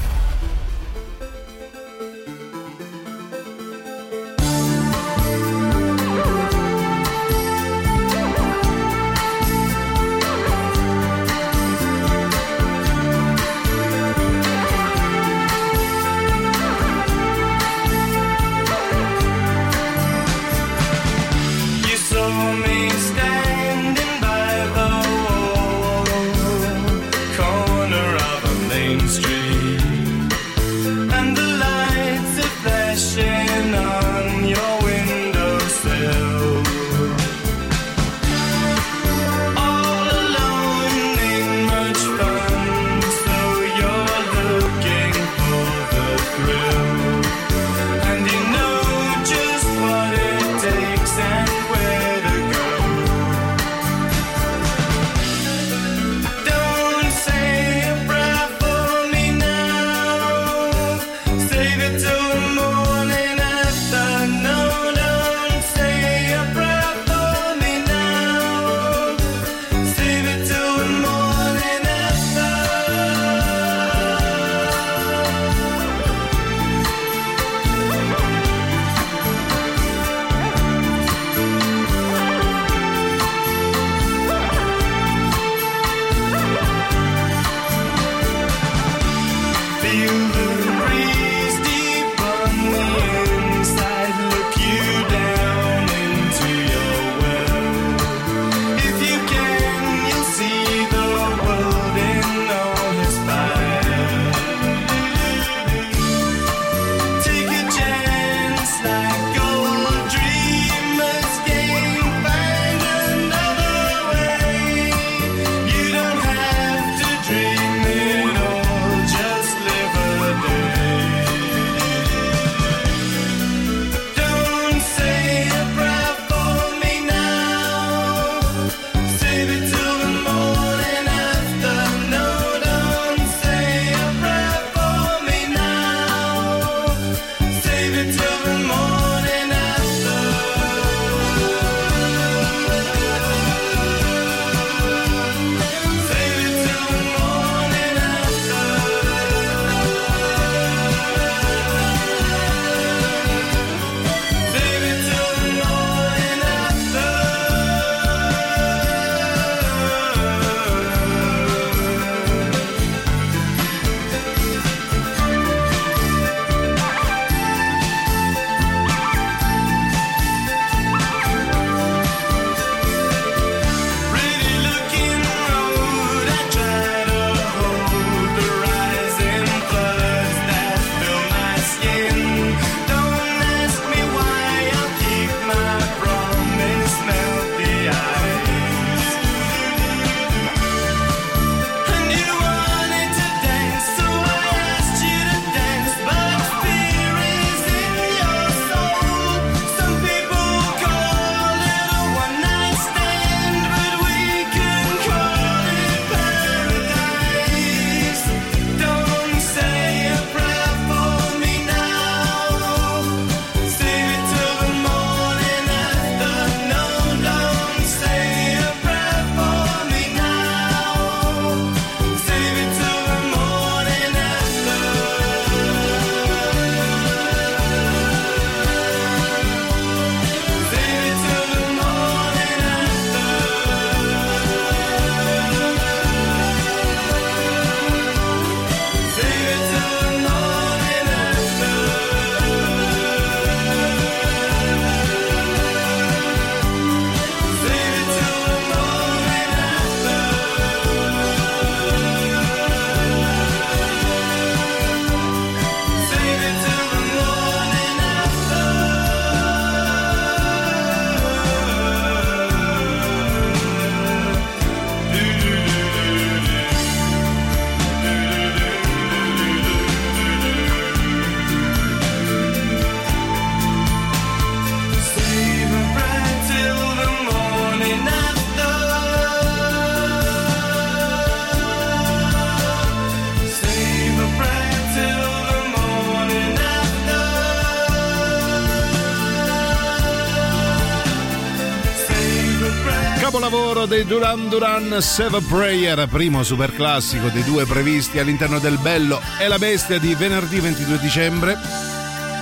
Dei 293.98 294.06
Duran 294.06 294.48
Duran 294.48 295.02
Save 295.02 295.38
a 295.38 295.42
Prayer, 295.42 296.08
primo 296.08 296.44
super 296.44 296.72
classico 296.72 297.30
dei 297.30 297.44
due 297.44 297.66
previsti 297.66 298.20
all'interno 298.20 298.60
del 298.60 298.78
Bello 298.78 299.20
e 299.40 299.48
la 299.48 299.58
Bestia 299.58 299.98
di 299.98 300.14
venerdì 300.14 300.60
22 300.60 301.00
dicembre. 301.00 301.58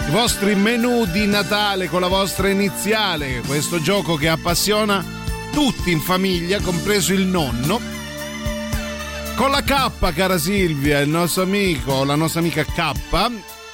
I 0.06 0.12
vostri 0.12 0.54
menù 0.56 1.06
di 1.06 1.26
Natale 1.26 1.88
con 1.88 2.02
la 2.02 2.10
vostra 2.10 2.50
iniziale, 2.50 3.42
questo 3.48 3.80
gioco 3.80 4.16
che 4.16 4.28
appassiona 4.28 5.02
tutti 5.54 5.92
in 5.92 6.02
famiglia, 6.02 6.60
compreso 6.60 7.14
il 7.14 7.26
nonno. 7.26 7.80
Con 9.36 9.50
la 9.50 9.64
K, 9.64 10.14
cara 10.14 10.38
Silvia, 10.38 11.00
il 11.00 11.10
nostro 11.10 11.44
amico, 11.44 12.04
la 12.04 12.16
nostra 12.16 12.42
amica 12.42 12.66
K, 12.66 12.92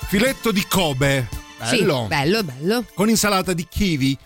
filetto 0.08 0.52
di 0.52 0.64
Kobe. 0.68 1.28
Bello. 1.58 2.02
Sì, 2.02 2.08
bello, 2.08 2.44
bello. 2.44 2.86
Con 2.94 3.10
insalata 3.10 3.54
di 3.54 3.66
kiwi. 3.68 4.18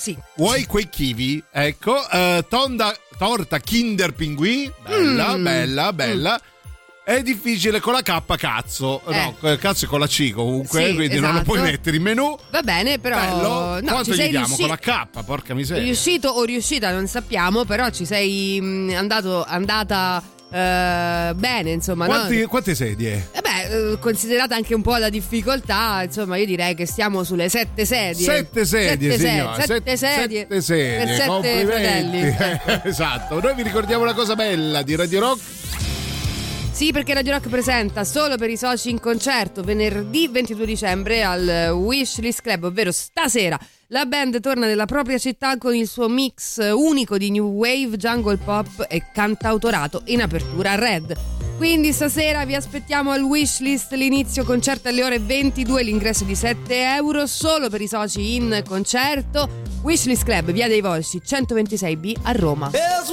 Sì. 0.00 0.16
Vuoi 0.36 0.64
quei 0.64 0.88
kiwi? 0.88 1.42
Ecco, 1.52 2.08
eh, 2.10 2.44
tonda, 2.48 2.96
torta 3.18 3.58
Kinder 3.58 4.12
Pinguì, 4.14 4.72
bella, 4.82 5.36
Mm. 5.36 5.42
bella, 5.44 5.92
bella. 5.92 6.40
È 7.04 7.22
difficile 7.22 7.80
con 7.80 7.92
la 7.94 8.02
K, 8.02 8.22
cazzo. 8.36 9.02
No, 9.06 9.36
eh, 9.42 9.58
cazzo 9.58 9.84
è 9.84 9.88
con 9.88 9.98
la 10.00 10.06
C 10.06 10.30
comunque, 10.32 10.86
Sì, 10.86 10.94
quindi 10.94 11.14
non 11.18 11.32
lo 11.32 11.40
esatto. 11.40 11.44
puoi 11.44 11.60
mettere 11.60 11.96
in 11.96 12.02
menù. 12.02 12.38
Va 12.50 12.62
bene, 12.62 12.98
però. 13.00 13.16
Bello. 13.18 13.80
No, 13.80 13.92
Quanto 13.92 14.14
ci 14.14 14.22
gli 14.22 14.28
diamo? 14.30 14.46
riusci- 14.46 14.60
Con 14.60 14.68
la 14.68 14.78
K, 14.78 15.24
porca 15.24 15.54
miseria. 15.54 15.82
Riuscito 15.82 16.28
o 16.28 16.44
riuscita 16.44 16.92
non 16.92 17.06
sappiamo, 17.08 17.64
però 17.64 17.90
ci 17.90 18.04
sei 18.06 18.60
mh, 18.60 18.94
andato, 18.96 19.44
andata 19.44 20.22
eh, 20.50 21.32
bene, 21.34 21.70
insomma. 21.70 22.06
no? 22.06 22.12
Quanti- 22.12 22.44
quante 22.44 22.74
sedie? 22.74 23.28
Eh 23.32 23.40
beh, 23.40 23.92
eh, 23.92 23.98
considerata 23.98 24.54
anche 24.54 24.74
un 24.74 24.82
po' 24.82 24.96
la 24.96 25.08
difficoltà, 25.08 26.02
insomma, 26.02 26.36
io 26.36 26.46
direi 26.46 26.74
che 26.74 26.86
stiamo 26.86 27.22
sulle 27.24 27.48
sette 27.48 27.84
sedie. 27.84 28.24
Sette 28.24 28.64
sedie, 28.64 29.12
sette, 29.12 29.28
signora. 29.28 29.62
sette 29.62 29.96
sedie. 29.96 30.40
Sette 30.40 30.60
sedie. 30.60 31.04
Per 31.04 31.14
sette 31.14 31.66
fratelli. 31.66 32.36
esatto. 32.88 33.40
Noi 33.40 33.54
vi 33.54 33.62
ricordiamo 33.62 34.02
una 34.02 34.14
cosa 34.14 34.34
bella 34.34 34.82
di 34.82 34.96
Radio 34.96 35.20
Rock. 35.20 35.40
Sì, 36.72 36.92
perché 36.92 37.12
Radio 37.12 37.32
Rock 37.32 37.48
presenta 37.48 38.04
solo 38.04 38.36
per 38.36 38.48
i 38.48 38.56
soci 38.56 38.88
in 38.88 39.00
concerto 39.00 39.62
venerdì 39.62 40.28
22 40.28 40.64
dicembre 40.64 41.22
al 41.22 41.72
Wishlist 41.74 42.40
Club, 42.40 42.64
ovvero 42.64 42.90
stasera. 42.90 43.58
La 43.92 44.06
band 44.06 44.38
torna 44.38 44.66
nella 44.66 44.86
propria 44.86 45.18
città 45.18 45.58
con 45.58 45.74
il 45.74 45.88
suo 45.88 46.08
mix 46.08 46.58
unico 46.72 47.18
di 47.18 47.32
new 47.32 47.48
wave, 47.48 47.96
jungle 47.96 48.36
pop 48.36 48.86
e 48.88 49.06
cantautorato 49.12 50.02
in 50.04 50.22
apertura 50.22 50.76
Red. 50.76 51.18
Quindi 51.56 51.90
stasera 51.90 52.44
vi 52.44 52.54
aspettiamo 52.54 53.10
al 53.10 53.22
Wishlist, 53.22 53.90
l'inizio 53.94 54.44
concerto 54.44 54.88
alle 54.88 55.02
ore 55.02 55.18
22, 55.18 55.82
l'ingresso 55.82 56.22
di 56.22 56.36
7 56.36 56.94
euro 56.94 57.26
solo 57.26 57.68
per 57.68 57.80
i 57.80 57.88
soci 57.88 58.36
in 58.36 58.62
concerto. 58.64 59.48
Wishlist 59.82 60.22
Club, 60.22 60.52
via 60.52 60.68
dei 60.68 60.80
Volsci 60.80 61.20
126B 61.26 62.14
a 62.22 62.30
Roma. 62.30 62.70
Bells 62.70 63.10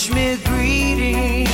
wish 0.00 0.14
me 0.14 0.36
greetings. 0.44 1.49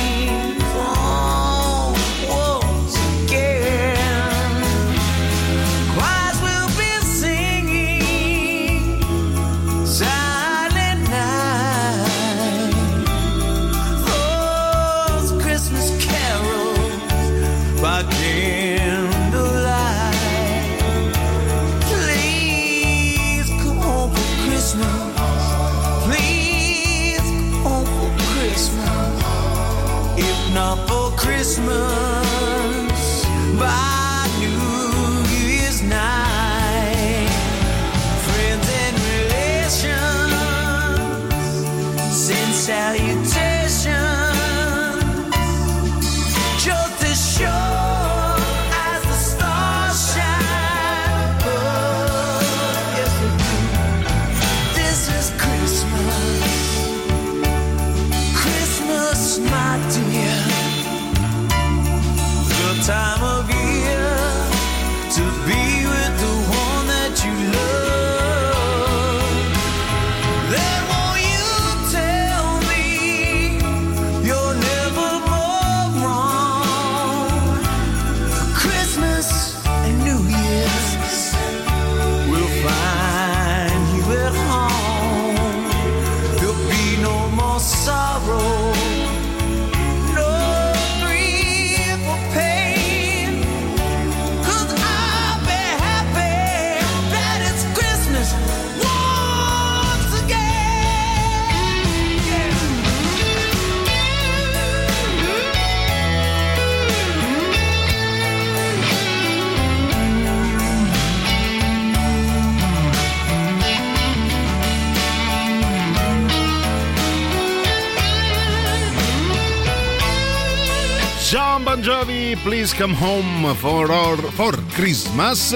Please 122.67 122.75
come 122.75 122.93
home 122.99 123.53
for, 123.55 123.89
our- 123.89 124.31
for 124.33 124.61
Christmas. 124.73 125.55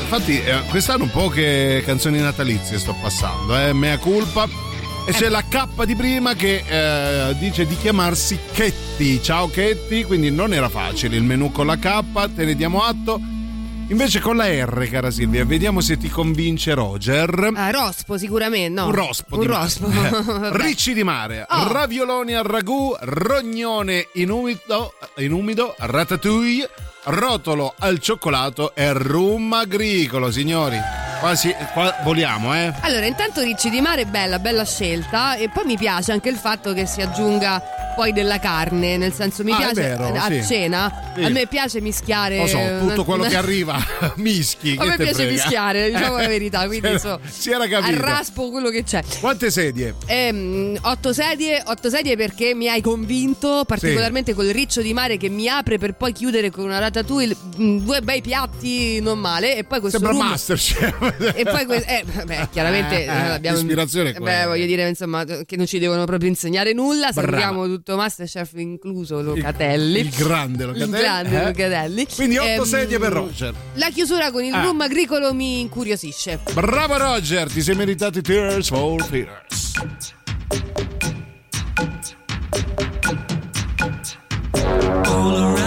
Infatti, 0.00 0.42
eh, 0.42 0.62
quest'anno 0.68 1.06
poche 1.06 1.82
canzoni 1.86 2.18
natalizie 2.18 2.78
sto 2.78 2.94
passando, 3.00 3.56
eh, 3.56 3.72
mea 3.72 3.96
culpa. 3.98 4.46
E 5.06 5.12
c'è 5.12 5.28
la 5.28 5.42
K 5.42 5.84
di 5.86 5.96
prima 5.96 6.34
che 6.34 6.62
eh, 6.66 7.34
dice 7.38 7.66
di 7.66 7.76
chiamarsi 7.76 8.38
Chetti. 8.52 9.22
Ciao 9.22 9.48
Chetti, 9.48 10.04
quindi 10.04 10.30
non 10.30 10.52
era 10.52 10.68
facile 10.68 11.16
il 11.16 11.22
menù 11.22 11.50
con 11.50 11.66
la 11.66 11.78
K, 11.78 12.00
te 12.34 12.44
ne 12.44 12.54
diamo 12.54 12.82
atto. 12.82 13.18
Invece 13.88 14.20
con 14.20 14.36
la 14.36 14.46
R, 14.46 14.88
cara 14.88 15.10
Silvia, 15.10 15.44
vediamo 15.44 15.80
se 15.80 15.96
ti 15.96 16.08
convince 16.08 16.74
Roger. 16.74 17.50
Ah, 17.56 17.72
rospo 17.72 18.16
sicuramente, 18.18 18.68
no. 18.80 18.86
Un 18.86 18.92
rospo. 18.94 19.34
Un 19.34 19.40
di 19.40 19.46
rospo. 19.48 19.88
Vabbè. 19.88 20.50
Ricci 20.52 20.92
di 20.94 21.02
mare, 21.02 21.44
Oh. 21.50 21.72
ravioloni 21.72 22.34
al 22.34 22.44
ragù, 22.44 22.94
rognone 23.00 24.06
in 24.12 24.30
umido, 24.30 24.92
in 25.22 25.32
umido, 25.32 25.74
ratatouille, 25.78 26.68
rotolo 27.04 27.74
al 27.78 27.98
cioccolato 27.98 28.74
e 28.74 28.92
rum 28.92 29.52
agricolo, 29.52 30.30
signori. 30.30 30.78
Quasi, 31.20 31.54
qua 31.72 31.96
voliamo, 32.02 32.54
eh? 32.54 32.72
Allora, 32.80 33.04
intanto 33.04 33.42
Ricci 33.42 33.68
di 33.68 33.80
Mare 33.80 34.02
è 34.02 34.06
bella, 34.06 34.38
bella 34.38 34.64
scelta 34.64 35.34
e 35.34 35.50
poi 35.50 35.64
mi 35.66 35.76
piace 35.76 36.12
anche 36.12 36.30
il 36.30 36.36
fatto 36.36 36.72
che 36.72 36.86
si 36.86 37.02
aggiunga 37.02 37.79
poi 37.94 38.12
della 38.12 38.38
carne, 38.38 38.96
nel 38.96 39.12
senso 39.12 39.42
mi 39.44 39.52
Ah, 39.52 39.56
piace 39.56 39.74
vero, 39.74 40.12
a 40.14 40.26
sì. 40.28 40.42
cena, 40.46 41.12
Sì. 41.16 41.22
a 41.24 41.28
me 41.28 41.46
piace 41.46 41.80
mischiare 41.80 42.38
Lo 42.38 42.46
so, 42.46 42.58
tutto 42.80 43.04
quello 43.04 43.24
che 43.24 43.36
arriva, 43.36 43.78
mischi. 44.16 44.76
A 44.78 44.84
me 44.84 44.96
piace 44.96 45.14
frega. 45.14 45.30
mischiare, 45.32 45.90
diciamo 45.90 46.16
la 46.18 46.26
verità, 46.28 46.66
quindi 46.68 46.98
so, 46.98 47.18
si 47.28 47.50
era 47.50 47.66
capito. 47.68 47.96
arraspo 48.00 48.50
quello 48.50 48.70
che 48.70 48.82
c'è. 48.84 49.02
Quante 49.20 49.50
sedie? 49.50 49.94
Ehm, 50.06 50.78
otto 50.82 51.12
sedie, 51.12 51.62
otto 51.66 51.90
sedie 51.90 52.16
perché 52.16 52.54
mi 52.54 52.68
hai 52.68 52.80
convinto, 52.80 53.64
particolarmente 53.66 54.34
col 54.34 54.46
riccio 54.46 54.80
di 54.82 54.92
mare 54.92 55.16
che 55.16 55.28
mi 55.28 55.48
apre 55.48 55.78
per 55.78 55.94
poi 55.94 56.12
chiudere 56.12 56.50
con 56.50 56.64
una 56.64 56.78
ratatouille, 56.78 57.36
mm, 57.60 57.78
due 57.80 58.00
bei 58.02 58.20
piatti 58.20 59.00
non 59.00 59.18
male 59.18 59.56
e 59.56 59.64
poi 59.64 59.80
questo 59.80 59.98
Sembra 59.98 60.16
rum- 60.16 60.28
Masterchef. 60.30 61.32
e 61.34 61.44
poi 61.44 61.64
que- 61.66 61.84
eh, 61.86 62.04
beh, 62.24 62.48
chiaramente 62.52 63.04
Eh, 63.04 63.04
eh, 63.06 63.08
abbiamo 63.08 63.56
l'ispirazione 63.58 64.10
è 64.12 64.18
beh, 64.18 64.46
voglio 64.46 64.66
dire 64.66 64.88
insomma 64.88 65.24
che 65.24 65.56
non 65.56 65.66
ci 65.66 65.78
devono 65.78 66.04
proprio 66.04 66.28
insegnare 66.28 66.72
nulla 66.72 67.10
Brava. 67.12 67.28
salutiamo 67.38 67.80
tutto 67.90 67.96
Masterchef 67.96 68.52
incluso 68.56 69.20
Locatelli 69.20 70.00
Il 70.00 70.10
grande 70.10 70.64
Locatelli. 70.64 70.90
il 70.92 70.98
grande 71.00 71.40
eh? 71.40 71.44
Locatelli 71.44 72.06
Quindi 72.14 72.36
otto 72.38 72.48
Ehm, 72.48 72.62
sedie 72.64 72.98
per 72.98 73.12
Roger. 73.12 73.54
la 73.74 73.88
chiusura 73.90 74.30
con 74.30 74.44
il 74.44 74.52
Ah. 74.54 74.62
rum 74.64 74.80
agricolo 74.80 75.32
mi 75.34 75.60
incuriosisce 75.60 76.38
Bravo 76.52 76.96
Roger, 76.96 77.50
ti 77.50 77.62
sei 77.62 77.74
meritato 77.74 78.18
i 78.18 78.22
Tears 78.22 78.68
for 78.68 79.02
Fears. 79.04 79.72
All 84.62 85.36
around 85.36 85.59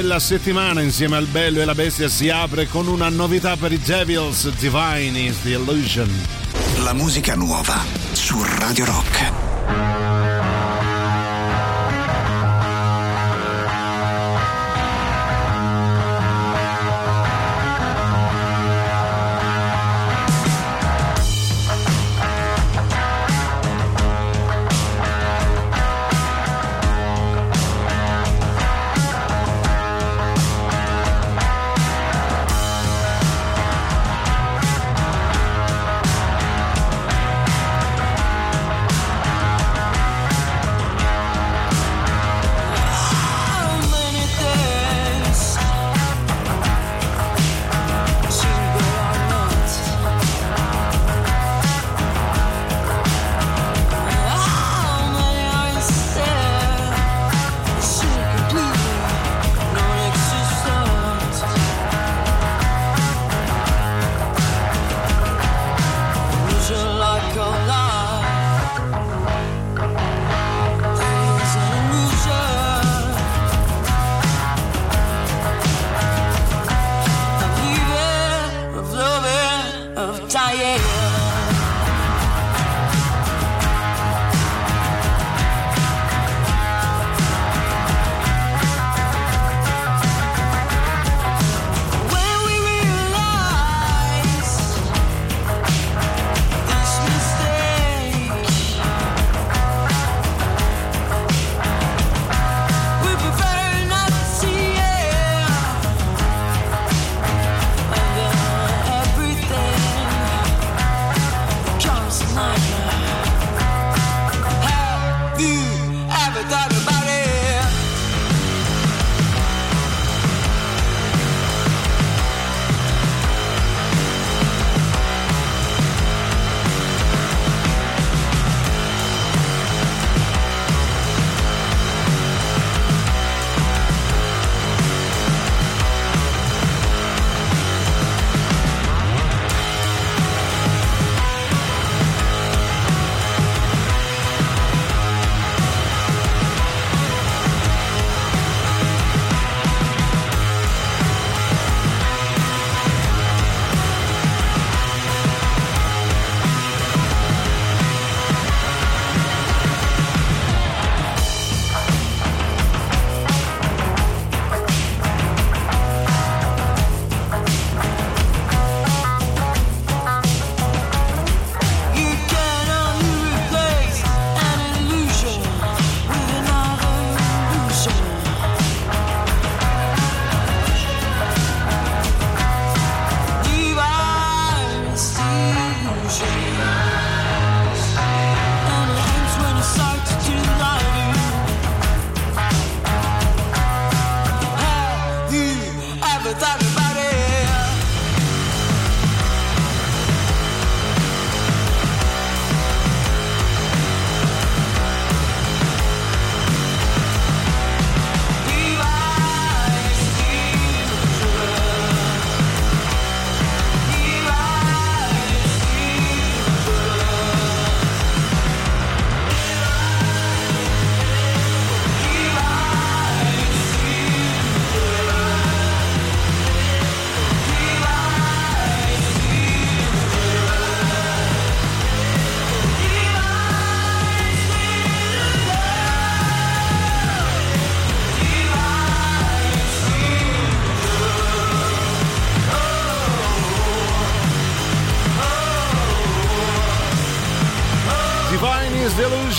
della 0.00 0.18
settimana 0.18 0.80
insieme 0.80 1.16
al 1.16 1.26
Bello 1.26 1.60
e 1.60 1.66
la 1.66 1.74
Bestia 1.74 2.08
si 2.08 2.30
apre 2.30 2.66
con 2.66 2.86
una 2.86 3.10
novità 3.10 3.56
per 3.56 3.70
i 3.70 3.78
Devils, 3.78 4.48
Divine 4.58 5.18
is 5.18 5.42
the 5.42 5.50
Illusion. 5.50 6.10
La 6.78 6.94
musica 6.94 7.34
nuova 7.34 7.84
su 8.12 8.42
Radio 8.42 8.86
Rock. 8.86 9.29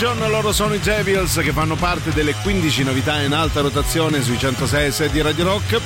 Delusion, 0.02 0.30
loro 0.32 0.50
sono 0.50 0.74
i 0.74 0.80
Devils 0.80 1.38
che 1.44 1.52
fanno 1.52 1.76
parte 1.76 2.10
delle 2.10 2.34
15 2.34 2.82
novità 2.82 3.22
in 3.22 3.32
alta 3.32 3.60
rotazione 3.60 4.20
sui 4.20 4.36
106 4.36 5.10
di 5.10 5.20
Radio 5.22 5.44
Rock. 5.44 5.80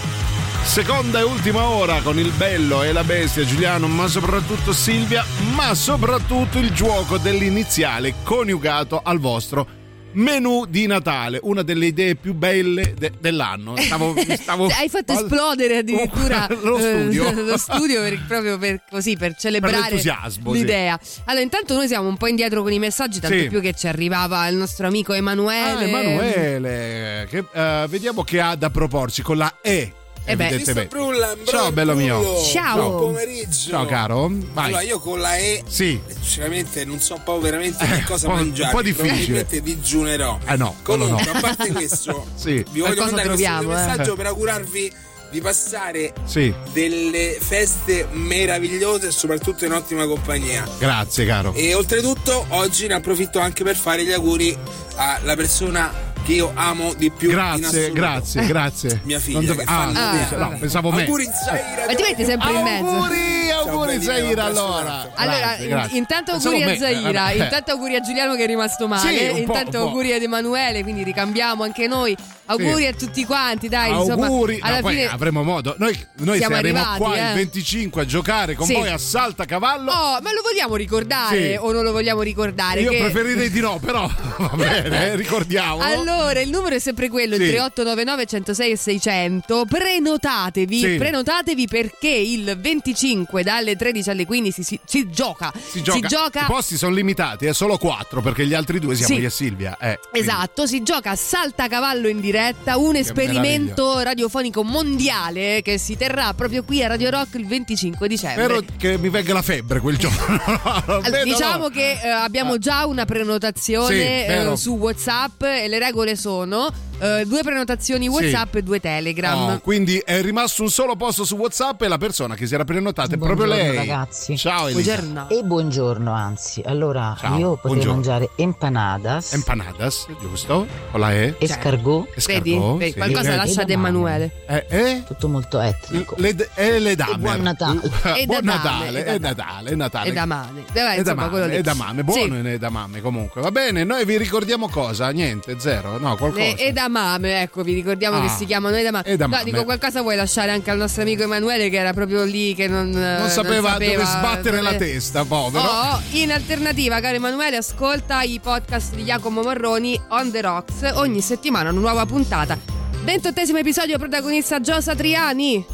Seconda 0.63 1.19
e 1.19 1.23
ultima 1.23 1.69
ora 1.69 2.01
con 2.01 2.19
il 2.19 2.31
bello 2.31 2.83
e 2.83 2.93
la 2.93 3.05
bestia 3.05 3.45
Giuliano, 3.45 3.89
ma 3.89 4.07
soprattutto 4.07 4.73
Silvia, 4.73 5.23
ma 5.55 5.75
soprattutto 5.75 6.57
il 6.59 6.73
gioco 6.73 7.19
dell'iniziale 7.19 8.15
coniugato 8.23 9.03
al 9.05 9.19
vostro 9.19 9.86
menù 10.17 10.65
di 10.67 10.87
Natale, 10.87 11.39
una 11.43 11.63
delle 11.63 11.87
idee 11.87 12.15
più 12.17 12.35
belle 12.35 12.95
de- 12.97 13.13
dell'anno. 13.19 13.77
Stavo, 13.77 14.15
stavo 14.39 14.67
Hai 14.67 14.89
fatto 14.89 15.13
esplodere 15.13 15.79
addirittura 15.79 16.47
lo 16.63 16.79
studio. 16.79 17.29
eh, 17.29 17.33
lo 17.43 17.57
studio 17.57 18.01
per- 18.03 18.25
proprio 18.27 18.59
per 18.59 18.83
così 18.91 19.17
per 19.17 19.35
celebrare 19.37 19.99
sì. 19.99 20.11
l'idea. 20.43 20.99
Allora, 21.25 21.43
intanto 21.43 21.75
noi 21.75 21.87
siamo 21.87 22.09
un 22.09 22.17
po' 22.17 22.27
indietro 22.27 22.63
con 22.63 22.73
i 22.73 22.79
messaggi, 22.79 23.21
tanto 23.21 23.37
Sì. 23.39 23.49
più 23.49 23.61
che 23.61 23.73
ci 23.75 23.87
arrivava 23.89 24.47
il 24.49 24.57
nostro 24.57 24.87
amico 24.87 25.13
Ah, 25.13 25.17
Emanuele. 25.17 25.85
Emanuele, 25.85 27.27
che, 27.31 27.45
eh, 27.53 27.87
vediamo 27.89 28.23
che 28.25 28.41
ha 28.41 28.55
da 28.55 28.71
proporci 28.71 29.23
con 29.23 29.37
la 29.37 29.59
E. 29.61 29.93
Eh 30.29 30.35
beh. 30.35 30.87
Brullan, 30.89 31.39
Ciao, 31.45 31.71
bello 31.71 31.95
mio. 31.95 32.43
Ciao. 32.43 32.89
Buon 32.89 33.13
pomeriggio. 33.13 33.71
Ciao, 33.71 33.87
caro. 33.87 34.29
Vai. 34.53 34.67
Allora, 34.67 34.83
io 34.83 34.99
con 34.99 35.21
la 35.21 35.37
E, 35.37 35.63
Sì. 35.69 36.01
sinceramente, 36.21 36.85
non 36.85 37.01
so 37.01 37.21
poi 37.23 37.41
veramente 37.41 37.87
che 37.87 38.03
cosa 38.05 38.27
un 38.27 38.33
po'- 38.35 38.39
mangiare. 38.41 38.71
un 38.71 38.75
po' 38.77 38.83
difficile. 38.83 39.15
Probabilmente 39.45 39.63
digiunerò. 39.63 40.39
Eh 40.45 40.57
no, 40.57 40.75
Comunque, 40.83 41.25
no. 41.25 41.31
a 41.33 41.41
parte 41.41 41.73
questo, 41.73 42.27
Sì. 42.35 42.65
vi 42.73 42.81
voglio 42.81 43.05
mandare 43.05 43.29
troviamo, 43.29 43.71
eh. 43.71 43.75
messaggio 43.75 44.17
per 44.17 44.27
augurarvi 44.27 44.93
di 45.31 45.41
passare 45.41 46.13
Sì, 46.25 46.53
delle 46.73 47.37
feste 47.41 48.07
meravigliose 48.11 49.09
e 49.09 49.11
soprattutto 49.13 49.65
in 49.65 49.73
ottima 49.73 50.07
compagnia. 50.07 50.67
grazie, 50.79 51.25
caro. 51.25 51.53
E 51.55 51.73
oltretutto 51.75 52.47
oggi 52.49 52.89
ne 52.89 52.95
approfitto 52.95 53.39
anche 53.39 53.63
per 53.63 53.77
fare 53.77 54.05
gli 54.05 54.13
auguri 54.13 54.57
alla 54.97 55.37
persona 55.37 56.15
che 56.27 56.33
io 56.33 56.51
amo 56.55 56.93
di 56.95 57.09
più. 57.11 57.31
Grazie, 57.31 57.93
grazie, 57.93 58.45
grazie. 58.47 59.01
Mia 59.05 59.21
figlia. 59.21 59.55
Che 59.55 59.63
ah, 59.65 59.87
scusa, 59.87 60.11
bene. 60.11 60.37
no, 60.37 60.57
pensavo 60.59 60.91
me. 60.91 61.05
Auguri 61.05 61.25
Zaira. 61.33 61.87
Ma 61.87 61.95
ti 61.95 62.03
metti 62.03 62.25
sempre 62.25 62.53
in 62.53 62.63
mezzo. 62.63 62.87
Auguri, 62.89 63.51
auguri 63.51 64.03
Zaira 64.03 64.45
allora. 64.45 65.13
Allora, 65.15 65.39
Grazie, 65.39 65.65
in- 65.65 65.71
grazie. 65.71 65.99
intanto 65.99 66.33
Pensavo 66.33 66.55
auguri 66.57 66.71
a 66.71 66.73
me, 66.73 66.79
Zaira, 66.79 67.31
eh, 67.31 67.37
intanto 67.37 67.71
auguri 67.71 67.95
a 67.95 68.01
Giuliano 68.01 68.35
che 68.35 68.43
è 68.43 68.47
rimasto 68.47 68.89
male, 68.89 69.13
intanto 69.39 69.79
auguri 69.79 70.13
ad 70.13 70.23
Emanuele, 70.23 70.83
quindi 70.83 71.05
ricambiamo 71.05 71.63
anche 71.63 71.87
noi. 71.87 72.17
Auguri 72.47 72.83
Sì. 72.83 72.87
a 72.87 72.93
tutti 72.95 73.25
quanti, 73.25 73.69
dai, 73.69 73.91
Auguri, 73.91 74.55
insomma, 74.55 74.69
alla 74.69 74.81
no, 74.81 74.89
fine 74.89 75.07
avremo 75.07 75.43
modo. 75.43 75.75
Noi, 75.79 75.99
noi 76.19 76.39
Siamo 76.39 76.55
saremo 76.55 76.79
arrivati, 76.79 76.99
qua 76.99 77.17
eh. 77.17 77.29
il 77.29 77.35
25 77.35 78.03
a 78.03 78.05
giocare 78.05 78.55
con 78.55 78.67
Sì. 78.67 78.75
voi 78.75 78.89
a 78.89 78.99
saltacavallo. 78.99 79.91
Oh, 79.91 80.21
ma 80.23 80.33
lo 80.33 80.43
vogliamo 80.43 80.77
ricordare 80.77 81.51
Sì. 81.53 81.57
o 81.59 81.73
non 81.73 81.83
lo 81.85 81.93
vogliamo 81.93 82.23
ricordare? 82.23 82.81
Io 82.81 82.91
Che- 82.91 82.99
preferirei 82.99 83.51
di 83.51 83.61
no, 83.61 83.79
però 83.79 84.09
va 84.39 84.53
bene, 84.57 85.07
eh, 85.13 85.17
ricordiamolo. 85.17 85.83
Allora, 85.83 86.41
il 86.41 86.51
numero 86.51 86.75
è 86.75 86.79
sempre 86.79 87.09
quello, 87.09 87.35
il 87.35 87.41
Sì. 87.43 87.49
3899 87.49 88.27
106 88.27 88.71
e 88.71 88.77
600. 88.77 89.65
Prenotatevi, 89.69 90.97
prenotatevi 90.97 91.67
perché 91.67 92.09
il 92.09 92.57
25 92.59 93.43
dalle 93.43 93.77
13 93.77 94.11
alle 94.11 94.25
15 94.25 94.63
si, 94.63 94.79
si 94.85 95.11
gioca. 95.11 95.53
Si 95.69 95.83
gioca. 95.83 96.43
I 96.43 96.47
posti 96.47 96.77
sono 96.77 96.95
limitati, 96.95 97.47
è 97.47 97.53
solo 97.53 97.77
4 97.77 98.21
perché 98.23 98.47
gli 98.47 98.55
altri 98.55 98.79
due 98.79 98.95
siamo 98.95 99.19
io 99.21 99.27
e 99.27 99.31
Silvia. 99.31 99.77
Eh, 99.81 99.99
Esatto, 100.13 100.67
si 100.67 100.83
gioca 100.83 101.11
a 101.11 101.17
saltacavallo 101.17 102.09
in 102.09 102.21
diretta, 102.21 102.35
un 102.77 102.97
esperimento 102.97 103.99
radiofonico 104.01 104.63
mondiale 104.63 105.63
che 105.63 105.79
si 105.79 105.97
terrà 105.97 106.35
proprio 106.35 106.65
qui 106.65 106.83
a 106.83 106.89
Radio 106.89 107.11
Rock 107.11 107.35
il 107.35 107.47
25 107.47 108.09
dicembre. 108.09 108.45
Spero 108.45 108.63
che 108.77 108.99
mi 108.99 109.09
venga 109.09 109.33
la 109.33 109.43
febbre 109.43 109.81
quel 109.81 109.97
giorno. 109.97 110.15
Allora, 110.87 111.23
diciamo 111.23 111.69
l'ora. 111.69 111.75
che 111.75 111.99
eh, 112.03 112.09
abbiamo 112.09 112.59
già 112.59 112.87
una 112.87 113.05
prenotazione 113.05 113.95
Sì, 113.95 114.03
eh, 114.03 114.57
su 114.57 114.77
WhatsApp 114.77 115.43
e 115.43 115.69
le 115.69 115.79
regole 115.79 116.17
sono 116.17 116.71
eh, 116.99 117.25
due 117.27 117.43
prenotazioni 117.43 118.09
WhatsApp 118.09 118.55
e 118.57 118.63
due 118.63 118.81
Telegram. 118.81 119.39
Oh, 119.55 119.61
quindi 119.61 119.99
è 120.05 120.21
rimasto 120.23 120.63
un 120.63 120.71
solo 120.71 120.97
posto 120.97 121.25
su 121.25 121.37
WhatsApp 121.37 121.83
e 121.83 121.89
la 121.89 121.99
persona 121.99 122.35
che 122.35 122.47
si 122.47 122.55
era 122.55 122.65
prenotata 122.65 123.15
è 123.15 123.19
proprio 123.19 123.45
Buongiorno, 123.47 123.63
lei. 123.71 123.77
ragazzi. 123.77 124.37
Ciao 124.37 124.69
Elisa. 124.69 125.27
E 125.29 125.43
buongiorno, 125.43 126.13
anzi. 126.13 126.63
Allora, 126.65 127.17
Ciao, 127.19 127.39
io 127.39 127.51
potrei 127.57 127.83
buongiorno. 127.85 127.93
mangiare 127.95 128.31
empanadas, 128.37 129.33
Empanadas, 129.35 130.07
giusto? 130.21 130.67
Con 130.91 131.01
la 131.01 131.13
E. 131.13 131.35
escargot. 131.39 132.05
Vedi? 132.07 132.17
Escargot, 132.17 132.79
Vedi, 132.79 132.91
sì. 132.93 132.97
Qualcosa 132.97 133.33
Eh, 133.33 133.37
lascia 133.37 133.63
ad 133.63 133.71
Emanuele. 133.71 134.31
Eh, 134.47 134.67
eh? 134.69 135.03
Tutto 135.07 135.29
molto 135.29 135.61
etnico. 135.61 136.15
Le, 136.19 136.35
e 136.55 136.79
le 136.79 136.95
dame. 136.95 137.13
E 137.15 137.19
buon 137.19 137.41
Natale. 137.43 137.81
E 138.17 138.27
buon 138.27 138.45
da 138.45 138.53
Natale, 138.55 138.85
dame, 138.87 139.05
è 139.05 139.15
e 139.15 139.19
da 139.19 139.29
Natale, 139.29 139.71
è 139.71 139.75
Natale. 139.75 140.09
E 140.09 140.13
da 140.13 140.25
mame. 140.25 140.65
Vabbè, 140.67 140.73
È 140.73 140.73
da 140.73 140.95
insomma, 140.95 141.29
quello 141.29 141.45
mame, 141.45 141.53
lì. 141.55 141.59
è 141.59 141.63
da 141.63 141.75
mame, 141.75 142.05
buono 142.05 142.41
Sì. 142.43 142.49
è 142.49 142.59
da 142.59 142.71
mame 142.71 143.01
comunque. 143.01 143.41
Va 143.43 143.51
bene, 143.51 143.85
noi 143.85 144.05
vi 144.05 144.17
ricordiamo 144.17 144.69
cosa? 144.69 145.11
Niente, 145.11 145.57
zero, 145.59 145.99
no, 145.99 146.17
qualcosa. 146.17 146.45
Le 146.45 146.73
edamame, 146.87 147.43
ecco, 147.43 147.63
vi 147.63 147.75
ricordiamo 147.75 148.19
Ah, 148.19 148.23
che 148.23 148.29
si 148.29 148.45
chiamano 148.47 148.77
edamame. 148.77 149.05
edamame. 149.07 149.43
No, 149.45 149.51
dico 149.51 149.65
qualcosa 149.65 150.01
vuoi 150.03 150.17
lasciare 150.17 150.53
anche 150.53 150.71
al 150.71 150.79
nostro 150.79 151.03
amico 151.03 151.23
Emanuele 151.25 151.69
che 151.69 151.77
era 151.79 151.93
proprio 151.93 152.23
lì 152.25 152.55
che 152.55 152.69
non, 152.69 152.91
non 152.91 153.29
sapeva, 153.29 153.73
dove 153.73 154.05
sbattere 154.05 154.61
la 154.61 154.73
dove- 154.73 154.87
testa, 154.93 155.25
povero. 155.25 155.65
Oh, 155.67 156.01
in 156.13 156.33
alternativa, 156.33 157.01
caro 157.01 157.17
Emanuele, 157.17 157.57
ascolta 157.57 158.23
i 158.23 158.39
podcast 158.41 158.95
di 158.95 159.05
Giacomo 159.05 159.43
Morroni 159.43 160.01
on 160.11 160.31
the 160.31 160.41
Rocks. 160.41 160.93
Ogni 160.95 161.21
settimana 161.21 161.71
una 161.71 161.81
nuova 161.81 162.07
puntata. 162.07 162.57
Ventottesimo 163.03 163.59
episodio, 163.59 163.99
protagonista 163.99 164.61
Gio 164.61 164.81
Satriani. 164.81 165.65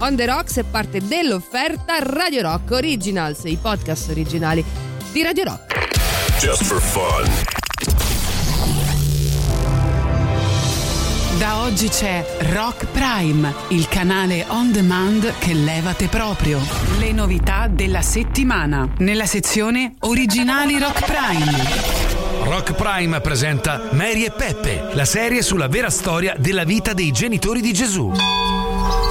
On 0.00 0.14
the 0.14 0.26
Rocks 0.26 0.56
è 0.58 0.62
parte 0.64 1.00
dell'offerta 1.02 1.96
Radio 2.00 2.42
Rock 2.42 2.70
Originals, 2.72 3.40
i 3.44 3.58
podcast 3.60 4.10
originali 4.10 4.64
di 5.12 5.22
Radio 5.22 5.44
Rock. 5.44 6.38
Just 6.38 6.62
for 6.64 6.80
fun. 6.80 8.07
Da 11.38 11.62
oggi 11.62 11.88
c'è 11.88 12.24
Rock 12.52 12.86
Prime, 12.86 13.54
il 13.68 13.86
canale 13.86 14.44
on 14.48 14.72
demand 14.72 15.34
che 15.38 15.54
levate 15.54 16.08
proprio. 16.08 16.60
Le 16.98 17.12
novità 17.12 17.68
della 17.68 18.02
settimana 18.02 18.88
nella 18.98 19.24
sezione 19.24 19.94
Originali 20.00 20.80
Rock 20.80 21.04
Prime. 21.04 22.42
Rock 22.42 22.72
Prime 22.72 23.20
presenta 23.20 23.90
Mary 23.92 24.24
e 24.24 24.32
Peppe, 24.32 24.90
la 24.94 25.04
serie 25.04 25.42
sulla 25.42 25.68
vera 25.68 25.90
storia 25.90 26.34
della 26.36 26.64
vita 26.64 26.92
dei 26.92 27.12
genitori 27.12 27.60
di 27.60 27.72
Gesù. 27.72 28.10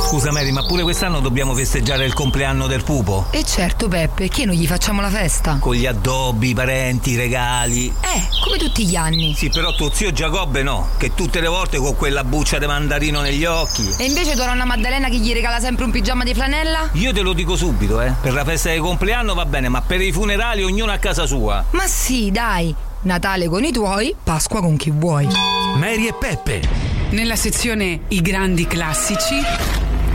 Scusa 0.07 0.31
Mary, 0.31 0.51
ma 0.51 0.63
pure 0.63 0.83
quest'anno 0.83 1.19
dobbiamo 1.19 1.53
festeggiare 1.53 2.05
il 2.05 2.13
compleanno 2.13 2.67
del 2.67 2.83
pupo? 2.83 3.27
E 3.31 3.43
certo, 3.43 3.89
Peppe, 3.89 4.29
che 4.29 4.45
non 4.45 4.55
gli 4.55 4.65
facciamo 4.65 5.01
la 5.01 5.09
festa? 5.09 5.57
Con 5.59 5.75
gli 5.75 5.85
addobbi, 5.85 6.51
i 6.51 6.53
parenti, 6.53 7.11
i 7.11 7.15
regali. 7.17 7.87
Eh, 7.87 8.29
come 8.41 8.57
tutti 8.57 8.87
gli 8.87 8.95
anni. 8.95 9.33
Sì, 9.35 9.49
però 9.49 9.73
tuo 9.73 9.91
zio 9.91 10.13
Giacobbe 10.13 10.63
no, 10.63 10.91
che 10.97 11.13
tutte 11.13 11.41
le 11.41 11.47
volte 11.47 11.77
con 11.77 11.95
quella 11.97 12.23
buccia 12.23 12.57
di 12.57 12.65
mandarino 12.65 13.19
negli 13.19 13.43
occhi. 13.43 13.93
E 13.97 14.05
invece 14.05 14.35
tua 14.35 14.45
nonna 14.45 14.63
Maddalena 14.63 15.09
che 15.09 15.17
gli 15.17 15.33
regala 15.33 15.59
sempre 15.59 15.83
un 15.83 15.91
pigiama 15.91 16.23
di 16.23 16.33
flanella? 16.33 16.89
Io 16.93 17.11
te 17.11 17.21
lo 17.21 17.33
dico 17.33 17.57
subito, 17.57 17.99
eh. 17.99 18.13
Per 18.21 18.31
la 18.31 18.45
festa 18.45 18.71
di 18.71 18.77
compleanno 18.77 19.33
va 19.33 19.45
bene, 19.45 19.67
ma 19.67 19.81
per 19.81 20.01
i 20.01 20.13
funerali 20.13 20.63
ognuno 20.63 20.93
a 20.93 20.97
casa 20.97 21.25
sua. 21.25 21.65
Ma 21.71 21.85
sì, 21.85 22.31
dai. 22.31 22.73
Natale 23.01 23.47
con 23.47 23.63
i 23.63 23.71
tuoi, 23.71 24.15
Pasqua 24.23 24.61
con 24.61 24.75
chi 24.77 24.89
vuoi. 24.89 25.27
Mary 25.75 26.07
e 26.07 26.13
Peppe, 26.13 26.61
Nella 27.09 27.35
sezione 27.35 28.01
I 28.09 28.21
grandi 28.21 28.67
classici. 28.67 29.35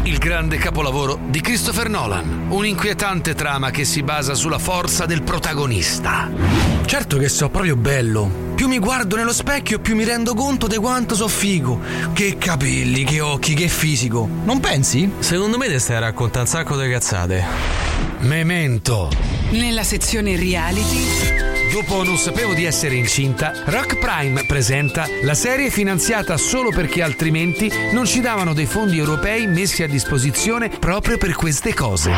il 0.05 0.19
grande 0.19 0.57
capolavoro 0.57 1.19
di 1.29 1.41
Christopher 1.41 1.89
Nolan, 1.89 2.47
un'inquietante 2.49 3.35
trama 3.35 3.71
che 3.71 3.85
si 3.85 4.03
basa 4.03 4.35
sulla 4.35 4.59
forza 4.59 5.07
del 5.07 5.23
protagonista. 5.23 6.29
Certo 6.85 7.17
che 7.19 7.29
so 7.29 7.49
proprio 7.49 7.77
bello. 7.77 8.51
Più 8.55 8.69
mi 8.69 8.79
guardo 8.79 9.17
nello 9.17 9.33
specchio, 9.33 9.79
più 9.79 9.95
mi 9.95 10.05
rendo 10.05 10.35
conto 10.35 10.67
di 10.67 10.77
quanto 10.77 11.15
so 11.15 11.29
figo. 11.29 11.81
Che 12.13 12.37
capelli, 12.37 13.05
che 13.05 13.21
occhi, 13.21 13.55
che 13.55 13.69
fisico. 13.69 14.29
Non 14.45 14.61
pensi? 14.61 15.11
Secondo 15.21 15.57
me 15.57 15.69
te 15.69 15.79
stai 15.79 15.97
a 15.97 16.01
raccontare 16.01 16.41
un 16.41 16.51
sacco 16.51 16.77
di 16.77 16.91
cazzate. 16.91 17.45
Memento. 18.21 19.11
Nella 19.51 19.85
sezione 19.85 20.37
reality. 20.37 21.52
Dopo 21.73 22.03
Non 22.03 22.19
sapevo 22.19 22.53
di 22.53 22.67
essere 22.67 22.97
incinta, 22.97 23.55
Rock 23.65 23.97
Prime 23.97 24.45
presenta 24.45 25.07
la 25.23 25.33
serie 25.33 25.71
finanziata 25.71 26.37
solo 26.37 26.69
perché 26.69 27.01
altrimenti 27.01 27.73
non 27.93 28.05
ci 28.05 28.21
davano 28.21 28.53
dei 28.53 28.67
fondi 28.67 28.99
europei 28.99 29.47
messi 29.47 29.83
a 29.83 29.89
disposizione 29.89 30.69
proprio 30.69 31.17
per 31.17 31.33
queste 31.35 31.73
cose. 31.73 32.13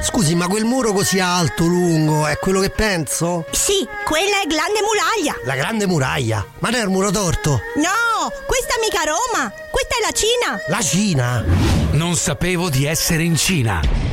Scusi, 0.00 0.34
ma 0.34 0.46
quel 0.46 0.64
muro 0.64 0.94
così 0.94 1.20
alto, 1.20 1.66
lungo, 1.66 2.26
è 2.26 2.38
quello 2.38 2.60
che 2.60 2.70
penso? 2.70 3.44
Sì, 3.50 3.86
quella 4.06 4.40
è 4.42 4.46
Grande 4.46 4.80
Muraglia. 4.80 5.38
La 5.44 5.56
grande 5.56 5.86
muraglia. 5.86 6.42
Ma 6.60 6.70
non 6.70 6.80
è 6.80 6.82
il 6.84 6.88
muro 6.88 7.10
torto? 7.10 7.60
No, 7.76 8.32
questa 8.46 8.76
è 8.76 8.80
mica 8.80 9.02
Roma, 9.04 9.52
questa 9.70 9.96
è 9.96 10.00
la 10.00 10.12
Cina. 10.12 10.58
La 10.68 10.82
Cina. 10.82 11.44
Non 11.92 12.16
sapevo 12.16 12.70
di 12.70 12.86
essere 12.86 13.24
in 13.24 13.36
Cina. 13.36 14.09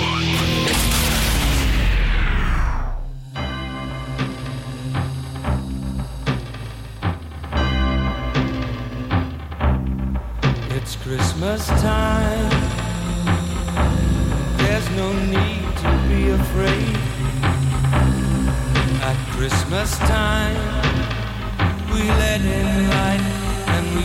It's 10.76 10.96
Christmas 10.96 11.66
time, 11.82 12.50
there's 14.58 14.90
no 14.92 15.12
need 15.12 15.76
to 15.78 15.92
be 16.08 16.30
afraid. 16.30 16.98
At 19.02 19.18
Christmas 19.36 19.98
time, 19.98 20.56
we 21.92 22.04
let 22.08 22.40
in 22.40 22.90
light 22.90 23.37
we 23.98 24.04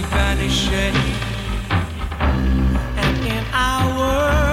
shade. 0.49 0.95
And 2.97 3.27
in 3.27 3.45
our 3.53 3.99
world 3.99 4.52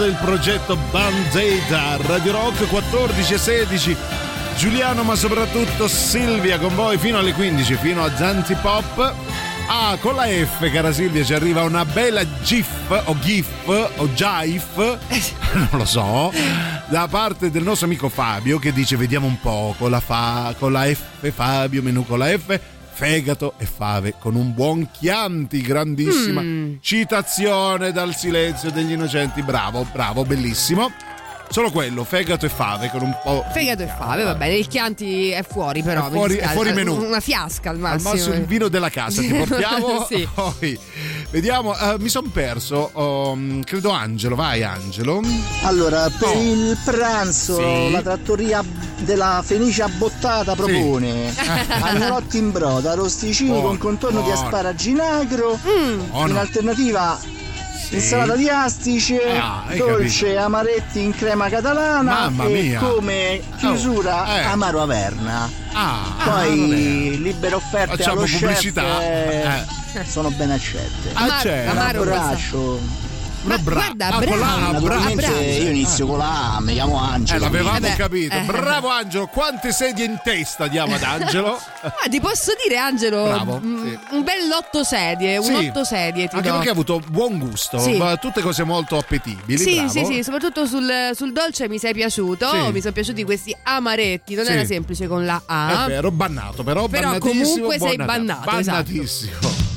Il 0.00 0.16
progetto 0.22 0.76
Band-Aid 0.92 1.72
a 1.72 1.96
Radio 2.02 2.30
Rock 2.30 2.68
14 2.68 3.34
e 3.34 3.38
16. 3.38 3.96
Giuliano, 4.56 5.02
ma 5.02 5.16
soprattutto 5.16 5.88
Silvia 5.88 6.58
con 6.58 6.74
voi 6.76 6.96
fino 6.98 7.18
alle 7.18 7.32
15, 7.32 7.74
fino 7.74 8.04
a 8.04 8.16
Zanti 8.16 8.54
Pop. 8.54 9.12
Ah, 9.68 9.96
con 10.00 10.14
la 10.14 10.26
F, 10.26 10.70
cara 10.70 10.92
Silvia, 10.92 11.24
ci 11.24 11.34
arriva 11.34 11.62
una 11.62 11.84
bella 11.84 12.22
GIF 12.42 13.02
o 13.06 13.18
GIF 13.18 13.48
o 13.96 14.12
GIF, 14.14 14.76
non 15.52 15.68
lo 15.72 15.84
so, 15.84 16.32
da 16.86 17.06
parte 17.08 17.50
del 17.50 17.64
nostro 17.64 17.86
amico 17.86 18.08
Fabio 18.08 18.58
che 18.58 18.72
dice 18.72 18.96
vediamo 18.96 19.26
un 19.26 19.38
po' 19.40 19.74
con 19.78 19.90
la, 19.90 20.00
fa, 20.00 20.54
con 20.58 20.72
la 20.72 20.84
F 20.86 21.30
Fabio, 21.32 21.82
menù 21.82 22.06
con 22.06 22.18
la 22.18 22.28
F, 22.28 22.58
fegato 22.98 23.54
e 23.58 23.64
fave 23.64 24.14
con 24.18 24.34
un 24.34 24.52
buon 24.52 24.90
Chianti, 24.90 25.60
grandissima 25.60 26.42
citazione 26.80 27.92
dal 27.92 28.12
silenzio 28.12 28.72
degli 28.72 28.90
innocenti, 28.90 29.40
bravo, 29.40 29.86
bravo, 29.92 30.24
bellissimo. 30.24 30.90
Solo 31.50 31.70
quello, 31.70 32.04
fegato 32.04 32.44
e 32.44 32.50
fave 32.50 32.90
con 32.90 33.00
un 33.02 33.16
po'... 33.22 33.42
Fegato 33.52 33.82
e 33.82 33.86
fave, 33.86 34.22
va 34.22 34.34
bene. 34.34 34.56
Il 34.56 34.66
Chianti 34.68 35.30
è 35.30 35.42
fuori, 35.42 35.82
però. 35.82 36.06
È 36.06 36.10
fuori- 36.10 36.36
è 36.36 36.46
fuori 36.48 36.72
menù. 36.74 36.94
Una 37.02 37.20
fiasca 37.20 37.70
al 37.70 37.76
Al 37.76 37.80
massimo. 37.80 38.10
massimo 38.12 38.34
il 38.34 38.44
vino 38.44 38.68
della 38.68 38.90
casa 38.90 39.22
ti 39.22 39.28
portiamo. 39.32 40.04
Sì. 40.08 40.28
Poi 40.32 40.78
vediamo, 41.30 41.76
eh, 41.76 41.96
mi 41.98 42.08
sono 42.10 42.28
perso. 42.30 42.90
um, 42.94 43.62
credo 43.64 43.90
Angelo, 43.90 44.34
vai 44.36 44.62
Angelo. 44.62 45.22
Allora, 45.62 46.08
per 46.10 46.28
Oh. 46.28 46.40
il 46.40 46.76
pranzo 46.84 47.56
Sì. 47.56 47.90
la 47.92 48.02
trattoria 48.02 48.62
della 48.98 49.42
Fenice 49.44 49.82
Abbottata 49.82 50.54
propone 50.54 51.32
Sì. 51.32 51.40
agnolotti 51.80 52.36
in 52.38 52.52
broda, 52.52 52.92
arrosticini 52.92 53.48
Buono, 53.50 53.68
con 53.68 53.78
contorno 53.78 54.20
di 54.20 54.26
buono. 54.30 54.44
asparagi 54.46 54.96
agro, 55.00 55.58
Buono. 56.10 56.28
in 56.30 56.36
alternativa 56.36 57.18
insalata 57.90 58.36
di 58.36 58.48
astice, 58.48 59.20
Ah, 59.38 59.64
dolce 59.76 60.24
capito. 60.26 60.40
amaretti 60.44 61.02
in 61.02 61.14
crema 61.14 61.48
catalana 61.48 62.12
Mamma 62.28 62.44
e 62.44 62.48
mia. 62.48 62.78
come 62.80 63.42
chiusura 63.56 64.22
Oh, 64.28 64.36
eh. 64.36 64.42
amaro 64.44 64.82
averna. 64.82 65.50
Ah, 65.72 66.14
Poi 66.24 67.18
libere 67.20 67.54
offerte 67.54 67.96
Facciamo 67.96 68.20
allo 68.22 68.26
pubblicità. 68.30 68.82
chef 68.82 69.66
Eh. 69.94 70.04
sono 70.04 70.30
ben 70.30 70.50
accette. 70.50 71.10
Ah, 71.14 71.38
certo. 71.40 71.70
Un 71.72 71.78
Amaro 71.78 72.04
abbraccio. 73.52 73.78
Ma 73.78 73.94
guarda, 73.94 74.06
Ah, 74.08 74.18
bravo, 74.18 74.36
la 74.36 74.54
A, 74.68 74.70
Naturalmente 74.72 75.14
bravo. 75.26 75.40
io 75.42 75.68
inizio 75.68 76.06
con 76.06 76.18
la 76.18 76.54
A, 76.56 76.60
mi 76.60 76.72
chiamo 76.74 76.98
Angelo. 77.02 77.38
Eh, 77.38 77.40
l'avevamo 77.40 77.86
Eh 77.86 77.94
capito. 77.96 78.34
eh. 78.36 78.40
Bravo 78.42 78.88
Angelo, 78.88 79.26
quante 79.26 79.72
sedie 79.72 80.04
in 80.04 80.18
testa 80.22 80.66
diamo 80.68 80.94
ad 80.94 81.02
Angelo? 81.02 81.58
Ah, 81.80 82.08
ti 82.08 82.20
posso 82.20 82.52
dire, 82.62 82.76
Angelo, 82.76 83.24
Bravo, 83.24 83.60
mm, 83.64 83.86
sì. 83.88 83.98
un 84.10 84.22
bel 84.24 84.50
otto 84.52 84.82
sedie, 84.84 85.40
Sì. 85.42 85.48
un 85.52 85.54
otto 85.66 85.84
sedie 85.84 86.28
ti 86.28 86.34
Anche 86.36 86.48
do. 86.48 86.54
perché 86.54 86.68
ha 86.68 86.72
avuto 86.72 87.00
buon 87.08 87.38
gusto, 87.38 87.78
Sì. 87.78 87.96
ma 87.96 88.16
tutte 88.16 88.40
cose 88.40 88.64
molto 88.64 88.98
appetibili. 88.98 89.58
Sì, 89.58 89.74
bravo. 89.76 89.88
sì, 89.90 90.04
sì, 90.04 90.22
soprattutto 90.24 90.66
sul, 90.66 91.10
sul 91.14 91.32
dolce 91.32 91.68
mi 91.68 91.78
sei 91.78 91.92
piaciuto. 91.94 92.48
Sì. 92.50 92.72
Mi 92.72 92.80
sono 92.80 92.92
piaciuti 92.92 93.24
questi 93.24 93.56
amaretti. 93.62 94.34
Non 94.34 94.46
era 94.46 94.64
semplice 94.64 95.06
con 95.06 95.24
la 95.24 95.40
A. 95.46 95.84
È 95.84 95.88
vero, 95.88 96.10
bannato, 96.10 96.62
però, 96.64 96.86
Però 96.88 97.16
comunque 97.18 97.78
sei 97.78 97.96
bannato, 97.96 98.50
esatto. 98.58 98.82
Bannatissimo. 98.82 99.36
just 99.40 99.67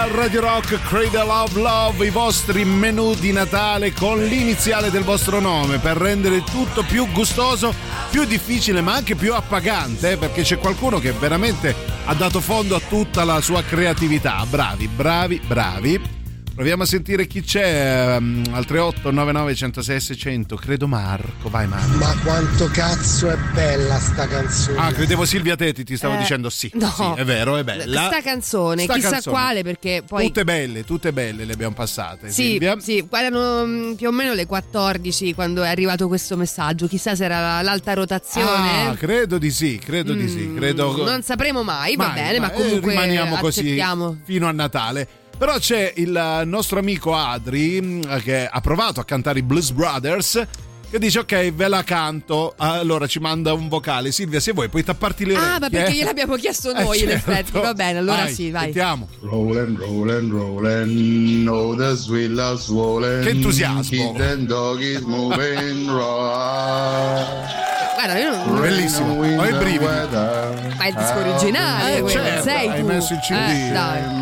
Idol 0.00 0.12
a 0.12 0.14
Radio 0.14 0.40
Rock 0.40 0.80
Cradle 0.82 1.30
of 1.30 1.54
Love, 1.56 2.06
i 2.06 2.10
vostri 2.10 2.64
menù 2.64 3.14
di 3.14 3.32
Natale 3.32 3.92
con 3.92 4.22
l'iniziale 4.22 4.90
del 4.90 5.02
vostro 5.02 5.40
nome 5.40 5.78
per 5.78 5.96
rendere 5.96 6.42
tutto 6.42 6.82
più 6.82 7.06
gustoso, 7.12 7.74
più 8.10 8.24
difficile 8.24 8.80
ma 8.80 8.94
anche 8.94 9.14
più 9.14 9.34
appagante, 9.34 10.12
eh, 10.12 10.16
perché 10.16 10.42
c'è 10.42 10.58
qualcuno 10.58 10.98
che 10.98 11.12
veramente 11.12 11.74
ha 12.04 12.14
dato 12.14 12.40
fondo 12.40 12.76
a 12.76 12.80
tutta 12.80 13.24
la 13.24 13.40
sua 13.40 13.62
creatività. 13.62 14.44
Bravi, 14.48 14.88
bravi, 14.88 15.40
bravi. 15.46 16.19
Proviamo 16.54 16.82
a 16.82 16.86
sentire 16.86 17.26
chi 17.26 17.40
c'è 17.42 18.16
ehm, 18.16 18.42
al 18.50 18.66
3899 18.66 19.54
106 19.54 20.00
600, 20.00 20.56
credo 20.56 20.86
Marco, 20.86 21.48
vai 21.48 21.66
Marco. 21.66 21.96
Ma 21.96 22.14
quanto 22.22 22.66
cazzo 22.66 23.30
è 23.30 23.36
bella 23.54 23.98
sta 23.98 24.26
canzone. 24.26 24.76
Ah, 24.78 24.92
credevo 24.92 25.24
Silvia 25.24 25.56
Tetti 25.56 25.84
ti 25.84 25.96
stavo 25.96 26.14
Eh, 26.14 26.18
dicendo 26.18 26.50
sì, 26.50 26.70
no. 26.74 26.92
sì, 26.94 27.02
è 27.18 27.24
vero, 27.24 27.56
è 27.56 27.64
bella. 27.64 28.08
Sta 28.08 28.20
canzone, 28.20 28.82
Sta 28.82 28.92
chissà 28.94 29.10
canzone. 29.10 29.36
quale, 29.36 29.62
perché 29.62 30.02
poi. 30.06 30.26
Tutte 30.26 30.44
belle, 30.44 30.84
tutte 30.84 31.12
belle 31.14 31.46
le 31.46 31.52
abbiamo 31.54 31.72
passate. 31.74 32.28
Sì, 32.28 32.42
Silvia. 32.42 32.78
sì, 32.78 33.06
erano 33.10 33.64
mm, 33.64 33.92
più 33.94 34.08
o 34.08 34.12
meno 34.12 34.34
le 34.34 34.44
14 34.44 35.32
quando 35.32 35.62
è 35.62 35.68
arrivato 35.68 36.08
questo 36.08 36.36
messaggio. 36.36 36.86
Chissà 36.88 37.14
se 37.14 37.24
era 37.24 37.62
l'alta 37.62 37.94
rotazione. 37.94 38.88
Ah, 38.88 38.94
credo 38.96 39.38
di 39.38 39.50
sì, 39.50 39.78
credo 39.82 40.12
di 40.12 40.28
sì. 40.28 40.52
Credo... 40.54 40.92
Mm, 40.92 41.04
Non 41.06 41.22
sapremo 41.22 41.62
mai, 41.62 41.96
va 41.96 42.08
Mai, 42.08 42.14
bene, 42.14 42.38
ma 42.38 42.50
comunque 42.50 42.92
Eh, 42.92 42.94
rimaniamo 42.96 43.36
così 43.36 43.80
fino 44.24 44.46
a 44.46 44.52
Natale. 44.52 45.08
Però 45.40 45.56
c'è 45.56 45.94
il 45.96 46.42
nostro 46.44 46.80
amico 46.80 47.14
Adri 47.16 47.80
mh, 47.80 48.20
che 48.20 48.46
ha 48.46 48.60
provato 48.60 49.00
a 49.00 49.04
cantare 49.04 49.38
i 49.38 49.42
Blues 49.42 49.70
Brothers. 49.70 50.46
Che 50.90 50.98
dice 50.98 51.20
ok, 51.20 51.52
ve 51.52 51.68
la 51.68 51.84
canto. 51.84 52.54
Allora 52.56 53.06
ci 53.06 53.20
manda 53.20 53.52
un 53.52 53.68
vocale. 53.68 54.10
Silvia, 54.10 54.40
se 54.40 54.50
vuoi 54.50 54.68
puoi 54.68 54.82
tapparti 54.82 55.24
le 55.24 55.34
orecchie. 55.34 55.52
Ah, 55.54 55.58
ma 55.60 55.68
perché 55.70 55.90
eh? 55.92 55.94
gliel'abbiamo 55.94 56.34
chiesto 56.34 56.74
Eh, 56.74 56.82
noi, 56.82 56.98
in 57.00 57.08
certo. 57.10 57.30
effetti. 57.30 57.50
Va 57.60 57.74
bene, 57.74 57.98
allora 58.00 58.22
Vai, 58.24 58.34
sì, 58.34 58.50
vai. 58.50 58.62
Sentiamo. 58.64 59.08
Rollin', 59.20 59.76
rollin', 59.78 60.30
rollin', 60.32 61.48
oh 61.48 61.76
the 61.76 61.94
sweet 61.94 62.30
love 62.30 62.58
swollen. 62.60 63.22
Che 63.22 63.28
entusiasmo. 63.30 63.82
Keep 63.88 64.16
them 64.16 64.46
doggies 64.46 65.00
moving 65.02 65.86
right. 65.94 67.58
Guarda, 67.94 68.18
io 68.18 68.34
non. 68.46 68.60
Bellissimo, 68.60 69.12
ho 69.14 69.24
i 69.46 69.52
brividi. 69.52 69.84
Ma 69.84 70.86
è 70.86 70.88
il 70.88 70.94
disco 70.94 71.18
originale, 71.18 71.98
Eh, 71.98 72.08
certo, 72.08 72.42
sei 72.42 72.68
hai 72.68 72.80
tu. 72.80 72.86
messo 72.86 73.12
il 73.12 73.18
CD. 73.20 73.36
Eh, 73.36 73.70
dai. 73.72 74.18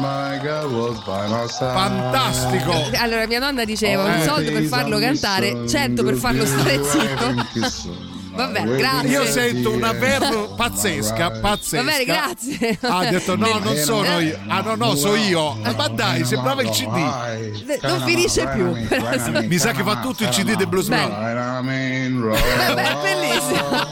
Fantastico. 1.58 2.90
Allora, 3.00 3.26
mia 3.26 3.38
nonna 3.38 3.64
diceva 3.64 4.02
un 4.04 4.10
Eh. 4.20 4.24
soldo 4.24 4.50
per 4.52 4.62
farlo 4.64 4.98
cantare, 4.98 5.66
100 5.68 6.02
per 6.02 6.14
farlo 6.16 6.44
stare 6.58 6.82
zitto. 6.82 8.07
Vabbè, 8.38 8.62
grazie. 8.76 9.08
Io 9.08 9.24
sento 9.26 9.72
una 9.72 9.90
verve 9.92 10.50
pazzesca, 10.56 11.40
pazzesca. 11.40 11.82
Va 11.82 11.90
bene, 11.90 12.04
grazie. 12.04 12.78
Ah, 12.82 12.98
ha 12.98 13.10
detto 13.10 13.36
no, 13.36 13.58
non 13.58 13.76
sono 13.76 14.20
io. 14.20 14.38
Ah 14.46 14.60
no, 14.60 14.76
no, 14.76 14.94
so 14.94 15.16
io. 15.16 15.54
Ma 15.54 15.88
dai, 15.88 16.24
sembrava 16.24 16.62
il 16.62 16.70
CD. 16.70 16.86
Non 17.82 18.02
finisce 18.04 18.46
più. 18.54 18.66
Mi 19.48 19.58
sa 19.58 19.72
che 19.72 19.82
fa 19.82 19.96
tutto 19.96 20.22
il 20.22 20.28
CD 20.28 20.54
del 20.54 20.68
Blues. 20.68 20.86
Vabbè, 20.88 21.96
bellissimo. 23.02 23.86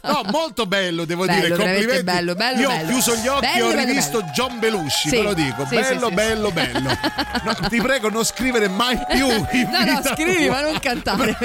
No, 0.10 0.22
molto 0.30 0.66
bello, 0.66 1.04
devo 1.04 1.24
Bello, 1.24 1.40
dire. 1.40 1.56
Complimenti. 1.56 2.02
bello, 2.02 2.34
bello, 2.34 2.60
Io 2.60 2.70
ho 2.70 2.84
chiuso 2.86 3.14
gli 3.16 3.26
occhi 3.28 3.58
e 3.58 3.62
ho 3.62 3.70
rivisto. 3.70 4.22
John 4.34 4.58
Belushi, 4.58 5.08
Sì, 5.08 5.16
ve 5.16 5.22
lo 5.22 5.34
dico. 5.34 5.66
sì, 5.66 5.76
bello, 5.76 6.08
sì, 6.08 6.14
bello, 6.14 6.50
bello. 6.50 6.90
No, 7.44 7.54
ti 7.68 7.80
prego, 7.80 8.08
non 8.10 8.24
scrivere 8.24 8.68
mai 8.68 8.98
più. 9.10 9.26
No, 9.28 9.84
no, 9.84 10.02
scrivi, 10.14 10.46
tua. 10.46 10.54
ma 10.56 10.60
non 10.62 10.78
cantare. 10.80 11.36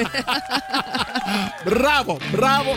Bravo, 1.64 2.18
bravo, 2.30 2.35
bravo. 2.36 2.76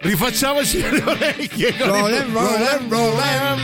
Rifacciamoci 0.00 0.80
le 0.82 1.02
orecchie. 1.04 1.76
con 1.78 1.88
il- 2.10 2.26
Rollin', 2.32 2.88
rollin', 2.88 3.60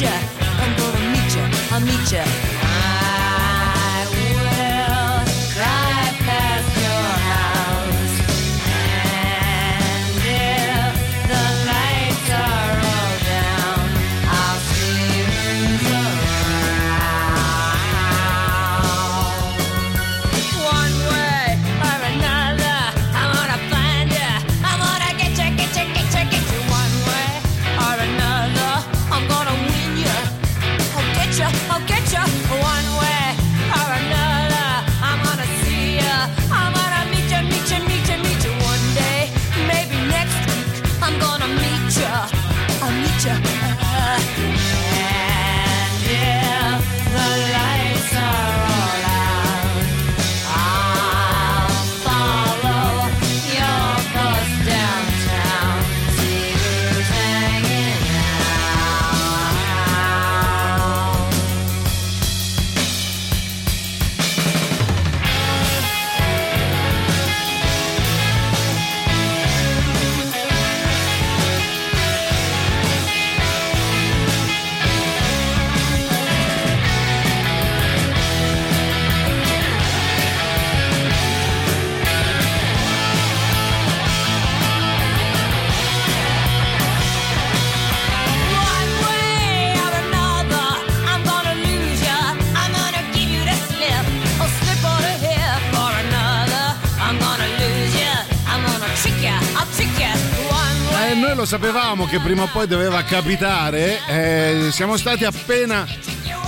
ya. 0.00 0.10
I'm 0.62 0.76
gonna 0.76 1.10
meet 1.12 1.36
ya. 1.36 1.44
I'll 1.72 1.80
meet 1.80 2.12
ya. 2.12 2.49
Sapevamo 101.60 102.06
che 102.06 102.18
prima 102.20 102.44
o 102.44 102.48
poi 102.50 102.66
doveva 102.66 103.02
capitare, 103.02 103.98
eh, 104.08 104.68
siamo 104.70 104.96
stati 104.96 105.26
appena 105.26 105.86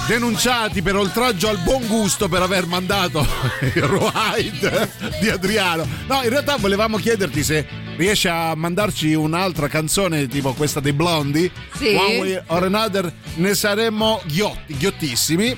denunciati 0.06 0.80
per 0.80 0.97
oltraggio 0.97 1.51
al 1.51 1.59
buon 1.59 1.86
gusto 1.86 2.30
per 2.30 2.40
aver 2.40 2.64
mandato 2.64 3.20
il 3.60 3.82
ride 3.82 4.90
di 5.20 5.28
Adriano. 5.28 5.86
No, 6.06 6.22
in 6.22 6.30
realtà 6.30 6.56
volevamo 6.56 6.97
chiederti 6.97 7.44
se 7.44 7.66
riesci 7.97 8.26
a 8.26 8.55
mandarci 8.55 9.12
un'altra 9.12 9.68
canzone 9.68 10.26
tipo 10.28 10.55
questa 10.55 10.80
dei 10.80 10.94
Blondi. 10.94 11.51
Sì. 11.74 11.94
One 11.94 12.18
Way 12.18 12.43
or 12.47 12.62
Another, 12.62 13.12
ne 13.34 13.55
saremmo 13.55 14.22
ghiotti, 14.24 14.78
ghiottissimi. 14.78 15.55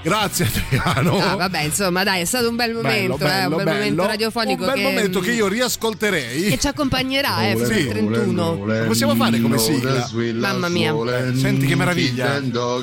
Grazie 0.00 0.46
Adriano. 0.46 1.18
Ah, 1.18 1.34
vabbè, 1.36 1.62
insomma, 1.62 2.04
dai, 2.04 2.20
è 2.20 2.24
stato 2.24 2.48
un 2.48 2.56
bel 2.56 2.72
momento, 2.72 3.16
Bello, 3.16 3.30
eh, 3.30 3.44
un 3.44 3.48
bello, 3.48 3.56
bel 3.56 3.64
bello. 3.64 3.78
momento 3.78 4.06
radiofonico 4.06 4.60
Un 4.62 4.66
bel 4.68 4.76
che, 4.76 4.82
momento 4.82 5.20
che 5.20 5.32
io 5.32 5.48
riascolterei. 5.48 6.42
che 6.50 6.58
ci 6.58 6.66
accompagnerà 6.68 7.48
eh, 7.48 7.56
fino 7.56 7.66
Sì. 7.66 7.72
al 7.80 7.88
31. 7.88 8.64
Lo 8.64 8.84
possiamo 8.86 9.14
fare 9.16 9.40
come 9.40 9.58
sigla? 9.58 10.08
Mamma 10.34 10.68
mia. 10.68 10.94
Senti 11.34 11.66
che 11.66 11.74
meraviglia. 11.74 12.36
Oh, 12.38 12.80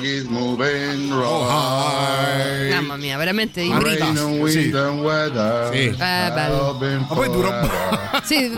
Mamma 2.70 2.96
mia, 2.96 3.16
veramente 3.16 3.62
wind 3.62 4.74
and 4.74 5.00
weather. 5.00 5.70
Sì. 5.72 5.78
Eh, 5.88 5.94
bello. 5.96 6.76
Ma 6.78 7.06
poi 7.14 7.30
dura 7.30 7.60
un 8.12 8.22
Sì. 8.22 8.48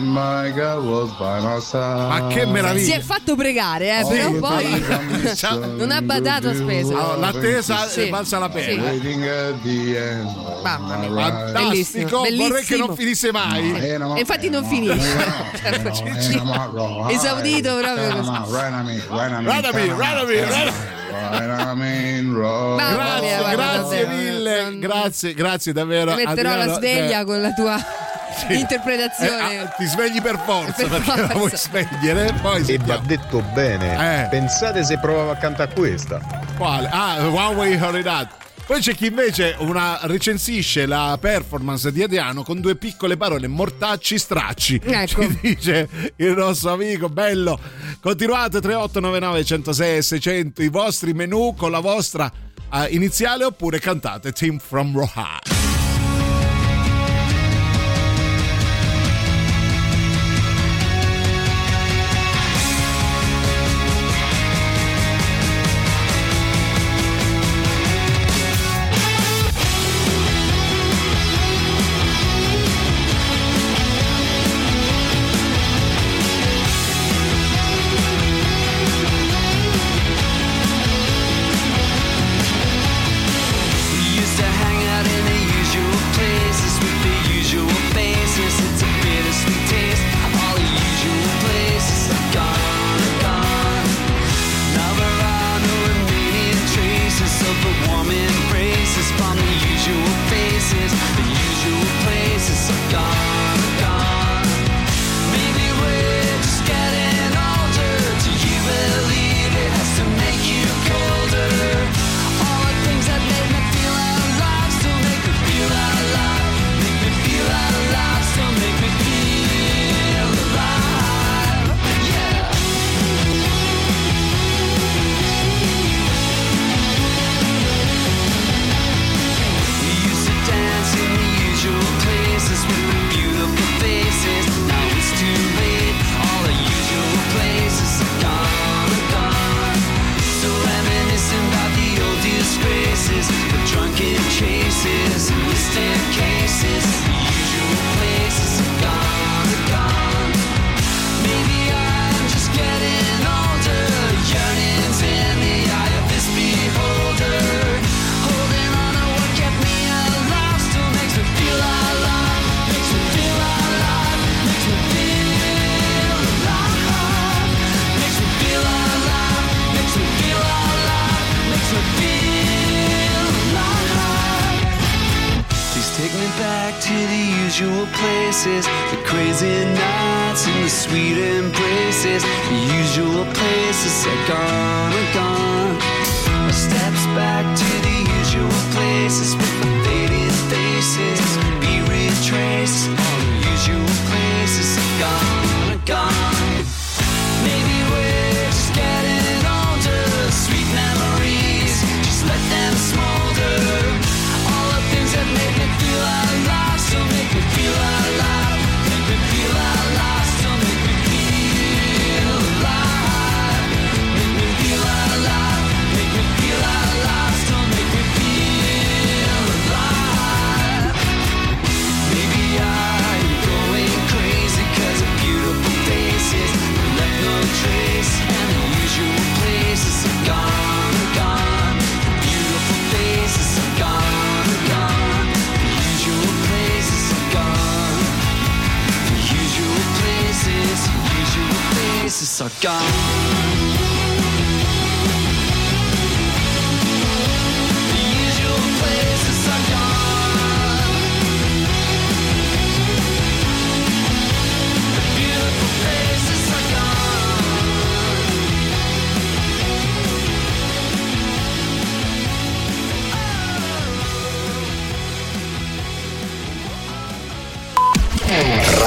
My 0.00 0.52
side. 1.60 1.78
Ma 2.06 2.26
che 2.28 2.46
meraviglia. 2.46 2.84
Si 2.84 2.92
è 2.92 3.00
fatto 3.00 3.34
pregare, 3.36 3.98
eh, 4.00 4.04
Sì, 4.04 4.10
però 4.10 4.28
sì, 4.32 4.38
poi 4.38 4.84
sì. 5.34 5.46
non 5.76 5.90
ha 5.90 6.00
badato 6.02 6.48
a 6.48 6.54
spese. 6.54 6.94
Oh, 6.94 7.16
l'attesa 7.74 8.02
Sì. 8.02 8.08
valsa 8.10 8.38
la 8.38 8.48
pena. 8.48 8.90
End 8.90 9.02
of 9.02 10.62
Mamma 10.62 10.96
mia. 10.96 11.10
Fantastico, 11.30 12.22
Bellissimo, 12.22 12.46
vorrei 12.48 12.64
che 12.64 12.76
non 12.76 12.96
finisse 12.96 13.32
mai. 13.32 13.72
E 13.82 14.18
infatti 14.18 14.48
non 14.48 14.64
finisce. 14.64 15.16
Esaudito 17.08 17.76
proprio 17.76 18.16
così. 18.16 18.52
Ranami, 18.52 19.02
Ranami, 19.08 19.44
Grazie, 19.44 19.72
grazie 23.54 24.04
davvero. 24.04 24.16
mille, 24.16 24.78
grazie, 24.78 25.34
grazie 25.34 25.72
davvero. 25.72 26.10
Ti 26.14 26.24
metterò 26.24 26.50
Adriano, 26.50 26.64
la 26.70 26.74
sveglia 26.74 27.20
eh, 27.20 27.24
con 27.24 27.40
la 27.40 27.52
tua 27.52 27.76
sì. 28.36 28.58
interpretazione. 28.58 29.52
Eh, 29.52 29.56
ah, 29.58 29.66
ti 29.68 29.84
svegli 29.86 30.20
per 30.20 30.38
forza 30.44 30.86
Per 30.86 31.00
perché 31.02 31.20
la 31.20 31.34
vuoi 31.34 31.50
svegliere. 31.54 32.32
Poi 32.40 32.60
E 32.60 32.64
sentiamo. 32.64 33.00
va 33.00 33.06
detto 33.06 33.40
bene. 33.52 34.24
Eh. 34.24 34.28
Pensate 34.28 34.84
se 34.84 34.98
provavo 34.98 35.30
a 35.30 35.36
cantare 35.36 35.72
questa. 35.74 36.20
Quale? 36.56 36.88
Ah, 36.90 37.26
One 37.26 37.54
Way 37.54 37.76
Another. 37.76 38.28
Poi 38.66 38.80
c'è 38.80 38.94
chi 38.94 39.08
invece 39.08 39.54
una, 39.58 39.98
recensisce 40.04 40.86
la 40.86 41.18
performance 41.20 41.92
di 41.92 42.02
Adriano 42.02 42.42
con 42.42 42.62
due 42.62 42.76
piccole 42.76 43.18
parole, 43.18 43.46
mortacci 43.46 44.18
stracci. 44.18 44.80
Ecco. 44.82 45.20
Ci 45.20 45.38
dice 45.42 45.88
il 46.16 46.30
nostro 46.32 46.72
amico, 46.72 47.10
bello. 47.10 47.58
Continuate 48.00 48.62
3899 48.62 49.44
106 49.44 49.96
e 49.98 50.02
600 50.02 50.62
i 50.62 50.68
vostri 50.68 51.12
menù 51.12 51.54
con 51.54 51.70
la 51.70 51.80
vostra 51.80 52.32
eh, 52.72 52.86
iniziale 52.90 53.44
oppure 53.44 53.78
cantate 53.80 54.32
Team 54.32 54.58
from 54.58 54.96
Roha. 54.96 55.53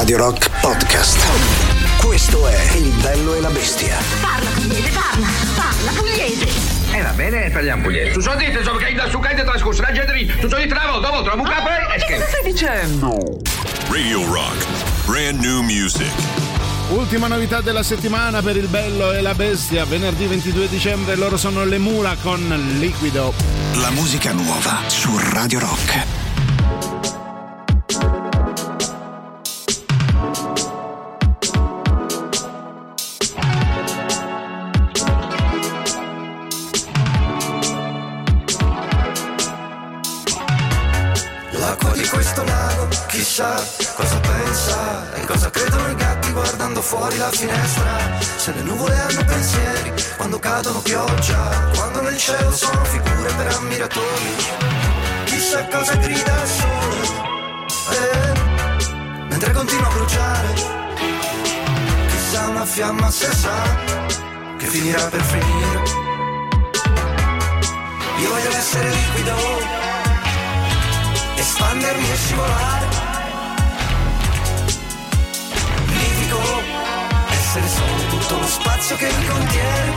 Radio 0.07 0.25
Rock 0.25 0.49
Podcast. 0.61 1.27
Questo 1.97 2.47
è 2.47 2.71
Il 2.77 2.93
bello 3.01 3.35
e 3.35 3.41
la 3.41 3.49
bestia. 3.49 3.97
Parla 4.21 4.49
pugliese, 4.51 4.89
parla, 4.91 5.27
parla 5.53 5.91
pugliese. 5.99 6.47
Eh 6.93 7.01
va 7.01 7.09
bene, 7.09 7.49
parliamo 7.49 7.84
pugliese. 7.84 8.11
Tu 8.11 8.21
sono 8.21 8.38
dite, 8.38 8.63
sono 8.63 8.77
che 8.77 8.93
da 8.93 9.09
su 9.09 9.19
che 9.19 9.35
trascorso 9.35 9.81
la 9.81 9.91
gente 9.91 10.39
tu 10.39 10.47
sono 10.47 10.61
di 10.61 10.67
travo, 10.69 10.99
dopo 10.99 11.23
trovo 11.23 11.41
un 11.41 11.49
capo 11.49 11.67
e 11.67 12.05
Che 12.05 12.13
cosa 12.13 12.25
stai 12.25 12.43
dicendo? 12.49 13.17
Radio 13.89 14.25
Rock. 14.31 14.65
Brand 15.05 15.41
new 15.41 15.61
music. 15.61 16.13
Ultima 16.91 17.27
novità 17.27 17.59
della 17.59 17.84
settimana 17.84 18.41
per 18.41 18.55
il 18.55 18.69
bello 18.69 19.11
e 19.11 19.19
la 19.19 19.34
bestia, 19.34 19.84
venerdì 19.84 20.25
22 20.25 20.69
dicembre 20.69 21.17
loro 21.17 21.35
sono 21.35 21.65
le 21.65 21.79
Mura 21.79 22.15
con 22.21 22.47
Liquido. 22.79 23.34
La 23.73 23.89
musica 23.89 24.31
nuova 24.31 24.84
su 24.88 25.19
Radio 25.34 25.59
Rock. 25.59 26.16
Guardando 47.27 47.31
fuori 47.31 47.31
la 47.31 47.31
finestra. 47.31 48.19
Se 48.37 48.53
le 48.53 48.61
nuvole 48.61 48.95
hanno 48.95 49.25
pensieri, 49.25 49.93
quando 50.15 50.39
cadono 50.39 50.79
pioggia, 50.79 51.69
quando 51.75 52.01
nel 52.01 52.17
cielo 52.17 52.51
sono 52.51 52.83
figure 52.85 53.33
per 53.33 53.47
ammiratori. 53.55 54.35
Chissà 55.25 55.65
cosa 55.67 55.95
grida 55.95 56.41
il 56.41 56.47
sole, 56.47 57.01
eh, 57.91 59.25
mentre 59.29 59.51
continua 59.51 59.87
a 59.87 59.93
bruciare. 59.93 60.53
Chissà 62.07 62.47
una 62.47 62.65
fiamma 62.65 63.11
se 63.11 63.31
sa 63.33 63.75
che 64.57 64.65
finirà 64.65 65.03
per 65.07 65.21
finire. 65.21 66.05
Io 68.19 68.29
voglio 68.29 68.49
essere 68.49 68.89
liquido 68.89 69.35
espandermi 71.35 72.09
e 72.09 72.15
scivolare. 72.15 72.86
Essere 77.57 77.67
solo 77.67 78.07
tutto 78.09 78.39
lo 78.39 78.47
spazio 78.47 78.95
che 78.95 79.11
mi 79.17 79.25
contiene. 79.25 79.93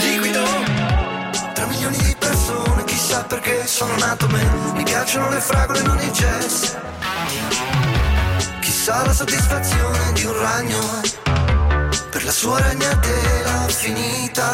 Liquido, 0.00 0.44
tra 1.54 1.66
milioni 1.66 1.96
di 1.98 2.16
persone, 2.18 2.84
chissà 2.84 3.24
perché 3.24 3.66
sono 3.66 3.96
nato 3.96 4.26
me. 4.28 4.42
Mi 4.74 4.82
piacciono 4.82 5.30
le 5.30 5.40
fragole, 5.40 5.82
non 5.82 5.98
i 6.00 6.10
jazz. 6.10 6.74
Chissà 8.60 9.04
la 9.04 9.12
soddisfazione 9.12 10.12
di 10.12 10.24
un 10.24 10.40
ragno 10.40 11.00
per 12.10 12.24
la 12.24 12.32
sua 12.32 12.60
ragnatela 12.60 13.66
finita. 13.68 14.48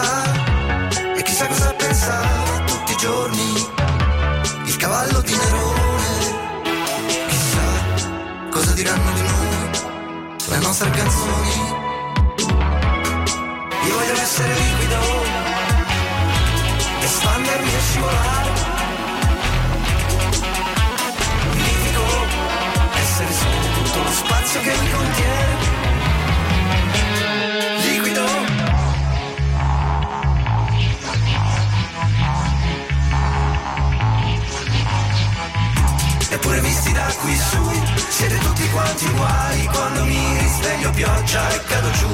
E 1.16 1.22
chissà 1.22 1.46
cosa 1.46 1.72
pensava 1.72 2.64
tutti 2.66 2.92
i 2.92 2.96
giorni 2.96 3.70
il 4.64 4.76
cavallo 4.76 5.20
di 5.20 5.34
Nerone. 5.34 5.84
Chissà 7.28 8.50
cosa 8.50 8.72
diranno 8.72 9.12
di 9.12 9.22
noi 9.22 9.35
le 10.58 10.62
nostre 10.62 10.90
canzoni. 10.90 11.54
Io 13.86 13.94
voglio 13.94 14.12
essere 14.12 14.54
liquido, 14.54 15.00
espandermi 17.00 17.74
e 17.74 17.80
scivolare. 17.80 18.50
Livico, 21.52 22.04
essere 22.94 23.32
solo 23.32 23.82
tutto 23.82 24.02
lo 24.02 24.10
spazio 24.10 24.60
che 24.60 24.76
mi 24.80 24.90
contiene. 24.90 25.55
Qui 37.14 37.36
su, 37.36 37.82
siete 38.08 38.38
tutti 38.38 38.68
quanti 38.70 39.04
uguali 39.06 39.64
Quando 39.66 40.04
mi 40.04 40.38
risveglio 40.38 40.90
pioggia 40.90 41.48
e 41.50 41.60
cado 41.64 41.90
giù. 41.92 42.08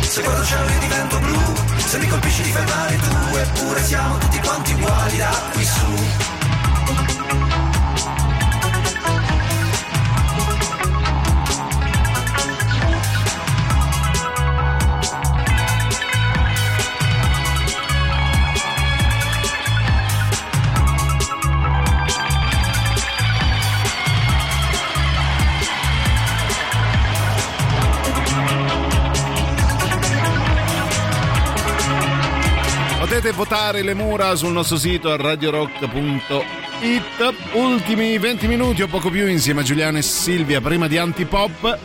Se 0.00 0.22
guardo 0.22 0.44
cielo 0.44 0.68
io 0.68 0.78
divento 0.78 1.18
blu. 1.18 1.40
Se 1.76 1.98
mi 1.98 2.08
colpisci 2.08 2.42
ti 2.42 2.50
fai 2.50 2.64
male 2.64 2.96
tu 2.96 3.36
Eppure 3.36 3.84
siamo 3.84 4.18
tutti 4.18 4.38
quanti 4.38 4.72
uguali 4.72 5.16
da 5.16 5.30
qui 5.52 5.64
su 5.64 6.11
Potete 33.22 33.38
votare 33.38 33.82
le 33.82 33.94
mura 33.94 34.34
sul 34.34 34.50
nostro 34.50 34.76
sito 34.76 35.16
radiorock.it. 35.16 36.42
Ultimi 37.52 38.18
20 38.18 38.48
minuti 38.48 38.82
o 38.82 38.88
poco 38.88 39.10
più 39.10 39.28
insieme 39.28 39.60
a 39.60 39.62
Giuliano 39.62 39.98
e 39.98 40.02
Silvia 40.02 40.60
prima 40.60 40.88
di 40.88 40.98
Antipop. 40.98 41.78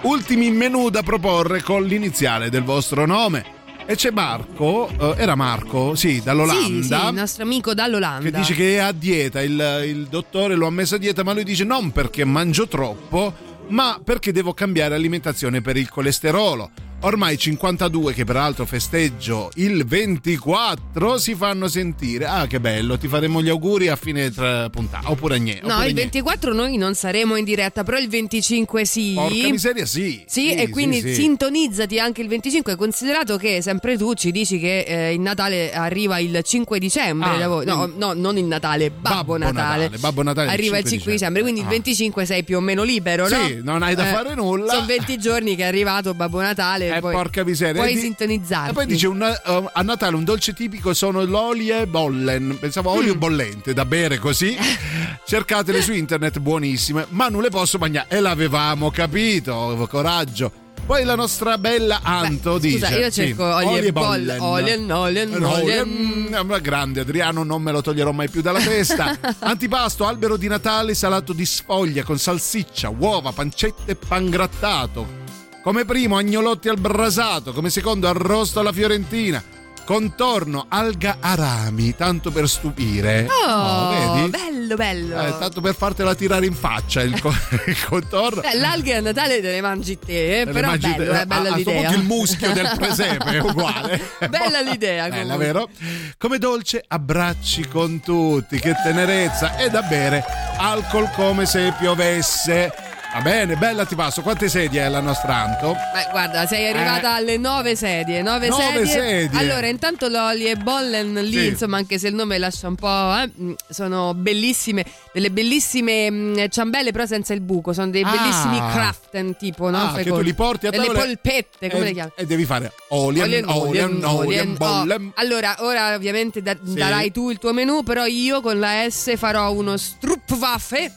Ultimi 0.00 0.50
menù 0.50 0.88
da 0.88 1.02
proporre 1.02 1.60
con 1.60 1.84
l'iniziale 1.84 2.48
del 2.48 2.62
vostro 2.62 3.04
nome. 3.04 3.44
E 3.84 3.96
c'è 3.96 4.10
Marco, 4.10 4.88
eh, 4.88 5.14
era 5.18 5.34
Marco, 5.34 5.94
sì, 5.94 6.22
dall'Olanda. 6.22 6.64
Sì, 6.64 6.82
sì, 6.82 6.94
il 6.94 7.12
nostro 7.12 7.42
amico 7.42 7.74
dall'Olanda. 7.74 8.30
Che 8.30 8.38
dice 8.38 8.54
che 8.54 8.76
è 8.76 8.78
a 8.78 8.92
dieta, 8.92 9.42
il, 9.42 9.82
il 9.84 10.06
dottore 10.06 10.54
lo 10.54 10.66
ha 10.66 10.70
messo 10.70 10.94
a 10.94 10.98
dieta, 10.98 11.22
ma 11.22 11.34
lui 11.34 11.44
dice 11.44 11.64
non 11.64 11.92
perché 11.92 12.24
mangio 12.24 12.66
troppo, 12.66 13.34
ma 13.68 14.00
perché 14.02 14.32
devo 14.32 14.54
cambiare 14.54 14.94
alimentazione 14.94 15.60
per 15.60 15.76
il 15.76 15.90
colesterolo. 15.90 16.70
Ormai 17.00 17.38
52, 17.38 18.12
che 18.12 18.24
peraltro 18.24 18.66
festeggio 18.66 19.50
il 19.54 19.86
24, 19.86 21.16
si 21.18 21.36
fanno 21.36 21.68
sentire. 21.68 22.24
Ah, 22.24 22.48
che 22.48 22.58
bello, 22.58 22.98
ti 22.98 23.06
faremo 23.06 23.40
gli 23.40 23.48
auguri 23.48 23.86
a 23.86 23.94
fine 23.94 24.32
tra- 24.32 24.68
puntata. 24.68 25.08
Oppure 25.08 25.38
niente. 25.38 25.64
No, 25.64 25.84
il 25.84 25.94
24 25.94 26.52
noi 26.52 26.76
non 26.76 26.94
saremo 26.96 27.36
in 27.36 27.44
diretta, 27.44 27.84
però 27.84 27.98
il 27.98 28.08
25 28.08 28.84
sì. 28.84 29.12
Porca 29.14 29.48
miseria, 29.48 29.86
sì. 29.86 30.24
Sì, 30.26 30.52
e 30.54 30.68
quindi 30.70 31.00
sì, 31.00 31.14
sì. 31.14 31.14
sintonizzati 31.22 32.00
anche 32.00 32.20
il 32.20 32.26
25, 32.26 32.74
considerato 32.74 33.36
che 33.36 33.62
sempre 33.62 33.96
tu 33.96 34.14
ci 34.14 34.32
dici 34.32 34.58
che 34.58 34.80
eh, 34.80 35.12
il 35.14 35.20
Natale 35.20 35.72
arriva 35.72 36.18
il 36.18 36.40
5 36.42 36.80
dicembre 36.80 37.42
Ah. 37.42 37.46
No, 37.46 37.88
no, 37.94 38.12
non 38.12 38.36
il 38.38 38.44
Natale, 38.46 38.90
Babbo, 38.90 39.14
Babbo 39.14 39.36
Natale, 39.36 39.90
Babbo 40.00 40.22
Natale 40.24 40.48
il 40.48 40.52
Arriva 40.52 40.78
il 40.78 40.82
5 40.82 40.96
5 40.98 41.12
dicembre, 41.12 41.42
quindi 41.42 41.60
il 41.60 41.66
Ah. 41.66 41.70
25 41.70 42.24
sei 42.26 42.42
più 42.42 42.56
o 42.56 42.60
meno 42.60 42.82
libero, 42.82 43.28
no? 43.28 43.46
Sì, 43.46 43.60
non 43.62 43.84
hai 43.84 43.94
da 43.94 44.04
fare 44.06 44.34
nulla. 44.34 44.72
Sono 44.72 44.86
20 44.86 45.16
giorni 45.18 45.54
che 45.54 45.62
è 45.62 45.66
arrivato 45.66 46.12
Babbo 46.12 46.40
Natale. 46.40 46.86
Eh, 46.96 47.00
poi 47.00 47.14
porca 47.14 47.44
miseria. 47.44 47.80
Puoi 47.82 47.94
E 47.94 47.98
sintonizzarti. 47.98 48.70
E 48.70 48.72
poi 48.72 48.86
dice 48.86 49.06
un- 49.06 49.22
eh, 49.22 49.70
a 49.72 49.82
Natale 49.82 50.16
un 50.16 50.24
dolce 50.24 50.52
tipico 50.52 50.92
sono 50.94 51.22
l'olie 51.24 51.86
bollen. 51.86 52.56
Pensavo 52.60 52.90
olio 52.90 53.14
Mm. 53.14 53.18
bollente 53.18 53.72
da 53.74 53.84
bere 53.84 54.18
così. 54.18 54.56
Cercatele 55.24 55.82
su 55.82 55.92
internet, 55.92 56.38
buonissime. 56.38 57.06
Ma 57.10 57.28
non 57.28 57.42
le 57.42 57.50
posso 57.50 57.78
mangiare. 57.78 58.06
E 58.08 58.20
l'avevamo 58.20 58.90
capito. 58.90 59.86
Coraggio. 59.90 60.52
Poi 60.86 61.04
la 61.04 61.16
nostra 61.16 61.58
bella 61.58 62.00
Anto 62.02 62.56
dice: 62.56 62.78
Scusa, 62.86 62.96
io 62.98 63.10
sì, 63.10 63.26
cerco 63.26 63.44
olie 63.44 63.92
boll- 63.92 64.24
bollen. 64.24 64.40
olien, 64.40 64.90
olien, 64.90 65.44
olien. 65.44 66.60
grande 66.62 67.00
Adriano, 67.00 67.42
non 67.42 67.60
me 67.60 67.72
lo 67.72 67.82
toglierò 67.82 68.10
mai 68.12 68.30
più 68.30 68.40
dalla 68.40 68.60
testa. 68.60 69.18
Antipasto, 69.40 70.06
albero 70.06 70.38
di 70.38 70.48
Natale 70.48 70.94
salato 70.94 71.34
di 71.34 71.44
sfoglia 71.44 72.04
con 72.04 72.16
salsiccia, 72.18 72.88
uova, 72.88 73.32
pancette 73.32 73.92
e 73.92 73.96
pangrattato. 73.96 75.26
Come 75.68 75.84
primo 75.84 76.16
agnolotti 76.16 76.70
al 76.70 76.78
brasato, 76.80 77.52
come 77.52 77.68
secondo 77.68 78.08
arrosto 78.08 78.58
alla 78.60 78.72
fiorentina. 78.72 79.44
Contorno 79.84 80.64
alga 80.66 81.18
arami, 81.20 81.94
tanto 81.94 82.30
per 82.30 82.48
stupire. 82.48 83.26
Oh, 83.46 84.14
vedi? 84.14 84.30
bello, 84.30 84.76
bello. 84.76 85.20
Eh, 85.20 85.38
tanto 85.38 85.60
per 85.60 85.74
fartela 85.74 86.14
tirare 86.14 86.46
in 86.46 86.54
faccia 86.54 87.02
il, 87.02 87.20
co- 87.20 87.28
il 87.66 87.84
contorno. 87.84 88.40
Beh, 88.40 88.56
l'alghe 88.58 88.94
a 88.96 89.00
Natale 89.02 89.42
te 89.42 89.50
le 89.50 89.60
mangi 89.60 89.98
te, 89.98 90.40
eh, 90.40 90.46
però 90.46 90.68
mangi 90.68 90.88
bello, 90.90 91.12
te- 91.12 91.20
è 91.20 91.26
bella 91.26 91.50
a- 91.50 91.54
a 91.54 91.58
sto 91.58 91.70
l'idea. 91.70 91.74
punto 91.82 91.98
il 91.98 92.02
muschio 92.06 92.52
del 92.54 92.72
presepe 92.74 93.30
è 93.32 93.38
uguale. 93.40 94.10
bella 94.30 94.60
l'idea. 94.62 95.08
Bella, 95.10 95.34
comunque. 95.34 95.44
vero? 95.44 95.68
Come 96.16 96.38
dolce, 96.38 96.82
abbracci 96.88 97.68
con 97.68 98.00
tutti, 98.00 98.58
che 98.58 98.74
tenerezza, 98.82 99.58
e 99.58 99.68
da 99.68 99.82
bere 99.82 100.24
alcol 100.56 101.10
come 101.14 101.44
se 101.44 101.74
piovesse. 101.78 102.87
Va 103.10 103.22
bene, 103.22 103.56
bella 103.56 103.84
ti 103.86 103.94
passo. 103.94 104.20
Quante 104.22 104.48
sedie 104.48 104.82
è 104.84 104.88
la 104.88 105.00
nostra 105.00 105.34
Anto? 105.34 105.72
Beh, 105.72 106.08
guarda, 106.10 106.46
sei 106.46 106.68
arrivata 106.68 107.14
Eh. 107.14 107.20
alle 107.20 107.36
nove 107.38 107.74
sedie. 107.74 108.20
Nove, 108.22 108.48
Nove 108.48 108.86
sedie. 108.86 109.30
Allora, 109.32 109.66
intanto 109.66 110.08
l'Oli 110.08 110.44
e 110.46 110.56
Bollen 110.56 111.14
lì, 111.14 111.32
Sì. 111.40 111.46
insomma, 111.48 111.78
anche 111.78 111.98
se 111.98 112.08
il 112.08 112.14
nome 112.14 112.36
lascia 112.38 112.68
un 112.68 112.74
po'. 112.74 112.86
eh, 113.16 113.30
sono 113.70 114.12
bellissime, 114.14 114.84
delle 115.12 115.30
bellissime 115.30 116.10
mh, 116.10 116.48
ciambelle, 116.50 116.92
però 116.92 117.06
senza 117.06 117.32
il 117.32 117.40
buco. 117.40 117.72
Sono 117.72 117.90
dei 117.90 118.02
Ah. 118.02 118.10
bellissimi 118.10 118.58
craften, 118.58 119.36
tipo, 119.36 119.70
no? 119.70 119.82
Ah, 119.84 119.90
Fai 119.92 120.04
che 120.04 120.10
con- 120.10 120.18
tu 120.18 120.24
li 120.24 120.34
porti 120.34 120.66
a 120.66 120.70
delle 120.70 120.84
tavola 120.86 121.04
polpette, 121.04 121.70
come 121.70 121.82
e, 121.82 121.86
le 121.86 121.92
chiami? 121.92 122.10
E 122.14 122.26
devi 122.26 122.44
fare 122.44 122.72
olien, 122.88 123.44
olien, 123.48 124.04
olien, 124.04 124.50
oh. 124.52 124.56
bollen. 124.58 125.12
Allora, 125.16 125.56
ora 125.60 125.94
ovviamente 125.94 126.42
da- 126.42 126.56
Sì. 126.62 126.74
darai 126.74 127.10
tu 127.10 127.30
il 127.30 127.38
tuo 127.38 127.52
menù, 127.54 127.82
però 127.82 128.04
io 128.04 128.42
con 128.42 128.58
la 128.60 128.86
S 128.88 129.16
farò 129.16 129.50
uno 129.50 129.76
Strupwaffe 129.78 130.92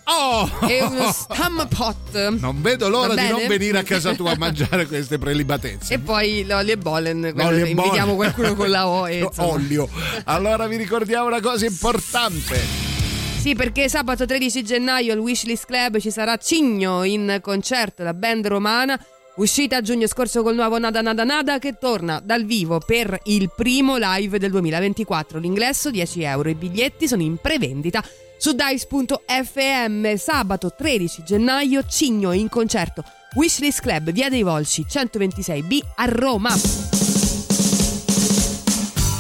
e 0.68 0.84
uno 0.84 1.10
Stampot. 1.12 2.00
Non 2.20 2.62
vedo 2.62 2.90
l'ora 2.90 3.16
di 3.16 3.28
non 3.28 3.48
venire 3.48 3.80
a 3.80 3.84
casa 3.84 4.14
tua 4.14 4.32
a 4.32 4.36
mangiare 4.40 4.86
queste 4.88 5.18
prelibatezze. 5.18 5.94
E 5.94 6.00
poi 6.00 6.46
l'olio 6.46 6.74
e 6.74 6.78
bollen, 6.78 7.32
quello 7.34 7.50
Olio 7.50 7.66
che 7.66 7.74
bollen. 7.74 7.78
invitiamo 7.78 8.16
qualcuno 8.16 8.56
con 8.56 8.70
la 8.70 8.88
O. 8.88 9.08
E, 9.12 9.20
insomma. 9.20 9.48
Olio. 9.54 9.90
Allora 10.26 10.68
vi 10.68 10.78
ricordiamo 10.78 11.28
una 11.28 11.42
cosa 11.42 11.66
importante. 11.66 12.90
Sì, 13.40 13.56
perché 13.56 13.90
sabato 13.90 14.26
13 14.26 14.64
gennaio 14.64 15.14
al 15.14 15.20
Wishlist 15.20 15.66
Club 15.66 15.98
ci 15.98 16.12
sarà 16.12 16.38
Cigno 16.38 17.04
in 17.04 17.40
concerto, 17.42 18.04
la 18.04 18.14
band 18.14 18.46
romana. 18.48 19.00
Uscita 19.36 19.78
a 19.78 19.82
giugno 19.82 20.08
scorso 20.08 20.44
col 20.44 20.56
nuovo 20.56 20.78
Nada 20.78 21.02
Nada 21.02 21.24
Nada 21.24 21.58
che 21.58 21.78
torna 21.80 22.22
dal 22.22 22.44
vivo 22.44 22.80
per 22.80 23.18
il 23.24 23.50
primo 23.56 23.96
live 23.98 24.38
del 24.38 24.52
2024. 24.52 25.40
L'ingresso 25.40 25.90
10 25.90 26.22
euro, 26.24 26.50
i 26.50 26.56
biglietti 26.56 27.08
sono 27.08 27.22
in 27.22 27.38
prevendita 27.38 28.04
su 28.38 28.52
dice.fm. 28.54 30.16
Sabato 30.16 30.74
13 30.76 31.24
gennaio 31.24 31.84
Cigno 31.88 32.34
in 32.34 32.50
concerto. 32.50 33.06
Wishlist 33.36 33.80
Club, 33.80 34.12
via 34.12 34.28
dei 34.28 34.44
Volsci 34.44 34.86
126B 34.88 35.80
a 35.96 36.06
Roma. 36.10 36.50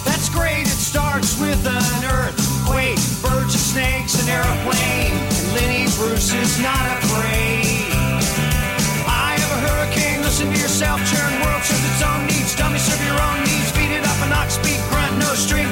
That's 0.03 0.29
great, 0.29 0.65
it 0.65 0.77
starts 0.77 1.37
with 1.39 1.65
an 1.65 2.03
earthquake, 2.03 2.99
birds 3.21 3.53
and 3.53 3.63
snakes, 3.63 4.21
an 4.21 4.27
airplane. 4.27 5.13
And 5.13 5.53
Lenny 5.53 5.85
Bruce 5.95 6.33
is 6.33 6.59
not 6.59 6.85
afraid. 6.97 7.10
Listen 10.81 10.97
to 10.97 11.05
yourself, 11.05 11.31
churn 11.31 11.41
world 11.41 11.63
serves 11.63 11.85
its 11.85 12.01
own 12.01 12.27
needs. 12.27 12.55
Dummy 12.55 12.79
serve 12.79 13.03
your 13.05 13.19
own 13.21 13.43
needs, 13.43 13.71
beat 13.73 13.91
it 13.91 14.05
up 14.05 14.17
and 14.21 14.29
knock, 14.29 14.49
speak, 14.49 14.79
grunt, 14.89 15.17
no 15.19 15.33
strength. 15.35 15.70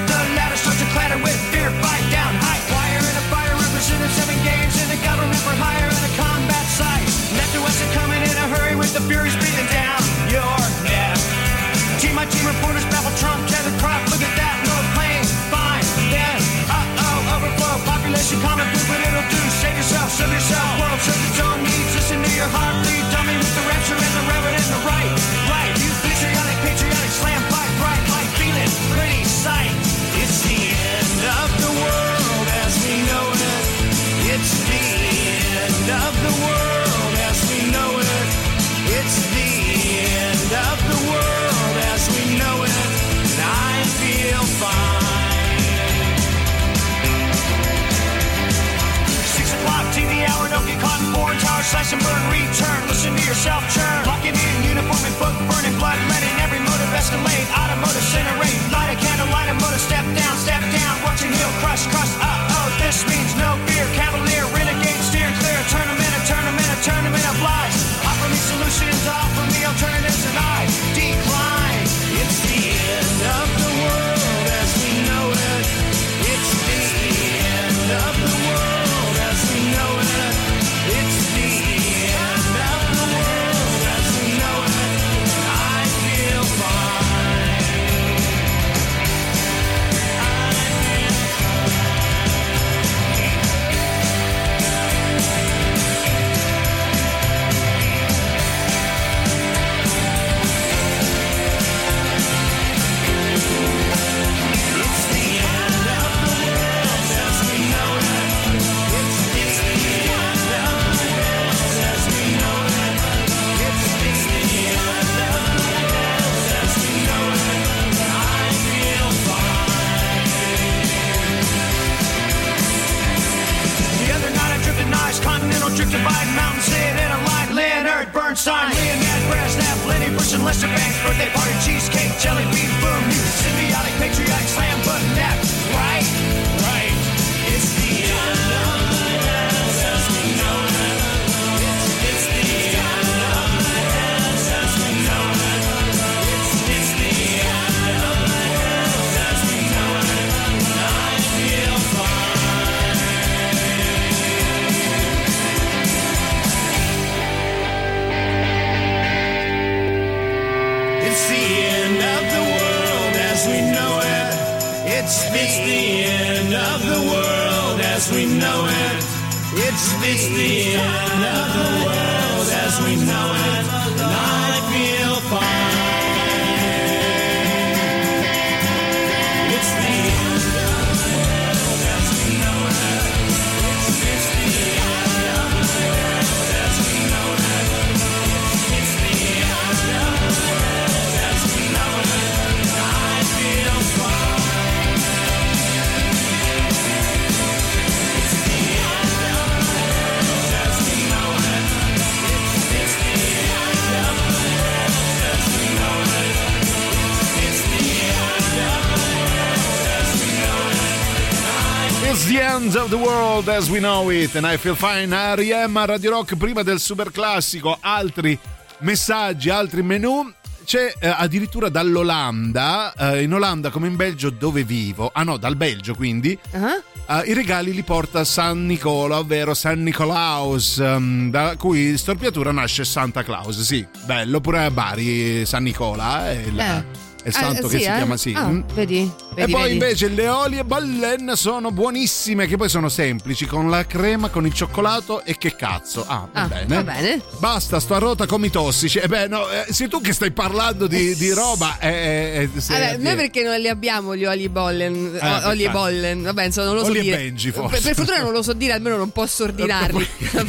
End 212.70 212.78
of 212.78 212.90
the 212.90 212.98
World 212.98 213.48
as 213.48 213.68
we 213.68 213.80
know 213.80 214.12
it 214.12 214.36
and 214.36 214.46
I 214.46 214.56
feel 214.56 214.76
fine 214.76 215.12
R.E.M. 215.12 215.76
a 215.76 215.86
Radio 215.86 216.12
Rock 216.12 216.36
prima 216.36 216.62
del 216.62 216.80
super 216.80 217.10
classico 217.10 217.76
altri 217.82 218.38
messaggi 218.82 219.50
altri 219.50 219.82
menù 219.82 220.32
c'è 220.66 220.94
eh, 221.00 221.08
addirittura 221.08 221.70
dall'Olanda 221.70 222.94
eh, 222.96 223.24
in 223.24 223.34
Olanda 223.34 223.72
come 223.72 223.88
in 223.88 223.96
Belgio 223.96 224.30
dove 224.30 224.64
vivo 224.64 225.10
ah 225.12 225.24
no 225.24 225.38
dal 225.38 225.56
Belgio 225.56 225.96
quindi 225.96 226.38
Ah? 226.52 227.22
eh, 227.24 227.32
i 227.32 227.34
regali 227.34 227.74
li 227.74 227.82
porta 227.82 228.24
San 228.24 228.68
Nicola 228.68 229.18
ovvero 229.18 229.56
San 229.56 229.82
Nicolaus 229.82 230.78
ehm, 230.78 231.32
da 231.32 231.56
cui 231.58 231.98
storpiatura 231.98 232.52
nasce 232.52 232.86
Santa 232.86 233.24
Claus 233.24 233.60
sì 233.62 233.84
bello 234.06 234.40
pure 234.42 234.66
a 234.66 234.70
Bari 234.70 235.44
San 235.44 235.64
Nicola 235.64 236.30
è 236.30 236.44
il, 236.46 236.60
Eh. 236.60 237.08
È 237.24 237.30
santo 237.32 237.68
Eh, 237.68 237.70
che 237.70 237.78
sì, 237.78 237.84
si 237.84 237.90
eh? 237.90 237.96
chiama 237.96 238.18
sì 238.18 238.34
Ah, 238.36 238.48
Mm. 238.48 238.62
vedi, 238.74 239.00
e 239.00 239.34
vedi, 239.36 239.52
poi 239.52 239.62
vedi. 239.64 239.74
invece 239.74 240.08
le 240.08 240.28
olie 240.28 240.64
ballen 240.64 241.32
sono 241.36 241.72
buonissime, 241.72 242.48
che 242.48 242.58
poi 242.58 242.70
sono 242.70 242.90
semplici, 242.90 243.46
con 243.46 243.70
la 243.70 243.86
crema, 243.86 244.30
con 244.30 244.46
il 244.46 244.54
cioccolato 244.54 245.24
e 245.24 245.38
che 245.38 245.56
cazzo. 245.56 246.06
Ah, 246.08 246.28
va 246.32 246.42
Ah, 246.42 246.48
bene. 246.48 246.76
va 246.76 246.84
bene. 246.84 247.22
Basta, 247.40 247.80
sto 247.80 247.96
a 247.96 247.98
rota 248.00 248.26
come 248.26 248.48
i 248.48 248.50
tossici. 248.50 248.98
E 249.00 249.08
beh, 249.08 249.28
no, 249.28 249.50
eh, 249.50 249.66
sei 249.72 249.88
tu 249.88 250.02
che 250.02 250.14
stai 250.14 250.32
parlando 250.32 250.88
di, 250.88 251.16
di 251.16 251.32
roba. 251.32 251.78
Eh, 251.80 252.50
eh, 252.54 252.98
noi 252.98 253.16
perché 253.16 253.44
non 253.44 253.60
li 253.60 253.68
abbiamo 253.68 254.16
gli 254.16 254.26
oli 254.26 254.48
bollen, 254.50 255.18
Eh, 255.22 255.28
o- 255.28 255.48
oli 255.50 255.64
e 255.64 255.70
bollen, 255.70 256.22
vabbè, 256.24 256.46
insomma, 256.46 256.68
non 256.68 256.76
lo 256.78 256.84
so 256.84 256.90
Oli 256.90 257.00
e 257.00 257.02
dire. 257.02 257.18
Benji, 257.18 257.52
forse. 257.52 257.70
Per, 257.70 257.82
per 257.82 257.96
fortuna 257.96 258.22
non 258.24 258.32
lo 258.32 258.42
so 258.42 258.54
dire, 258.54 258.74
almeno 258.74 258.98
non 258.98 259.12
posso 259.12 259.44
ordinarli. 259.44 260.08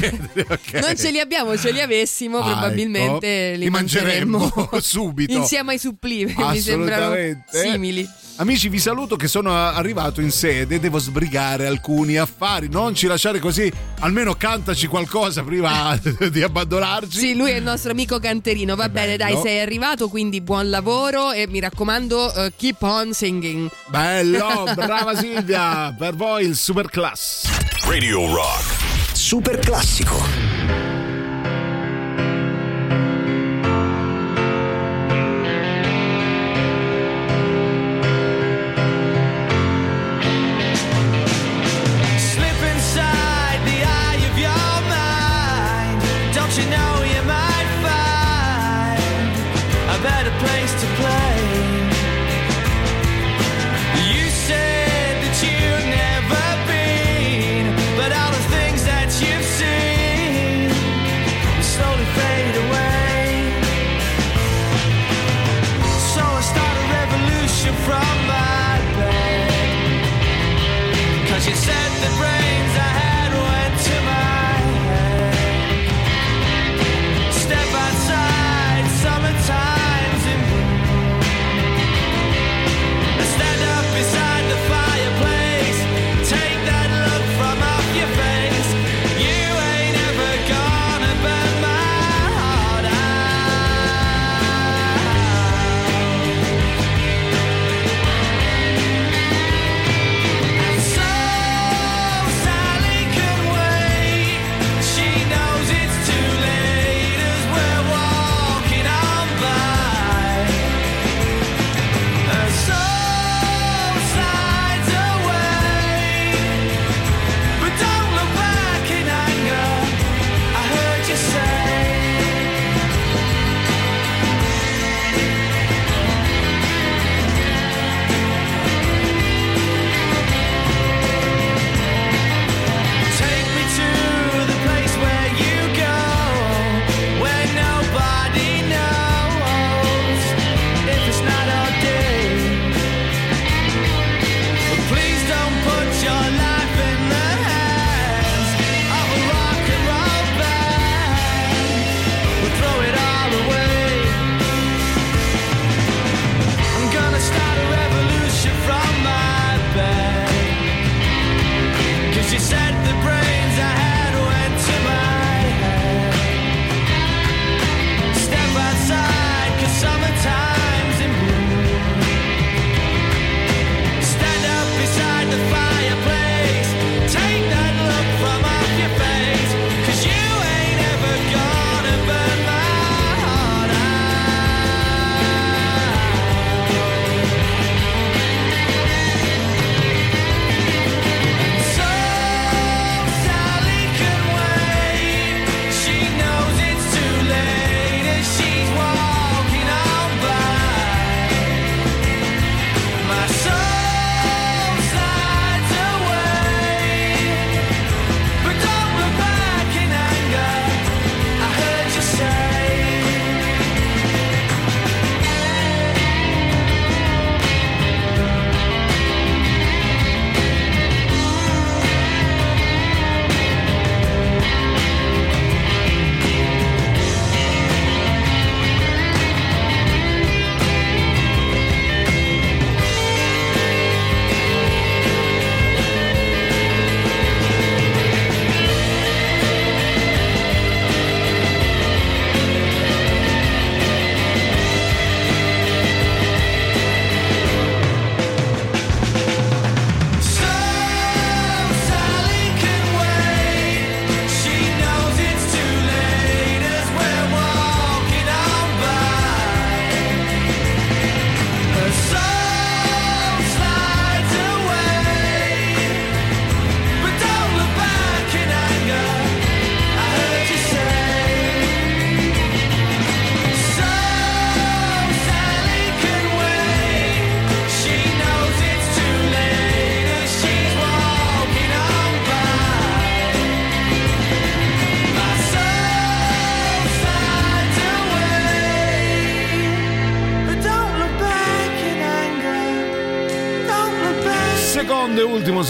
Ok. 0.50 0.72
Non 0.80 0.96
ce 0.96 1.10
li 1.10 1.18
abbiamo, 1.20 1.56
ce 1.56 1.72
li 1.72 1.80
avessimo, 1.80 2.38
Ah, 2.38 2.52
probabilmente 2.52 3.48
ecco. 3.50 3.56
li, 3.58 3.64
Li 3.64 3.70
mangeremmo 3.70 4.38
mangeremmo 4.38 4.70
subito. 4.80 5.32
Insieme 5.32 5.72
ai 5.72 5.78
supplì, 5.78 6.32
mi 6.60 6.66
sembrano 6.66 7.04
Assolutamente. 7.12 7.58
simili. 7.58 8.08
Amici, 8.36 8.70
vi 8.70 8.78
saluto 8.78 9.16
che 9.16 9.28
sono 9.28 9.54
arrivato 9.54 10.22
in 10.22 10.30
sede, 10.30 10.80
devo 10.80 10.98
sbrigare 10.98 11.66
alcuni 11.66 12.16
affari, 12.16 12.68
non 12.70 12.94
ci 12.94 13.06
lasciare 13.06 13.38
così, 13.38 13.70
almeno 13.98 14.34
cantaci 14.34 14.86
qualcosa 14.86 15.42
prima 15.42 15.94
di 16.30 16.42
abbandonarci. 16.42 17.18
Sì, 17.18 17.34
lui 17.34 17.50
è 17.50 17.56
il 17.56 17.62
nostro 17.62 17.90
amico 17.90 18.18
canterino. 18.18 18.76
Va 18.76 18.88
bene, 18.88 19.18
dai, 19.18 19.38
sei 19.42 19.60
arrivato, 19.60 20.08
quindi 20.08 20.40
buon 20.40 20.70
lavoro 20.70 21.32
e 21.32 21.46
mi 21.48 21.60
raccomando, 21.60 22.32
eh, 22.32 22.52
keep 22.56 22.80
on 22.80 23.12
singing. 23.12 23.68
Bello, 23.88 24.64
brava 24.74 25.14
Silvia, 25.16 25.94
per 25.98 26.14
voi 26.14 26.46
il 26.46 26.56
super 26.56 26.88
class. 26.88 27.46
Radio 27.84 28.32
Rock. 28.32 28.78
Super 29.12 29.58
classico. 29.58 30.39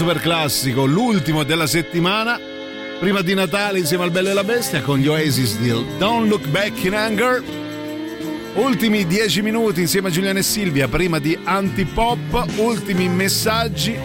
Super 0.01 0.19
classico, 0.19 0.85
l'ultimo 0.85 1.43
della 1.43 1.67
settimana. 1.67 2.39
Prima 2.99 3.21
di 3.21 3.35
Natale 3.35 3.77
insieme 3.77 4.03
al 4.03 4.09
Bello 4.09 4.31
e 4.31 4.33
la 4.33 4.43
Bestia 4.43 4.81
con 4.81 4.97
gli 4.97 5.05
Oasis 5.05 5.59
di 5.59 5.69
Don't 5.99 6.27
Look 6.27 6.47
Back 6.47 6.83
in 6.85 6.95
Anger. 6.95 7.43
Ultimi 8.55 9.05
10 9.05 9.43
minuti 9.43 9.81
insieme 9.81 10.07
a 10.07 10.11
Giuliano 10.11 10.39
e 10.39 10.41
Silvia 10.41 10.87
prima 10.87 11.19
di 11.19 11.37
Antipop. 11.43 12.47
Ultimi 12.55 13.09
messaggi. 13.09 13.95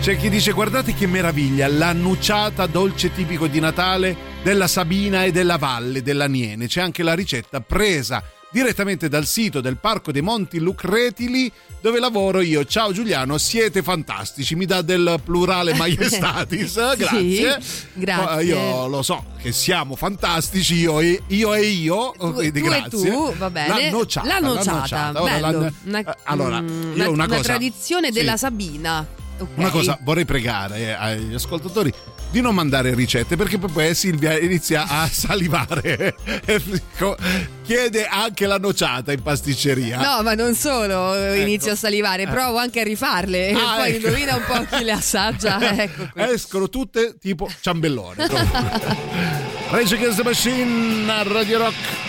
C'è 0.00 0.16
chi 0.16 0.30
dice 0.30 0.52
guardate 0.52 0.94
che 0.94 1.06
meraviglia, 1.06 1.68
l'annucciata 1.68 2.64
dolce 2.64 3.12
tipico 3.12 3.46
di 3.46 3.60
Natale 3.60 4.16
della 4.42 4.66
Sabina 4.66 5.24
e 5.24 5.32
della 5.32 5.58
Valle 5.58 6.00
della 6.00 6.28
Niene. 6.28 6.66
C'è 6.66 6.80
anche 6.80 7.02
la 7.02 7.12
ricetta 7.12 7.60
presa 7.60 8.22
direttamente 8.60 9.10
dal 9.10 9.26
sito 9.26 9.60
del 9.60 9.76
Parco 9.76 10.10
dei 10.10 10.22
Monti 10.22 10.58
Lucretili 10.58 11.52
dove 11.82 12.00
lavoro 12.00 12.40
io. 12.40 12.64
Ciao 12.64 12.90
Giuliano, 12.90 13.36
siete 13.36 13.82
fantastici. 13.82 14.54
Mi 14.54 14.64
dà 14.64 14.80
del 14.80 15.20
plurale 15.22 15.74
maiestatis. 15.76 16.96
Grazie. 16.96 17.58
grazie. 17.92 18.42
Io 18.44 18.86
lo 18.86 19.02
so 19.02 19.22
che 19.42 19.52
siamo 19.52 19.94
fantastici, 19.94 20.74
io 20.76 21.00
e 21.00 21.22
io, 21.26 21.52
e 21.52 21.66
io 21.66 22.12
quindi 22.12 22.62
tu 22.62 22.66
e 22.66 22.80
grazie. 22.80 23.10
tu, 23.10 23.34
va 23.36 23.50
bene. 23.50 23.68
La 23.68 23.90
nociata. 23.90 24.26
La 24.26 24.38
la 24.40 24.46
nociata, 24.46 24.78
nociata. 24.78 25.22
Ora 25.22 25.36
Una- 25.84 25.98
eh, 26.00 26.16
allora, 26.24 26.60
mm, 26.62 26.96
io 26.96 27.10
una 27.10 27.26
cosa 27.28 27.42
tradizione 27.42 28.06
Sì. 28.06 28.12
della 28.14 28.38
Sabina. 28.38 29.06
Ok. 29.38 29.48
Una 29.56 29.68
cosa 29.68 29.98
vorrei 30.00 30.24
pregare 30.24 30.78
eh, 30.78 30.90
agli 30.92 31.34
ascoltatori 31.34 31.92
di 32.30 32.40
non 32.40 32.54
mandare 32.54 32.94
ricette 32.94 33.36
perché 33.36 33.58
poi 33.58 33.94
Silvia 33.94 34.38
inizia 34.38 34.86
a 34.86 35.08
salivare 35.10 36.14
e 36.44 36.62
chiede 37.62 38.06
anche 38.06 38.46
la 38.46 38.58
nociata 38.58 39.12
in 39.12 39.22
pasticceria. 39.22 39.98
No, 39.98 40.22
ma 40.22 40.34
non 40.34 40.54
solo 40.54 41.14
eh, 41.14 41.40
inizio 41.40 41.72
a 41.72 41.76
salivare, 41.76 42.26
provo 42.26 42.58
anche 42.58 42.80
a 42.80 42.84
rifarle. 42.84 43.48
e 43.48 43.50
Ecco. 43.50 43.60
Ah, 43.60 43.76
poi 43.76 43.88
ecco. 43.94 44.06
indovina 44.06 44.36
un 44.36 44.44
po' 44.46 44.76
chi 44.76 44.84
le 44.84 44.92
assaggia. 44.92 45.54
Ecco. 45.76 46.08
Escono 46.14 46.68
tutte 46.68 47.16
tipo 47.20 47.50
ciambellone. 47.60 48.26
Rage 49.68 49.94
Against 49.96 50.16
the 50.18 50.22
Machine 50.22 51.10
a 51.12 51.22
Radio 51.24 51.58
Rock. 51.58 52.05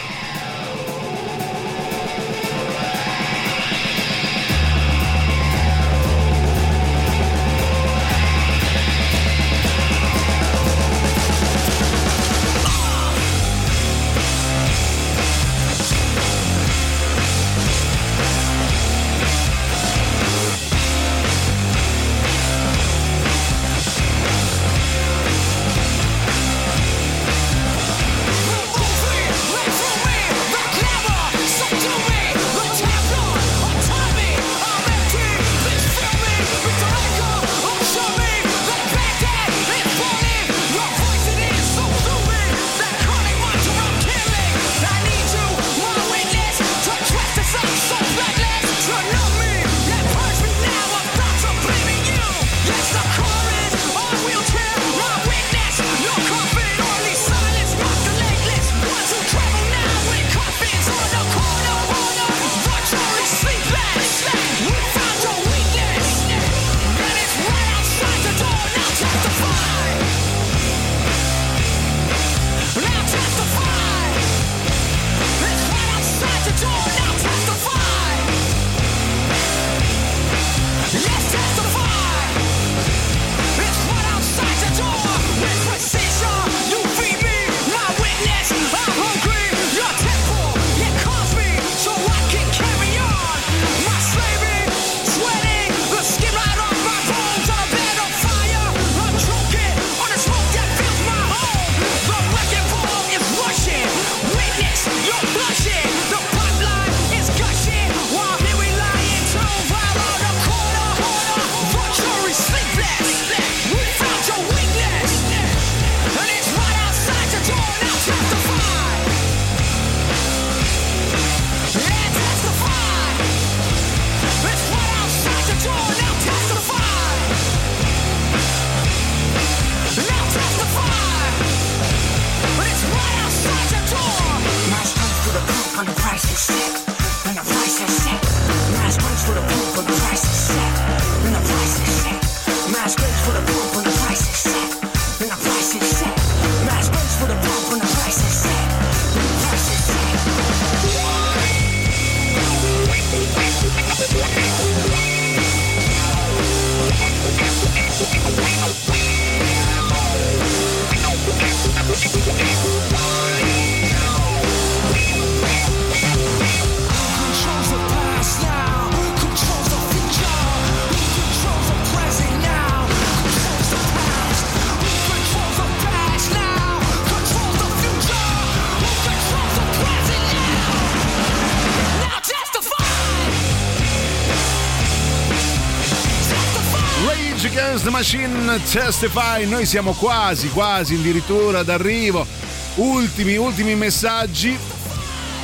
Machine 187.97 188.61
Testify. 188.71 189.47
Noi 189.47 189.65
siamo 189.65 189.93
quasi, 189.93 190.49
quasi 190.49 190.93
addirittura 190.93 191.63
d'arrivo. 191.63 192.27
Ultimi, 192.75 193.37
ultimi 193.37 193.73
messaggi. 193.73 194.55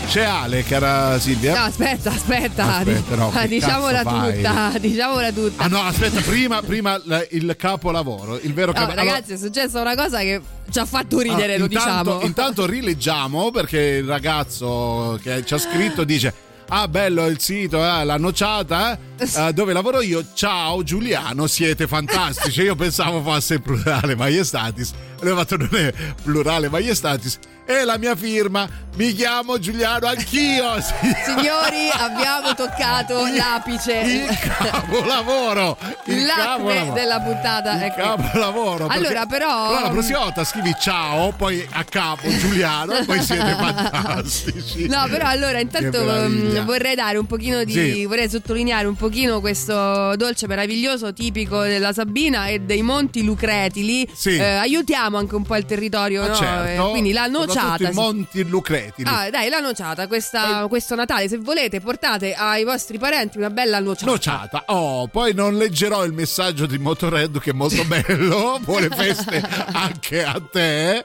C'è 0.06 0.22
Ale, 0.22 0.64
cara 0.64 1.18
Silvia. 1.18 1.58
No, 1.58 1.66
aspetta, 1.66 2.12
aspetta. 2.12 2.78
Aspetta, 2.78 3.16
no, 3.16 3.32
Ah, 3.34 3.48
diciamola 3.48 4.04
tutta, 4.04 4.72
diciamola 4.78 5.32
tutta. 5.32 5.64
Ah 5.64 5.68
no, 5.68 5.82
aspetta, 5.82 6.22
prima, 6.22 6.62
prima 6.62 7.02
il 7.32 7.56
capolavoro, 7.58 8.38
il 8.40 8.54
vero 8.54 8.68
No, 8.72 8.74
capolavoro. 8.74 9.04
ragazzi, 9.12 9.34
è 9.34 9.38
successa 9.38 9.82
una 9.82 9.96
cosa 9.96 10.20
che 10.20 10.40
ci 10.70 10.78
ha 10.78 10.86
fatto 10.86 11.22
ridere, 11.22 11.56
Ah, 11.56 11.58
lo 11.58 11.66
intanto, 11.66 12.02
diciamo. 12.04 12.22
Intanto 12.22 12.66
rileggiamo 12.68 13.50
perché 13.50 13.80
il 13.80 14.06
ragazzo 14.08 15.20
che 15.24 15.44
ci 15.44 15.56
ha 15.56 15.58
scritto 15.58 16.04
dice. 16.04 16.43
Ah, 16.70 16.88
bello 16.88 17.26
il 17.28 17.40
sito, 17.40 17.78
eh, 17.78 18.04
la 18.04 18.18
nociata, 18.18 18.98
eh, 19.18 19.30
eh, 19.36 19.54
dove 19.54 19.74
lavoro 19.74 20.02
io. 20.02 20.26
Ciao 20.34 20.82
Giuliano, 20.84 21.46
siete 21.48 21.88
fantastici. 21.88 22.62
Io 22.62 22.76
pensavo 22.76 23.22
fosse 23.22 23.60
plurale 23.60 24.16
maiestatis. 24.16 24.92
Lui 25.22 25.32
ha 25.32 25.36
fatto 25.36 25.58
non 25.58 25.70
è 25.72 25.94
plurale 26.24 26.70
maiestatis. 26.70 27.38
E 27.66 27.84
la 27.84 27.98
mia 27.98 28.16
firma. 28.16 28.82
Mi 28.96 29.12
chiamo 29.14 29.58
Giuliano 29.58 30.06
anch'io. 30.06 30.76
Signori, 30.80 31.90
abbiamo 31.92 32.54
toccato 32.54 33.26
l'apice. 33.26 33.92
Il 34.02 34.38
capolavoro. 34.40 35.78
Il 36.06 36.28
capolavoro. 36.28 36.94
della 36.94 37.20
puntata. 37.20 37.74
Il 37.76 37.82
ecco. 37.84 38.02
capolavoro. 38.02 38.86
Allora, 38.88 39.26
però- 39.26 39.66
Allora, 39.66 39.82
la 39.82 39.90
prossima 39.90 40.20
volta 40.20 40.44
scrivi 40.44 40.76
ciao, 40.80 41.32
poi 41.32 41.66
a 41.72 41.84
capo 41.84 42.28
Giuliano, 42.38 42.94
e 42.94 43.04
poi 43.06 43.20
siete 43.24 43.56
fantastici. 43.58 44.88
No, 44.88 45.08
però 45.10 45.26
allora 45.28 45.60
intanto 45.60 46.04
mm, 46.04 46.60
vorrei 46.60 46.94
dare 46.94 47.18
un 47.18 47.26
pochino 47.26 47.64
di. 47.64 47.72
Sì. 47.74 48.06
vorrei 48.06 48.30
sottolineare 48.30 48.86
un 48.86 48.96
pochino 48.96 49.40
questo 49.40 50.16
dolce 50.16 50.46
meraviglioso 50.46 51.12
tipico 51.14 51.62
della 51.64 51.94
Sabina 51.94 52.46
e 52.46 52.60
dei 52.60 52.84
Monti 52.84 53.24
Lucretili. 53.24 54.08
Sì. 54.14 54.36
Eh, 54.38 54.44
aiutiamo 54.44 55.18
anche 55.18 55.34
un 55.34 55.42
po' 55.44 55.56
il 55.56 55.66
territorio, 55.66 56.22
Ma 56.22 56.28
no? 56.28 56.36
certo, 56.36 56.88
Eh, 56.88 56.92
Quindi 56.92 57.12
la 57.12 57.22
soprattutto 57.24 57.53
nociata. 57.54 57.90
i 57.90 57.94
Monti 57.94 58.44
Lucretili. 58.48 59.10
Ah, 59.12 59.30
dai, 59.30 59.50
la 59.50 59.60
nociata, 59.60 60.08
questa- 60.08 60.66
questo 60.68 60.96
Natale, 60.96 61.28
se 61.28 61.38
volete, 61.38 61.80
portate 61.80 62.34
ai 62.34 62.64
vostri 62.64 62.98
parenti 62.98 63.38
una 63.38 63.50
bella 63.50 63.80
nociata. 63.80 64.12
Nociata. 64.12 64.64
Oh, 64.68 65.08
poi 65.08 65.34
non 65.34 65.58
leggerò 65.58 66.04
il 66.06 66.14
messaggio 66.14 66.66
di 66.66 66.78
Motorhead 66.78 67.40
che 67.40 67.52
è 67.52 67.54
molto 67.54 67.84
bello. 67.86 68.60
Buone 68.62 68.90
feste 68.90 69.42
anche 69.72 70.24
a 70.24 70.42
te. 70.52 70.98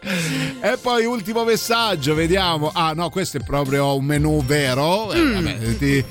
E 0.60 0.76
poi 0.80 1.04
ultimo 1.04 1.44
messaggio, 1.44 2.14
vediamo. 2.14 2.70
Ah, 2.72 2.92
no, 2.94 3.10
questo 3.10 3.36
è 3.38 3.40
proprio 3.44 3.96
un 3.96 4.04
menù 4.04 4.42
vero. 4.44 5.12
Eh, 5.12 5.20
Mm. 5.20 5.32
vabbè, 5.34 5.76
ti- 5.78 6.04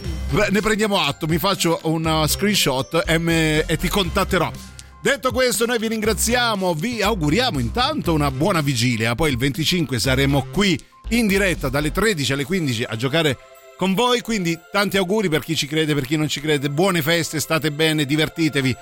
ne 0.49 0.61
prendiamo 0.61 0.99
atto, 1.01 1.25
mi 1.27 1.37
faccio 1.37 1.79
una 1.83 2.27
screenshot 2.27 3.03
e, 3.05 3.17
me- 3.17 3.65
e 3.65 3.77
ti 3.77 3.87
contatterò. 3.87 4.51
Detto 4.99 5.31
questo, 5.31 5.65
noi 5.67 5.77
vi 5.77 5.87
ringraziamo, 5.87 6.73
vi 6.73 7.03
auguriamo 7.03 7.59
intanto 7.59 8.13
una 8.13 8.31
buona 8.31 8.61
vigilia. 8.61 9.13
Poi 9.13 9.29
il 9.29 9.37
25 9.37 9.99
saremo 9.99 10.47
qui 10.51 10.77
in 11.09 11.27
diretta 11.27 11.69
dalle 11.69 11.91
13 11.91 12.33
alle 12.33 12.43
15 12.43 12.83
a 12.83 12.95
giocare 12.95 13.37
con 13.77 13.93
voi. 13.93 14.21
Quindi 14.21 14.59
tanti 14.71 14.97
auguri 14.97 15.29
per 15.29 15.43
chi 15.43 15.55
ci 15.55 15.67
crede, 15.67 15.93
per 15.93 16.05
chi 16.05 16.17
non 16.17 16.27
ci 16.27 16.41
crede. 16.41 16.71
Buone 16.71 17.03
feste, 17.03 17.39
state 17.39 17.71
bene, 17.71 18.05
divertitevi, 18.05 18.75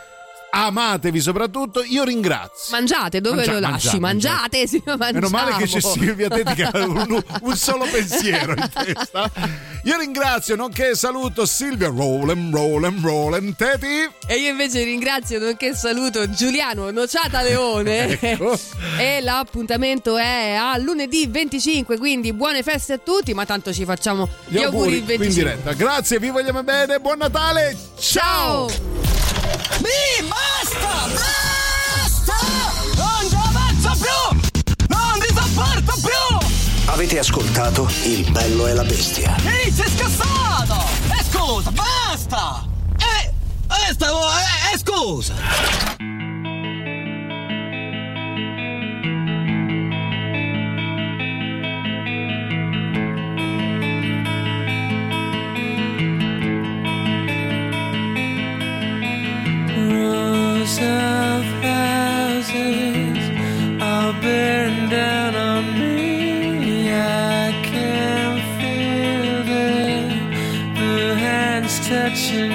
amatevi 0.55 1.19
soprattutto. 1.19 1.83
Io 1.83 2.03
ringrazio. 2.03 2.75
Mangiate, 2.75 3.19
dove 3.21 3.37
Mangia- 3.37 3.51
lo 3.53 3.59
lasci? 3.59 3.99
mangiate, 3.99 4.67
Mangiate. 4.85 5.13
Meno 5.13 5.29
male 5.29 5.55
che 5.57 5.65
c'è 5.65 5.81
Silvia 5.81 6.29
Teti 6.29 6.53
che 6.53 6.63
ha 6.63 6.71
un, 6.85 7.23
un 7.41 7.55
solo 7.55 7.85
pensiero 7.85 8.53
in 8.53 8.69
testa. 8.71 9.29
Io 9.83 9.97
ringrazio, 9.97 10.55
nonché 10.55 10.95
saluto 10.95 11.45
Silvia 11.45 11.89
Rollem, 11.89 12.51
Rollem, 12.53 13.01
Rollem 13.03 13.53
Teti. 13.55 14.09
E 14.27 14.35
io 14.37 14.49
invece 14.49 14.83
ringrazio, 14.83 15.39
nonché 15.39 15.75
saluto 15.75 16.29
Giuliano 16.29 16.89
Nociata 16.91 17.41
Leone. 17.41 17.83
Ecco. 18.25 18.57
e 18.97 19.21
l'appuntamento 19.21 20.17
è 20.17 20.53
a 20.53 20.77
lunedì 20.77 21.27
25, 21.27 21.97
quindi 21.97 22.33
buone 22.33 22.63
feste 22.63 22.93
a 22.93 22.97
tutti, 22.97 23.33
ma 23.33 23.45
tanto 23.45 23.71
ci 23.73 23.85
facciamo 23.85 24.27
gli, 24.47 24.57
Gli 24.57 24.63
auguri 24.63 24.97
il 24.97 25.03
qui 25.03 25.13
in 25.13 25.19
25. 25.19 25.43
diretta. 25.43 25.73
Grazie, 25.73 26.19
vi 26.19 26.29
vogliamo 26.29 26.63
bene, 26.63 26.99
buon 26.99 27.17
Natale. 27.19 27.77
Ciao! 27.99 29.14
Mi 29.79 30.27
basta! 30.27 31.07
Basta! 31.07 32.37
Non 32.95 33.29
ci 33.29 33.35
avanzo 33.35 33.91
più! 33.99 34.37
Non 34.87 35.19
ti 35.19 35.33
sopporto 35.33 35.93
più! 36.01 36.37
Avete 36.85 37.19
ascoltato 37.19 37.89
Il 38.03 38.29
bello 38.31 38.67
e 38.67 38.73
la 38.73 38.83
bestia. 38.83 39.35
Ehi, 39.43 39.71
sei 39.71 39.89
scassato! 39.89 40.85
E 41.11 41.23
scusa, 41.29 41.71
basta! 41.71 42.65
E... 42.97 43.33
E 43.89 43.93
stavo... 43.93 44.19
E, 44.27 44.73
e 44.73 44.77
scusa! 44.77 45.33
Touching 71.87 72.54